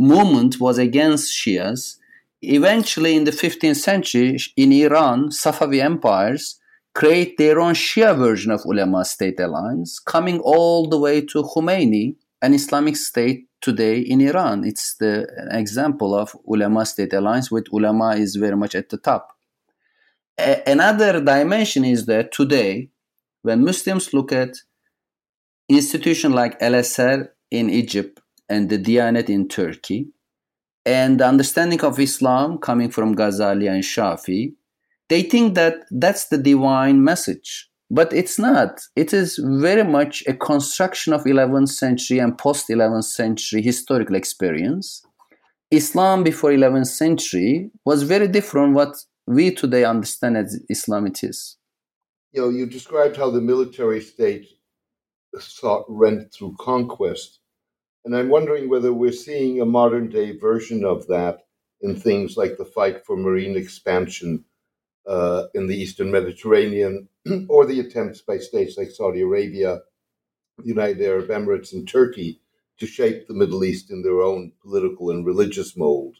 movement 0.00 0.58
was 0.58 0.78
against 0.78 1.30
Shias, 1.30 1.96
eventually 2.40 3.14
in 3.14 3.24
the 3.24 3.30
15th 3.30 3.76
century 3.76 4.38
in 4.56 4.72
Iran, 4.72 5.28
Safavi 5.28 5.80
empires 5.82 6.58
create 6.94 7.36
their 7.36 7.60
own 7.60 7.74
Shia 7.74 8.16
version 8.16 8.50
of 8.50 8.64
ulama 8.64 9.04
state 9.04 9.38
alliance, 9.38 9.98
coming 9.98 10.40
all 10.40 10.88
the 10.88 10.98
way 10.98 11.20
to 11.20 11.42
Khomeini, 11.42 12.16
an 12.40 12.54
Islamic 12.54 12.96
state 12.96 13.44
today 13.60 14.00
in 14.00 14.22
Iran. 14.22 14.64
It's 14.64 14.96
the 14.96 15.26
example 15.50 16.14
of 16.14 16.34
ulama 16.46 16.86
state 16.86 17.12
alliance 17.12 17.50
with 17.50 17.66
ulama 17.70 18.16
is 18.16 18.36
very 18.36 18.56
much 18.56 18.74
at 18.74 18.88
the 18.88 18.96
top. 18.96 19.36
A- 20.38 20.62
another 20.66 21.20
dimension 21.20 21.84
is 21.84 22.06
that 22.06 22.32
today, 22.32 22.88
when 23.42 23.64
Muslims 23.64 24.14
look 24.14 24.32
at 24.32 24.56
institutions 25.68 26.34
like 26.34 26.60
Al-Azhar 26.62 27.34
in 27.50 27.68
Egypt 27.68 28.20
and 28.50 28.68
the 28.68 28.78
Diyanet 28.78 29.30
in 29.30 29.48
Turkey, 29.48 30.08
and 30.84 31.20
the 31.20 31.26
understanding 31.26 31.82
of 31.82 31.98
Islam 31.98 32.58
coming 32.58 32.90
from 32.90 33.14
Ghazali 33.14 33.70
and 33.70 33.82
Shafi, 33.82 34.54
they 35.08 35.22
think 35.22 35.54
that 35.54 35.84
that's 35.90 36.28
the 36.28 36.38
divine 36.38 37.02
message. 37.02 37.68
But 37.90 38.12
it's 38.12 38.38
not. 38.38 38.80
It 38.94 39.12
is 39.12 39.40
very 39.42 39.82
much 39.82 40.22
a 40.28 40.34
construction 40.34 41.12
of 41.12 41.24
11th 41.24 41.70
century 41.70 42.20
and 42.20 42.38
post 42.38 42.68
11th 42.68 43.04
century 43.04 43.62
historical 43.62 44.14
experience. 44.14 45.02
Islam 45.72 46.22
before 46.22 46.50
11th 46.50 46.86
century 46.86 47.70
was 47.84 48.04
very 48.04 48.28
different 48.28 48.74
what 48.74 48.94
we 49.26 49.52
today 49.52 49.84
understand 49.84 50.36
as 50.36 50.60
islam 50.68 51.06
it 51.06 51.22
is. 51.24 51.56
You 52.32 52.42
know 52.42 52.48
you 52.48 52.66
described 52.66 53.16
how 53.16 53.30
the 53.30 53.40
military 53.40 54.00
state 54.00 54.46
sought 55.38 55.84
rent 55.88 56.32
through 56.32 56.56
conquest 56.60 57.39
and 58.04 58.16
i'm 58.16 58.28
wondering 58.28 58.68
whether 58.68 58.92
we're 58.92 59.12
seeing 59.12 59.60
a 59.60 59.66
modern 59.66 60.08
day 60.08 60.36
version 60.36 60.84
of 60.84 61.06
that 61.06 61.46
in 61.82 61.96
things 61.96 62.36
like 62.36 62.56
the 62.56 62.64
fight 62.64 63.04
for 63.04 63.16
marine 63.16 63.56
expansion 63.56 64.44
uh, 65.06 65.44
in 65.54 65.66
the 65.66 65.76
Eastern 65.76 66.10
Mediterranean, 66.10 67.08
or 67.48 67.66
the 67.66 67.80
attempts 67.80 68.20
by 68.20 68.38
states 68.38 68.76
like 68.76 68.90
Saudi 68.90 69.22
Arabia, 69.22 69.80
the 70.58 70.68
United 70.68 71.02
Arab 71.02 71.28
Emirates, 71.28 71.72
and 71.72 71.88
Turkey 71.88 72.40
to 72.78 72.86
shape 72.86 73.26
the 73.26 73.34
Middle 73.34 73.64
East 73.64 73.90
in 73.90 74.02
their 74.02 74.20
own 74.20 74.52
political 74.62 75.10
and 75.10 75.26
religious 75.26 75.76
mold? 75.76 76.16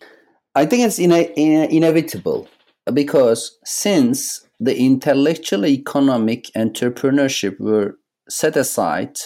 I 0.54 0.66
think 0.66 0.84
it's 0.84 0.98
ine- 0.98 1.32
ine- 1.36 1.70
inevitable 1.70 2.48
because 2.92 3.58
since 3.64 4.46
the 4.58 4.76
intellectual, 4.76 5.64
economic, 5.66 6.46
entrepreneurship 6.56 7.58
were 7.60 7.96
set 8.28 8.56
aside, 8.56 9.16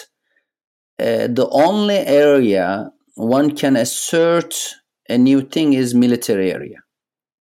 uh, 0.99 1.27
the 1.27 1.47
only 1.51 1.97
area 1.97 2.91
one 3.15 3.55
can 3.55 3.75
assert 3.75 4.55
a 5.09 5.17
new 5.17 5.41
thing 5.41 5.73
is 5.73 5.93
military 5.93 6.51
area 6.51 6.77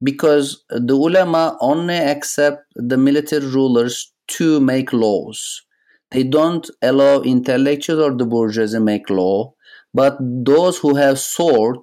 because 0.03 0.65
the 0.69 0.95
ulama 0.95 1.57
only 1.61 1.97
accept 1.97 2.63
the 2.75 2.97
military 2.97 3.47
rulers 3.47 4.13
to 4.27 4.61
make 4.61 4.93
laws. 4.93 5.63
They 6.11 6.23
don't 6.23 6.69
allow 6.83 7.23
intellectuals 7.23 8.01
or 8.01 8.17
the 8.17 8.27
bourgeoisie 8.27 8.77
to 8.77 8.81
make 8.81 9.11
law, 9.11 9.55
but 9.93 10.17
those 10.21 10.79
who 10.79 10.95
have 10.97 11.19
sword 11.19 11.79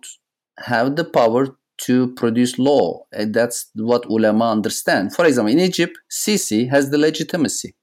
have 0.60 0.96
the 0.96 1.04
power 1.04 1.58
to 1.86 2.14
produce 2.14 2.60
law. 2.60 3.06
And 3.12 3.34
that's 3.34 3.70
what 3.76 4.06
ulama 4.06 4.52
understand. 4.52 5.16
For 5.16 5.26
example, 5.26 5.52
in 5.52 5.60
Egypt, 5.60 5.98
Sisi 6.10 6.70
has 6.70 6.92
the 6.92 6.98
legitimacy. 6.98 7.76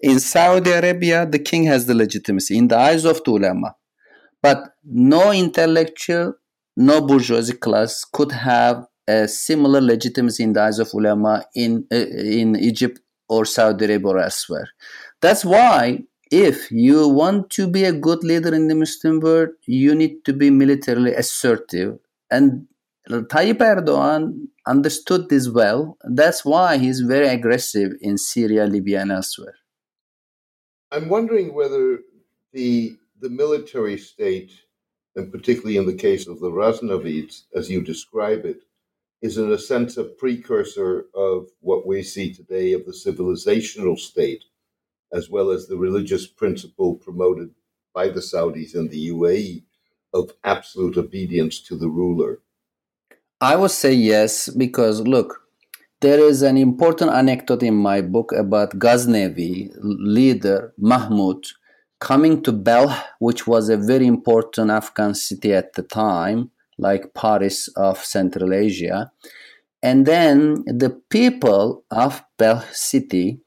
In 0.00 0.20
Saudi 0.20 0.70
Arabia, 0.70 1.26
the 1.26 1.38
king 1.38 1.64
has 1.64 1.86
the 1.86 1.94
legitimacy 1.94 2.56
in 2.56 2.68
the 2.68 2.78
eyes 2.78 3.04
of 3.04 3.22
the 3.24 3.30
ulama. 3.30 3.74
But 4.42 4.74
no 4.84 5.32
intellectual, 5.32 6.34
no 6.76 7.00
bourgeoisie 7.00 7.54
class 7.54 8.04
could 8.04 8.32
have 8.32 8.86
a 9.08 9.28
similar 9.28 9.80
legitimacy 9.80 10.42
in 10.42 10.52
the 10.52 10.62
eyes 10.62 10.78
of 10.78 10.90
ulama 10.92 11.44
in 11.54 11.86
uh, 11.92 11.96
in 11.96 12.56
Egypt 12.56 13.00
or 13.28 13.44
Saudi 13.44 13.84
Arabia 13.84 14.08
or 14.08 14.18
elsewhere. 14.18 14.68
That's 15.20 15.44
why 15.44 16.04
if 16.30 16.70
you 16.70 17.08
want 17.08 17.50
to 17.50 17.68
be 17.68 17.84
a 17.84 17.92
good 17.92 18.24
leader 18.24 18.54
in 18.54 18.68
the 18.68 18.74
Muslim 18.74 19.20
world, 19.20 19.50
you 19.66 19.94
need 19.94 20.24
to 20.24 20.32
be 20.32 20.50
militarily 20.50 21.14
assertive. 21.14 21.98
And 22.30 22.66
Tayyip 23.08 23.58
Erdogan 23.58 24.48
understood 24.66 25.28
this 25.28 25.48
well. 25.48 25.96
That's 26.02 26.44
why 26.44 26.78
he's 26.78 27.00
very 27.00 27.28
aggressive 27.28 27.92
in 28.00 28.18
Syria, 28.18 28.66
Libya, 28.66 29.02
and 29.02 29.12
elsewhere. 29.12 29.54
I'm 30.90 31.08
wondering 31.08 31.54
whether 31.54 32.00
the 32.52 32.96
the 33.20 33.30
military 33.30 33.96
state, 33.96 34.52
and 35.14 35.32
particularly 35.32 35.78
in 35.78 35.86
the 35.86 35.94
case 35.94 36.26
of 36.26 36.38
the 36.40 36.50
Ghaznavids, 36.50 37.44
as 37.54 37.70
you 37.70 37.80
describe 37.80 38.44
it, 38.44 38.62
is 39.22 39.38
in 39.38 39.50
a 39.50 39.58
sense 39.58 39.96
a 39.96 40.04
precursor 40.04 41.06
of 41.14 41.48
what 41.60 41.86
we 41.86 42.02
see 42.02 42.32
today 42.32 42.72
of 42.72 42.84
the 42.84 42.92
civilizational 42.92 43.98
state, 43.98 44.44
as 45.12 45.30
well 45.30 45.50
as 45.50 45.66
the 45.66 45.78
religious 45.78 46.26
principle 46.26 46.96
promoted 46.96 47.54
by 47.94 48.08
the 48.08 48.20
Saudis 48.20 48.74
and 48.74 48.90
the 48.90 49.08
UAE 49.08 49.64
of 50.12 50.32
absolute 50.44 50.96
obedience 50.98 51.60
to 51.62 51.76
the 51.76 51.88
ruler? 51.88 52.40
I 53.40 53.54
would 53.56 53.70
say 53.70 53.92
yes, 53.92 54.48
because 54.48 55.02
look, 55.02 55.42
there 56.00 56.18
is 56.18 56.40
an 56.40 56.56
important 56.56 57.10
anecdote 57.10 57.62
in 57.62 57.74
my 57.74 58.00
book 58.00 58.32
about 58.32 58.78
Ghaznavi 58.78 59.72
leader 59.78 60.72
Mahmud 60.78 61.44
coming 62.00 62.42
to 62.44 62.52
Balkh, 62.52 62.96
which 63.18 63.46
was 63.46 63.68
a 63.68 63.76
very 63.76 64.06
important 64.06 64.70
Afghan 64.70 65.14
city 65.14 65.52
at 65.52 65.74
the 65.74 65.82
time, 65.82 66.50
like 66.78 67.12
Paris 67.12 67.68
of 67.76 68.02
Central 68.02 68.54
Asia. 68.54 69.12
And 69.82 70.06
then 70.06 70.64
the 70.66 70.98
people 71.10 71.84
of 71.90 72.22
Balkh 72.38 72.64
city 72.72 73.40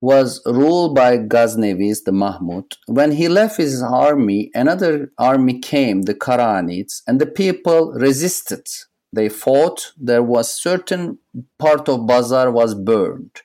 was 0.00 0.40
ruled 0.46 0.94
by 0.94 1.18
Ghaznavis, 1.18 2.04
the 2.04 2.12
Mahmud. 2.12 2.76
When 2.86 3.10
he 3.10 3.26
left 3.26 3.56
his 3.56 3.82
army, 3.82 4.52
another 4.54 5.10
army 5.18 5.58
came, 5.58 6.02
the 6.02 6.14
Karanids, 6.14 7.02
and 7.08 7.20
the 7.20 7.26
people 7.26 7.92
resisted. 7.92 8.68
They 9.16 9.28
fought. 9.30 9.92
There 9.96 10.22
was 10.22 10.62
certain 10.62 11.18
part 11.58 11.88
of 11.88 12.06
Bazar 12.06 12.50
was 12.50 12.74
burned. 12.74 13.40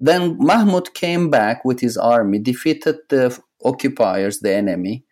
Then 0.00 0.36
Mahmud 0.38 0.92
came 0.94 1.30
back 1.30 1.64
with 1.64 1.80
his 1.80 1.96
army, 1.96 2.38
defeated 2.38 2.96
the 3.08 3.38
occupiers, 3.64 4.40
the 4.40 4.52
enemy, 4.52 5.04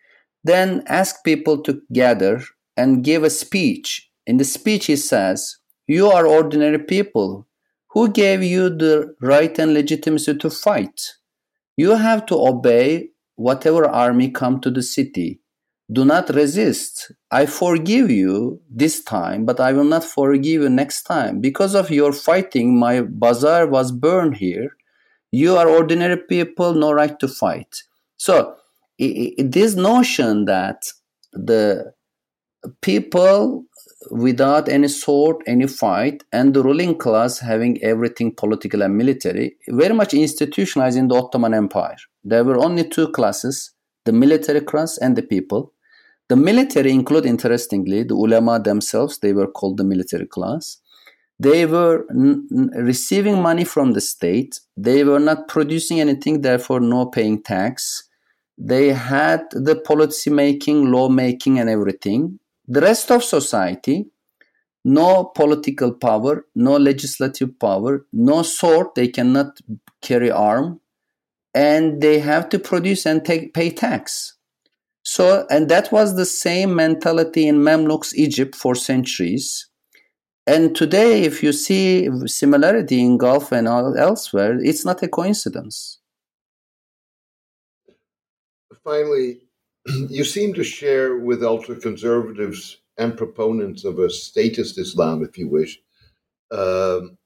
then 0.43 0.83
asked 0.87 1.23
people 1.23 1.63
to 1.63 1.81
gather 1.91 2.41
and 2.77 3.03
give 3.03 3.23
a 3.23 3.29
speech. 3.29 4.11
In 4.27 4.37
the 4.37 4.43
speech, 4.43 4.85
he 4.87 4.95
says, 4.95 5.57
You 5.87 6.07
are 6.07 6.27
ordinary 6.27 6.79
people. 6.79 7.47
Who 7.91 8.11
gave 8.11 8.43
you 8.43 8.69
the 8.69 9.15
right 9.21 9.57
and 9.57 9.73
legitimacy 9.73 10.35
to 10.37 10.49
fight? 10.49 11.13
You 11.77 11.91
have 11.95 12.25
to 12.27 12.35
obey 12.35 13.09
whatever 13.35 13.85
army 13.85 14.29
come 14.29 14.59
to 14.61 14.69
the 14.69 14.83
city. 14.83 15.39
Do 15.91 16.03
not 16.03 16.29
resist. 16.29 17.11
I 17.29 17.45
forgive 17.45 18.09
you 18.09 18.59
this 18.69 19.03
time, 19.03 19.45
but 19.45 19.59
I 19.59 19.71
will 19.71 19.83
not 19.83 20.03
forgive 20.03 20.61
you 20.63 20.69
next 20.69 21.03
time. 21.03 21.41
Because 21.41 21.75
of 21.75 21.91
your 21.91 22.11
fighting, 22.11 22.77
my 22.79 23.01
bazaar 23.01 23.67
was 23.67 23.91
burned 23.91 24.37
here. 24.37 24.75
You 25.31 25.57
are 25.57 25.67
ordinary 25.67 26.17
people, 26.17 26.73
no 26.73 26.91
right 26.91 27.17
to 27.19 27.27
fight. 27.27 27.83
So, 28.17 28.55
this 28.97 29.75
notion 29.75 30.45
that 30.45 30.87
the 31.33 31.93
people 32.81 33.65
without 34.09 34.69
any 34.69 34.87
sword, 34.87 35.37
any 35.45 35.67
fight, 35.67 36.23
and 36.31 36.53
the 36.53 36.63
ruling 36.63 36.97
class 36.97 37.39
having 37.39 37.81
everything 37.83 38.33
political 38.33 38.81
and 38.81 38.97
military, 38.97 39.57
very 39.67 39.93
much 39.93 40.13
institutionalized 40.13 40.97
in 40.97 41.07
the 41.07 41.15
Ottoman 41.15 41.53
Empire. 41.53 41.97
There 42.23 42.43
were 42.43 42.57
only 42.57 42.87
two 42.87 43.09
classes 43.09 43.71
the 44.05 44.13
military 44.13 44.61
class 44.61 44.97
and 44.99 45.15
the 45.15 45.23
people. 45.23 45.73
The 46.29 46.35
military 46.35 46.91
include, 46.91 47.25
interestingly, 47.25 48.03
the 48.03 48.15
ulama 48.15 48.59
themselves, 48.59 49.19
they 49.19 49.33
were 49.33 49.47
called 49.47 49.77
the 49.77 49.83
military 49.83 50.27
class. 50.27 50.77
they 51.39 51.65
were 51.65 52.05
n- 52.11 52.71
receiving 52.75 53.41
money 53.41 53.65
from 53.65 53.93
the 53.93 54.01
state. 54.01 54.59
They 54.77 55.03
were 55.03 55.19
not 55.19 55.47
producing 55.49 55.99
anything, 55.99 56.41
therefore, 56.41 56.79
no 56.79 57.07
paying 57.07 57.43
tax. 57.43 58.07
They 58.57 58.93
had 58.93 59.41
the 59.51 59.75
policy 59.75 60.29
making, 60.29 60.91
law 60.91 61.09
making, 61.09 61.59
and 61.59 61.69
everything. 61.69 62.39
The 62.67 62.81
rest 62.81 63.11
of 63.11 63.23
society, 63.23 64.07
no 64.85 65.25
political 65.25 65.93
power, 65.93 66.45
no 66.55 66.77
legislative 66.77 67.59
power, 67.59 68.05
no 68.13 68.43
sword. 68.43 68.87
They 68.95 69.09
cannot 69.09 69.59
carry 70.01 70.31
arm, 70.31 70.81
and 71.53 72.01
they 72.01 72.19
have 72.19 72.49
to 72.49 72.59
produce 72.59 73.05
and 73.05 73.25
take, 73.25 73.53
pay 73.53 73.71
tax. 73.71 74.34
So, 75.05 75.45
and 75.49 75.69
that 75.69 75.91
was 75.91 76.15
the 76.15 76.25
same 76.25 76.75
mentality 76.75 77.47
in 77.47 77.57
Mamluks 77.57 78.13
Egypt 78.15 78.55
for 78.55 78.75
centuries 78.75 79.67
and 80.47 80.75
today, 80.75 81.23
if 81.23 81.41
you 81.41 81.51
see 81.51 82.07
similarity 82.27 83.01
in 83.01 83.17
Gulf 83.17 83.51
and 83.51 83.67
elsewhere, 83.67 84.59
it's 84.61 84.85
not 84.85 85.01
a 85.01 85.07
coincidence. 85.07 85.99
Finally, 88.83 89.41
you 89.87 90.23
seem 90.23 90.53
to 90.53 90.63
share 90.63 91.17
with 91.17 91.43
ultra 91.43 91.75
conservatives 91.75 92.77
and 92.99 93.17
proponents 93.17 93.83
of 93.83 93.97
a 93.97 94.09
statist 94.09 94.77
Islam, 94.77 95.23
if 95.23 95.35
you 95.35 95.47
wish, 95.47 95.79
um, 96.51 97.17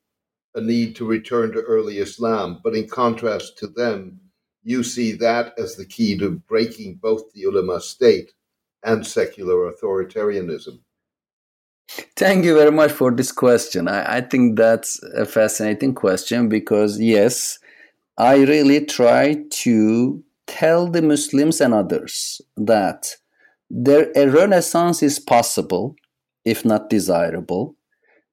a 0.56 0.62
need 0.62 0.96
to 0.96 1.06
return 1.06 1.52
to 1.52 1.62
early 1.62 1.98
Islam. 1.98 2.62
But 2.64 2.74
in 2.74 2.88
contrast 2.88 3.58
to 3.58 3.68
them, 3.68 4.22
you 4.64 4.84
see 4.84 5.14
that 5.14 5.54
as 5.58 5.76
the 5.76 5.86
key 5.86 6.18
to 6.18 6.32
breaking 6.48 6.96
both 6.96 7.32
the 7.34 7.44
ulama 7.44 7.80
state 7.80 8.34
and 8.84 9.06
secular 9.06 9.72
authoritarianism. 9.72 10.80
Thank 12.16 12.46
you 12.46 12.56
very 12.56 12.72
much 12.72 12.92
for 12.92 13.12
this 13.12 13.32
question. 13.32 13.88
I, 13.88 14.18
I, 14.18 14.22
think 14.22 14.58
that's 14.58 15.02
a 15.16 15.26
fascinating 15.26 15.96
question 15.96 16.48
because, 16.48 17.00
yes, 17.00 17.58
I 18.18 18.44
really 18.44 18.86
try 18.86 19.44
to 19.50 20.24
tell 20.46 20.88
the 20.88 21.02
Muslims 21.02 21.62
and 21.62 21.74
others 21.74 22.42
that 22.58 23.16
there, 23.72 24.12
a 24.16 24.30
renaissance 24.30 25.02
is 25.02 25.20
possible, 25.20 25.96
if 26.46 26.64
not 26.64 26.90
desirable. 26.90 27.76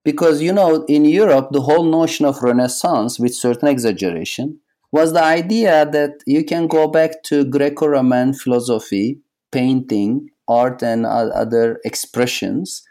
Because, 0.05 0.43
you 0.43 0.53
know, 0.53 0.85
in 0.85 1.05
Europe, 1.05 1.49
the 1.51 1.63
whole 1.63 1.85
notion 1.85 2.27
of 2.27 2.43
renaissance, 2.43 3.19
with 3.19 3.35
certain 3.35 3.69
exaggeration, 3.69 4.61
was 4.93 5.13
the 5.13 5.23
idea 5.23 5.89
that 5.91 6.23
you 6.27 6.45
can 6.45 6.67
go 6.67 6.89
back 6.89 7.23
to 7.25 7.45
Greco 7.45 7.87
Roman 7.87 8.33
philosophy, 8.33 9.21
painting, 9.53 10.31
art, 10.49 10.83
and 10.83 11.05
other 11.07 11.81
expressions 11.85 12.83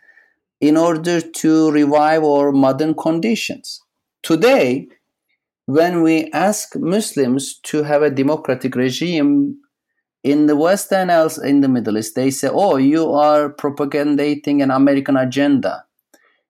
in 0.59 0.77
order 0.77 1.21
to 1.21 1.71
revive 1.71 2.23
our 2.23 2.51
modern 2.51 2.93
conditions. 2.93 3.81
Today, 4.23 4.87
when 5.65 6.03
we 6.03 6.29
ask 6.31 6.75
Muslims 6.75 7.59
to 7.63 7.83
have 7.83 8.01
a 8.01 8.09
democratic 8.09 8.75
regime 8.75 9.57
in 10.23 10.47
the 10.47 10.55
West 10.55 10.91
and 10.91 11.11
else 11.11 11.37
in 11.37 11.61
the 11.61 11.67
Middle 11.67 11.97
East, 11.97 12.15
they 12.15 12.31
say, 12.31 12.49
Oh, 12.51 12.77
you 12.77 13.11
are 13.11 13.49
propagating 13.49 14.61
an 14.61 14.71
American 14.71 15.17
agenda. 15.17 15.85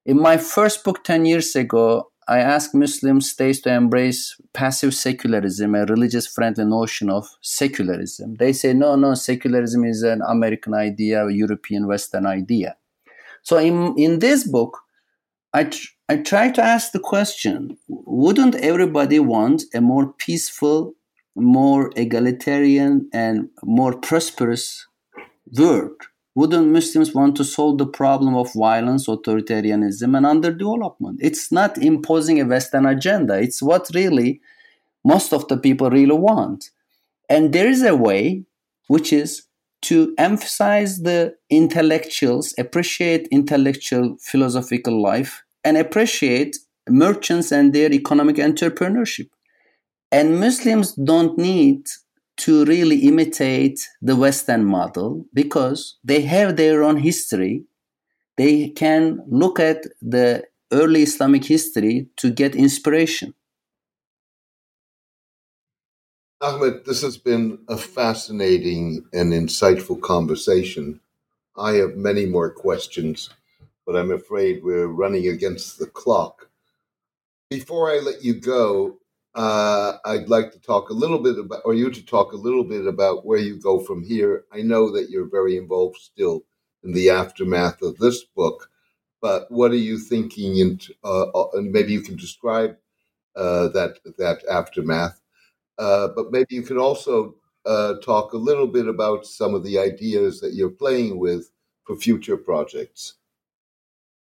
In 0.05 0.19
my 0.21 0.37
first 0.37 0.83
book 0.83 1.03
10 1.03 1.25
years 1.25 1.55
ago, 1.55 2.11
I 2.27 2.39
ask 2.39 2.73
Muslim 2.73 3.21
states 3.21 3.61
to 3.61 3.73
embrace 3.73 4.35
passive 4.53 4.95
secularism, 4.95 5.75
a 5.75 5.85
religious 5.85 6.25
friendly 6.25 6.65
notion 6.65 7.09
of 7.09 7.27
secularism. 7.41 8.35
They 8.35 8.51
say, 8.51 8.73
no, 8.73 8.95
no, 8.95 9.13
secularism 9.13 9.85
is 9.85 10.01
an 10.01 10.21
American 10.27 10.73
idea, 10.73 11.25
a 11.25 11.31
European 11.31 11.87
Western 11.87 12.25
idea. 12.25 12.77
So 13.43 13.57
in 13.57 13.93
in 13.97 14.19
this 14.19 14.43
book, 14.43 14.79
I 15.53 15.65
tr- 15.65 15.91
I 16.09 16.17
try 16.17 16.49
to 16.51 16.63
ask 16.63 16.91
the 16.91 16.99
question: 16.99 17.77
Wouldn't 17.87 18.55
everybody 18.55 19.19
want 19.19 19.63
a 19.73 19.81
more 19.81 20.13
peaceful, 20.13 20.95
more 21.35 21.91
egalitarian, 21.95 23.07
and 23.13 23.49
more 23.63 23.93
prosperous 23.97 24.87
world? 25.57 26.01
Wouldn't 26.35 26.67
Muslims 26.67 27.13
want 27.13 27.37
to 27.37 27.45
solve 27.45 27.77
the 27.77 27.85
problem 27.85 28.35
of 28.35 28.51
violence, 28.53 29.07
authoritarianism, 29.07 30.17
and 30.17 30.25
underdevelopment? 30.25 31.17
It's 31.19 31.49
not 31.49 31.77
imposing 31.77 32.41
a 32.41 32.45
Western 32.45 32.85
agenda. 32.85 33.39
It's 33.39 33.61
what 33.61 33.89
really 33.93 34.41
most 35.05 35.31
of 35.31 35.47
the 35.47 35.57
people 35.57 35.89
really 35.89 36.17
want. 36.17 36.71
And 37.29 37.53
there 37.53 37.69
is 37.69 37.83
a 37.83 37.95
way, 37.95 38.43
which 38.87 39.13
is 39.13 39.43
to 39.83 40.13
emphasize 40.17 41.03
the 41.03 41.35
intellectuals, 41.49 42.53
appreciate 42.57 43.27
intellectual 43.31 44.17
philosophical 44.19 45.01
life, 45.01 45.43
and 45.63 45.77
appreciate 45.77 46.57
merchants 46.89 47.51
and 47.51 47.71
their 47.71 47.93
economic 47.93 48.35
entrepreneurship. 48.35 49.29
And 50.11 50.39
Muslims 50.39 50.93
don't 50.93 51.37
need 51.37 51.85
to 52.37 52.65
really 52.65 52.99
imitate 52.99 53.79
the 54.01 54.15
Western 54.15 54.65
model 54.65 55.25
because 55.33 55.97
they 56.03 56.21
have 56.21 56.55
their 56.55 56.83
own 56.83 56.97
history. 56.97 57.65
They 58.37 58.69
can 58.69 59.23
look 59.27 59.59
at 59.59 59.83
the 60.01 60.43
early 60.71 61.03
Islamic 61.03 61.45
history 61.45 62.09
to 62.17 62.29
get 62.31 62.55
inspiration. 62.55 63.33
Ahmed, 66.41 66.85
this 66.85 67.01
has 67.01 67.17
been 67.17 67.59
a 67.69 67.77
fascinating 67.77 69.05
and 69.13 69.31
insightful 69.31 70.01
conversation. 70.01 70.99
I 71.57 71.75
have 71.75 71.95
many 71.95 72.25
more 72.25 72.51
questions, 72.51 73.29
but 73.85 73.95
I'm 73.95 74.11
afraid 74.11 74.61
we're 74.61 74.87
running 74.87 75.27
against 75.27 75.79
the 75.79 75.87
clock. 75.87 76.49
Before 77.49 77.89
I 77.89 77.99
let 77.99 78.23
you 78.23 78.33
go, 78.33 78.97
uh, 79.35 79.97
I'd 80.05 80.29
like 80.29 80.51
to 80.53 80.59
talk 80.59 80.89
a 80.89 80.93
little 80.93 81.19
bit 81.19 81.37
about, 81.37 81.61
or 81.65 81.73
you 81.73 81.91
to 81.91 82.05
talk 82.05 82.33
a 82.33 82.37
little 82.37 82.63
bit 82.63 82.87
about 82.87 83.25
where 83.25 83.39
you 83.39 83.59
go 83.59 83.79
from 83.79 84.03
here. 84.03 84.45
I 84.51 84.61
know 84.61 84.91
that 84.91 85.09
you're 85.09 85.29
very 85.29 85.57
involved 85.57 85.97
still 85.97 86.45
in 86.83 86.93
the 86.93 87.09
aftermath 87.09 87.81
of 87.81 87.97
this 87.97 88.23
book, 88.23 88.69
but 89.21 89.51
what 89.51 89.71
are 89.71 89.75
you 89.75 89.97
thinking? 89.97 90.57
In, 90.57 90.79
uh, 91.03 91.29
uh 91.29 91.49
and 91.53 91.71
maybe 91.71 91.93
you 91.93 92.01
can 92.01 92.15
describe 92.15 92.77
uh, 93.35 93.67
that 93.69 93.99
that 94.17 94.43
aftermath 94.49 95.19
uh, 95.77 96.09
but 96.15 96.31
maybe 96.31 96.55
you 96.55 96.61
can 96.61 96.77
also 96.77 97.35
uh, 97.65 97.95
talk 98.03 98.33
a 98.33 98.37
little 98.37 98.67
bit 98.67 98.87
about 98.87 99.25
some 99.25 99.53
of 99.53 99.63
the 99.63 99.77
ideas 99.77 100.39
that 100.39 100.53
you're 100.53 100.69
playing 100.69 101.17
with 101.19 101.49
for 101.83 101.95
future 101.95 102.37
projects. 102.37 103.15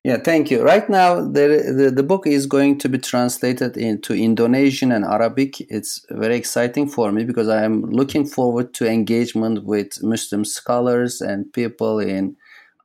Yeah, 0.03 0.17
thank 0.17 0.51
you. 0.51 0.61
Right 0.61 0.89
now, 0.89 1.21
the, 1.21 1.73
the, 1.77 1.89
the 1.89 2.03
book 2.03 2.27
is 2.27 2.45
going 2.45 2.77
to 2.79 2.89
be 2.89 2.97
translated 2.97 3.77
into 3.77 4.13
Indonesian 4.13 4.91
and 4.91 5.05
Arabic. 5.05 5.61
It's 5.71 6.05
very 6.09 6.35
exciting 6.35 6.89
for 6.89 7.09
me 7.13 7.23
because 7.23 7.47
I 7.47 7.63
am 7.63 7.85
looking 7.89 8.25
forward 8.25 8.73
to 8.73 8.85
engagement 8.85 9.63
with 9.63 10.03
Muslim 10.03 10.43
scholars 10.43 11.21
and 11.21 11.53
people 11.53 11.99
in 11.99 12.35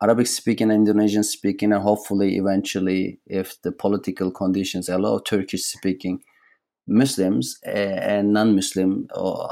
Arabic 0.01 0.29
speaking, 0.29 0.71
and 0.71 0.87
Indonesian 0.87 1.25
speaking, 1.25 1.73
and 1.73 1.83
hopefully, 1.83 2.37
eventually, 2.37 3.19
if 3.27 3.61
the 3.63 3.73
political 3.73 4.31
conditions 4.31 4.89
allow, 4.89 5.19
Turkish 5.19 5.65
speaking 5.65 6.23
Muslims 6.87 7.59
eh, 7.65 7.99
and 8.01 8.33
non-Muslim 8.33 9.09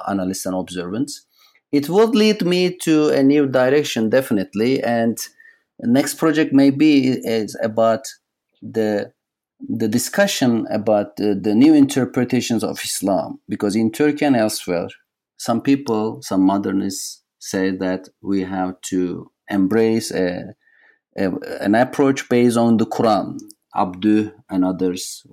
analysts 0.09 0.47
and 0.47 0.55
observants. 0.55 1.27
It 1.73 1.89
would 1.89 2.15
lead 2.15 2.45
me 2.45 2.77
to 2.79 3.09
a 3.09 3.25
new 3.25 3.47
direction, 3.49 4.09
definitely. 4.09 4.81
And 4.85 5.19
next 5.81 6.15
project 6.15 6.53
maybe 6.53 7.09
is 7.09 7.57
about 7.63 8.07
the 8.63 9.13
the 9.61 9.89
discussion 9.89 10.67
about 10.71 11.17
the, 11.17 11.35
the 11.35 11.55
new 11.55 11.73
interpretations 11.73 12.63
of 12.63 12.79
Islam, 12.85 13.41
because 13.49 13.75
in 13.75 13.91
Turkey 13.91 14.27
and 14.27 14.37
elsewhere, 14.37 14.89
some 15.39 15.63
people, 15.63 16.21
some 16.23 16.43
modernists, 16.43 17.23
say 17.39 17.71
that 17.71 18.09
we 18.23 18.43
have 18.43 18.79
to 18.83 19.31
embrace 19.49 20.11
a, 20.11 20.55
a, 21.17 21.31
an 21.61 21.75
approach 21.75 22.29
based 22.29 22.57
on 22.57 22.77
the 22.77 22.87
Quran. 22.87 23.39
Abduh 23.75 24.33
and 24.51 24.65
others 24.65 25.25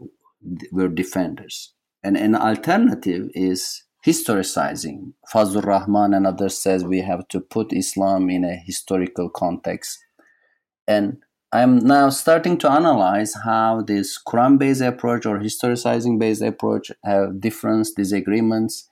were 0.71 0.89
defenders. 0.89 1.73
And 2.03 2.17
an 2.17 2.35
alternative 2.35 3.29
is 3.33 3.83
historicizing. 4.05 5.13
Fazlur 5.33 5.65
Rahman 5.65 6.13
and 6.13 6.27
others 6.27 6.57
says 6.57 6.83
we 6.83 7.01
have 7.01 7.27
to 7.29 7.39
put 7.39 7.73
Islam 7.73 8.29
in 8.29 8.43
a 8.43 8.55
historical 8.55 9.29
context. 9.29 9.99
And 10.87 11.17
I'm 11.51 11.77
now 11.79 12.09
starting 12.09 12.57
to 12.59 12.71
analyze 12.71 13.35
how 13.45 13.81
this 13.81 14.19
Quran-based 14.21 14.81
approach 14.81 15.25
or 15.25 15.39
historicizing 15.39 16.19
based 16.19 16.41
approach 16.41 16.91
have 17.03 17.39
difference, 17.39 17.91
disagreements. 17.91 18.89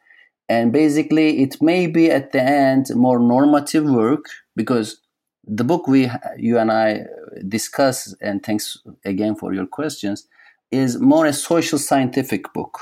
And 0.48 0.72
basically 0.72 1.42
it 1.42 1.62
may 1.62 1.88
be 1.88 2.12
at 2.12 2.32
the 2.34 2.42
end 2.42 2.88
more 2.94 3.20
normative 3.20 3.86
work 3.86 4.26
because 4.56 5.02
the 5.44 5.64
book 5.64 5.88
we 5.88 6.12
you 6.38 6.60
and 6.60 6.72
I 6.72 6.92
uh, 6.94 7.06
discuss 7.48 8.14
and 8.22 8.44
thanks 8.44 8.78
again 9.06 9.36
for 9.36 9.54
your 9.54 9.66
questions 9.66 10.28
is 10.72 11.00
more 11.00 11.26
a 11.26 11.34
social 11.34 11.80
scientific 11.80 12.54
book 12.54 12.80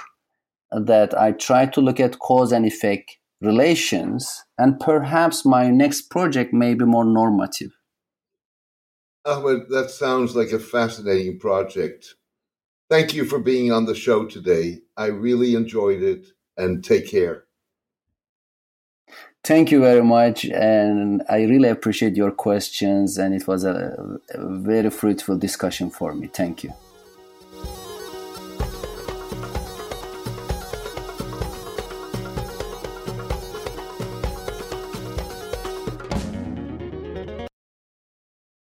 that 0.72 1.18
I 1.18 1.32
try 1.32 1.66
to 1.68 1.82
look 1.82 2.00
at 2.00 2.20
cause 2.20 2.52
and 2.52 2.66
effect 2.66 3.18
relations, 3.42 4.44
and 4.58 4.80
perhaps 4.80 5.46
my 5.46 5.70
next 5.70 6.10
project 6.10 6.54
may 6.54 6.74
be 6.74 6.86
more 6.86 7.06
normative. 7.06 7.72
Ahmed, 9.26 9.70
that 9.70 9.92
sounds 9.92 10.36
like 10.36 10.52
a 10.52 10.60
fascinating 10.60 11.40
project. 11.40 12.16
Thank 12.90 13.14
you 13.14 13.26
for 13.26 13.40
being 13.40 13.72
on 13.72 13.86
the 13.86 13.96
show 13.96 14.26
today. 14.26 14.80
I 14.98 15.08
really 15.08 15.56
enjoyed 15.56 16.02
it 16.02 16.28
and 16.58 16.84
take 16.84 17.08
care. 17.08 17.46
Thank 19.44 19.72
you 19.72 19.80
very 19.80 20.04
much. 20.04 20.46
And 20.46 21.24
I 21.30 21.44
really 21.44 21.70
appreciate 21.70 22.16
your 22.16 22.32
questions. 22.32 23.18
And 23.18 23.34
it 23.34 23.48
was 23.48 23.64
a, 23.64 24.20
a 24.32 24.60
very 24.60 24.90
fruitful 24.90 25.38
discussion 25.38 25.90
for 25.90 26.14
me. 26.14 26.28
Thank 26.28 26.64
you. 26.64 26.74